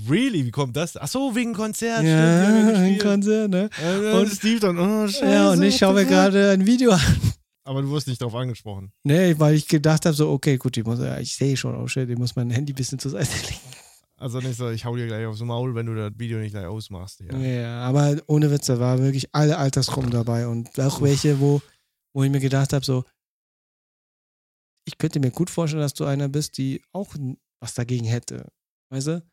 [0.09, 0.43] really?
[0.45, 0.97] Wie kommt das?
[0.97, 2.03] Achso, wegen Konzert.
[2.03, 3.01] Ja, ja gespielt.
[3.03, 3.69] Konzert, ne?
[3.83, 5.25] Äh, Und- und Steve dann, oh, scheiße.
[5.31, 7.01] Ja, und ich schaue mir gerade ein Video an.
[7.67, 8.93] Aber du wirst nicht darauf angesprochen.
[9.03, 11.85] Nee, weil ich gedacht habe, so, okay, gut, ich, muss, ja, ich sehe schon, oh
[11.87, 13.59] shit, ich muss mein Handy ein bisschen zur Seite legen.
[14.15, 16.65] Also nicht so, ich hau dir gleich aufs Maul, wenn du das Video nicht gleich
[16.65, 17.19] ausmachst.
[17.19, 17.37] Ja.
[17.37, 21.61] Ja, aber ohne Witz, da waren wirklich alle Altersgruppen dabei und auch welche, wo,
[22.13, 23.03] wo ich mir gedacht habe, so,
[24.85, 27.13] ich könnte mir gut vorstellen, dass du einer bist, die auch
[27.59, 28.47] was dagegen hätte.
[28.89, 29.23] Weißt du?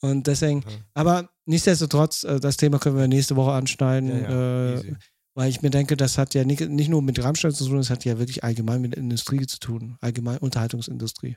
[0.00, 0.68] Und deswegen, Ja.
[0.94, 4.94] aber nichtsdestotrotz, äh, das Thema können wir nächste Woche anschneiden, Ja, ja, äh.
[5.34, 7.90] Weil ich mir denke, das hat ja nicht, nicht nur mit Rammstein zu tun, das
[7.90, 11.36] hat ja wirklich allgemein mit der Industrie zu tun, allgemein Unterhaltungsindustrie.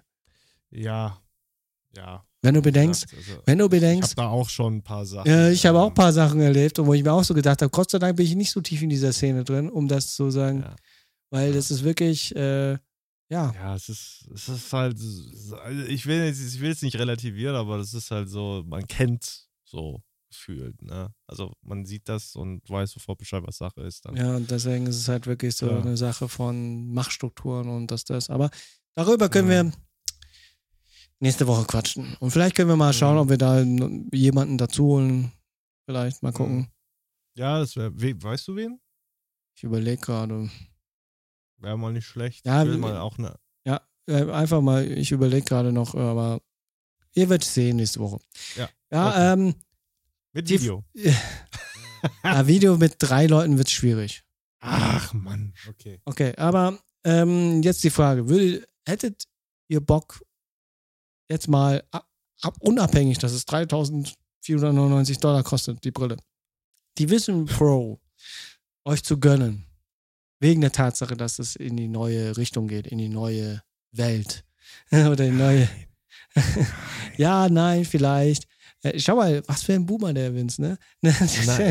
[0.70, 1.20] Ja,
[1.96, 2.24] ja.
[2.42, 5.06] Wenn du bedenkst, gesagt, also, wenn du Ich bedenkst, habe da auch schon ein paar
[5.06, 5.30] Sachen.
[5.30, 7.72] Ja, ich habe auch ein paar Sachen erlebt, wo ich mir auch so gedacht habe,
[7.72, 10.30] Gott sei Dank bin ich nicht so tief in dieser Szene drin, um das zu
[10.30, 10.76] sagen, Ja.
[11.32, 12.74] weil das ist wirklich, äh,
[13.30, 14.96] ja, Ja, es ist, es ist halt,
[15.64, 18.86] also ich will jetzt, ich will es nicht relativieren, aber das ist halt so, man
[18.88, 21.14] kennt so gefühlt, ne?
[21.26, 24.16] Also man sieht das und weiß sofort Bescheid, was Sache ist dann.
[24.16, 25.80] ja, und deswegen ist es halt wirklich so Ja.
[25.80, 28.30] eine Sache von Machtstrukturen und das, das.
[28.30, 28.50] Aber
[28.96, 29.64] darüber können Ja.
[29.66, 29.72] wir
[31.20, 32.16] nächste Woche quatschen.
[32.20, 33.22] Und vielleicht können wir mal schauen, Mhm.
[33.22, 33.62] ob wir da
[34.14, 35.32] jemanden dazu holen.
[35.86, 36.68] Vielleicht mal gucken.
[37.36, 38.80] Ja, das wäre, weißt du wen?
[39.56, 40.50] Ich überlege gerade.
[41.58, 42.46] Wäre mal nicht schlecht.
[42.46, 43.36] Ja, ich will mal auch eine.
[44.10, 46.40] Äh, einfach mal, ich überlege gerade noch, aber
[47.14, 48.20] ihr werdet sehen nächste Woche.
[48.56, 48.70] Ja.
[48.90, 49.34] Ja, Okay.
[49.34, 49.56] ähm,
[50.38, 50.86] Mit Die- Video.
[52.22, 54.24] ein Video mit drei Leuten wird schwierig.
[54.60, 55.56] Ach, Mann.
[55.68, 56.00] Okay.
[56.06, 59.24] Okay, aber ähm, jetzt die Frage: Würdet, Hättet
[59.68, 60.24] ihr Bock,
[61.28, 62.08] jetzt mal ab,
[62.42, 66.18] ab, unabhängig, dass es 3499 Dollar kostet, die Brille,
[67.00, 68.00] die Vision Pro
[68.86, 69.66] euch zu gönnen.
[70.40, 74.46] Wegen der Tatsache, dass es in die neue Richtung geht, in die neue Welt.
[74.92, 75.68] Oder die neue.
[77.18, 78.48] ja, nein, vielleicht.
[78.94, 80.78] Äh, schau mal, was für ein Boomer der Vince, ne?
[81.02, 81.14] Nein,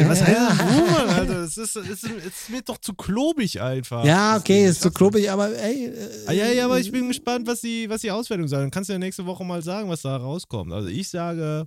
[0.08, 0.28] was heißt
[0.60, 1.40] denn Boomer, Alter?
[1.44, 4.04] Es ist, es, ist, es wird doch zu klobig einfach.
[4.04, 5.92] Ja, okay, Das ist zu klobig, aber ey.
[6.26, 8.62] Ah, ja, ja, aber ich bin gespannt, was die, was die Auswertung sagt.
[8.62, 10.72] Dann kannst du ja nächste Woche mal sagen, was da rauskommt.
[10.72, 11.66] Also ich sage,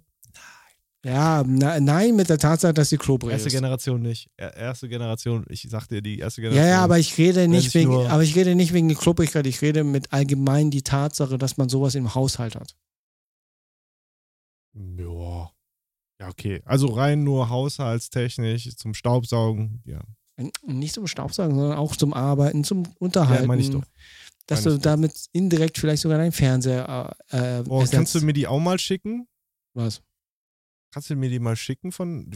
[1.05, 3.53] Ja, na, nein, mit der Tatsache, dass sie klobrig erste ist.
[3.53, 4.29] Generation nicht.
[4.35, 6.71] Er- Erste Generation, ich sag dir, die erste Ja, Generation.
[6.73, 9.83] ja, aber ich rede nicht wegen, aber ich rede nicht wegen der Klobrigkeit, ich rede
[9.85, 12.75] mit allgemein die Tatsache, dass man sowas im Haushalt hat.
[14.73, 15.05] Ja.
[16.19, 16.61] Ja, okay.
[16.65, 19.81] Also rein nur haushaltstechnisch zum Staubsaugen.
[19.85, 20.01] Ja,
[20.65, 23.43] Nicht zum Staubsaugen, sondern auch zum Arbeiten, zum Unterhalten.
[23.43, 23.83] ja meine ich doch.
[24.47, 24.91] Dass meine du ich doch.
[24.91, 28.79] damit indirekt vielleicht sogar deinen Fernseher äh, äh, Oh, kannst du mir die auch mal
[28.79, 29.27] schicken?
[29.73, 30.01] Was?
[30.91, 32.29] Kannst du mir die mal schicken von.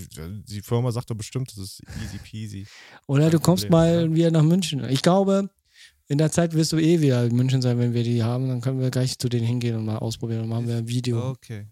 [0.47, 2.67] Die- Firma sagt doch bestimmt, das ist easy peasy.
[3.07, 4.15] Oder du kommst Problem, mal ja.
[4.15, 4.83] wieder nach München.
[4.89, 5.49] Ich glaube,
[6.07, 8.47] in der Zeit wirst du eh wieder in München sein, wenn wir die haben.
[8.47, 10.41] Dann können wir gleich zu denen hingehen und mal ausprobieren.
[10.41, 11.29] Dann machen wir ein Video.
[11.29, 11.67] Okay.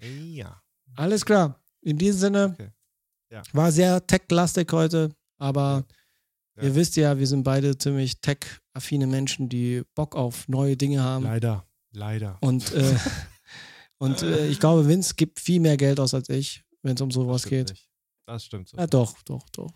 [0.00, 0.58] Ja.
[0.96, 1.60] Alles klar.
[1.80, 2.70] In diesem Sinne, Okay.
[3.30, 3.42] Ja.
[3.52, 5.84] war sehr tech-lastig heute, aber
[6.56, 6.64] Ja.
[6.64, 11.24] ihr wisst ja, wir sind beide ziemlich tech-affine Menschen, die Bock auf neue Dinge haben.
[11.24, 11.66] Leider.
[11.94, 12.38] Leider.
[12.40, 12.94] Und, äh,
[13.98, 17.10] und äh, ich glaube, Vince gibt viel mehr Geld aus als ich, wenn es um
[17.10, 17.70] sowas geht.
[17.70, 17.88] nicht.
[18.26, 18.76] Das stimmt so.
[18.76, 19.70] Ja, doch, doch, doch.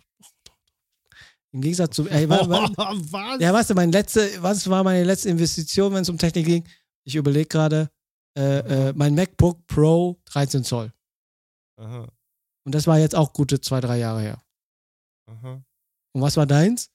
[1.52, 2.06] Im Gegensatz zu.
[2.08, 2.70] Ey, wa, wa,
[3.10, 3.40] was?
[3.40, 6.64] ja, weißt du, mein letzte, was war meine letzte Investition, wenn es um Technik ging?
[7.04, 7.90] Ich überlege gerade,
[8.36, 10.92] äh, äh, mein MacBook Pro 13 Zoll.
[11.76, 12.08] Aha.
[12.64, 14.42] Und das war jetzt auch gute zwei, drei Jahre her.
[15.26, 15.62] Aha.
[16.12, 16.90] Und was war deins?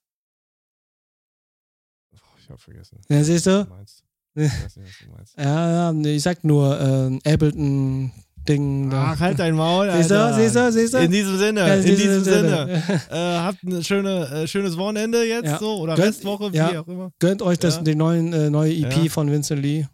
[2.40, 3.00] Ich hab vergessen.
[3.10, 3.66] Ja, siehst du?
[3.70, 4.04] Meinst.
[4.36, 5.38] Ich weiß nicht, was du meinst.
[5.38, 8.90] Ja, ich sag nur, ähm, Ableton-Ding.
[8.90, 9.12] da.
[9.14, 10.98] Ach, halt dein Maul, Siehst du, siehst du, siehst du?
[11.00, 12.82] In diesem Sinne, Ja, in diesem Sinne.
[12.84, 13.02] Sinne.
[13.12, 15.60] Äh, habt ein schöne, äh, schönes Wochenende jetzt Ja.
[15.60, 16.82] so oder Gönnt- Restwoche, wie ja.
[16.82, 17.12] auch immer.
[17.20, 19.86] Gönnt euch das, die neuen, äh, neue EP von Vincent Lee.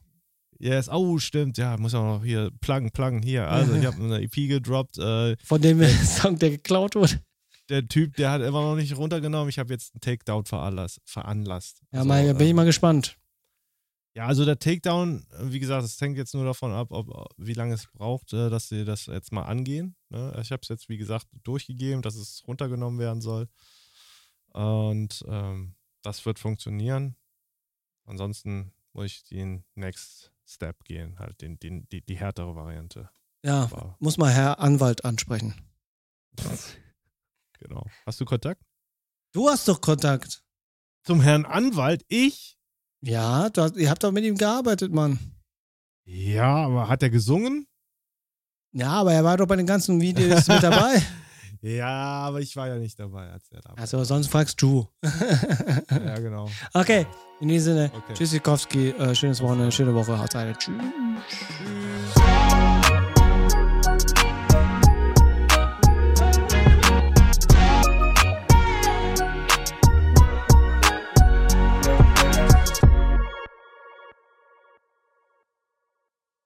[0.59, 3.47] Yes, oh, stimmt, ja, muss auch noch hier pluggen, pluggen, hier.
[3.47, 4.97] Also, ich habe eine EP gedroppt.
[4.97, 7.21] Äh, Von dem Song, der geklaut wurde.
[7.69, 9.49] der Typ, der hat immer noch nicht runtergenommen.
[9.49, 10.99] Ich habe jetzt einen Takedown veranlasst.
[11.05, 11.81] veranlasst.
[11.91, 13.17] Ja, Also, mal, bin ich ähm, mal gespannt.
[14.15, 17.07] Ja, also der Takedown, äh, wie gesagt, es hängt jetzt nur davon ab, ob,
[17.38, 19.95] wie lange es braucht, äh, dass sie das jetzt mal angehen.
[20.09, 20.35] Ne?
[20.41, 23.47] Ich habe es jetzt, wie gesagt, durchgegeben, dass es runtergenommen werden soll.
[24.53, 27.15] Und ähm, das wird funktionieren.
[28.05, 33.10] Ansonsten muss ich den Next Step gehen, halt den, den, die, die härtere Variante.
[33.44, 35.53] Ja, Aber, muss mal Herr Anwalt ansprechen.
[37.60, 37.86] genau.
[38.06, 38.61] Hast du Kontakt?
[39.34, 40.44] Du hast doch Kontakt.
[41.03, 42.06] Zum Herrn Anwalt?
[42.07, 42.57] Ich?
[43.02, 45.19] Ja, du hast, ihr habt doch mit ihm gearbeitet, Mann.
[46.06, 47.68] Ja, aber hat er gesungen?
[48.72, 51.02] Ja, aber er war doch bei den ganzen Videos mit dabei.
[51.61, 53.77] Ja, aber ich war ja nicht dabei, als er da war.
[53.79, 54.88] Also sonst fragst du.
[55.89, 56.49] Ja, genau.
[56.73, 57.05] okay,
[57.39, 58.13] in diesem Sinne, Okay.
[58.13, 60.53] Tschüssikowski, äh, schönes Wochenende, schöne Woche, haut rein.
[60.57, 60.75] Tschüss.
[61.29, 61.86] Tschüss.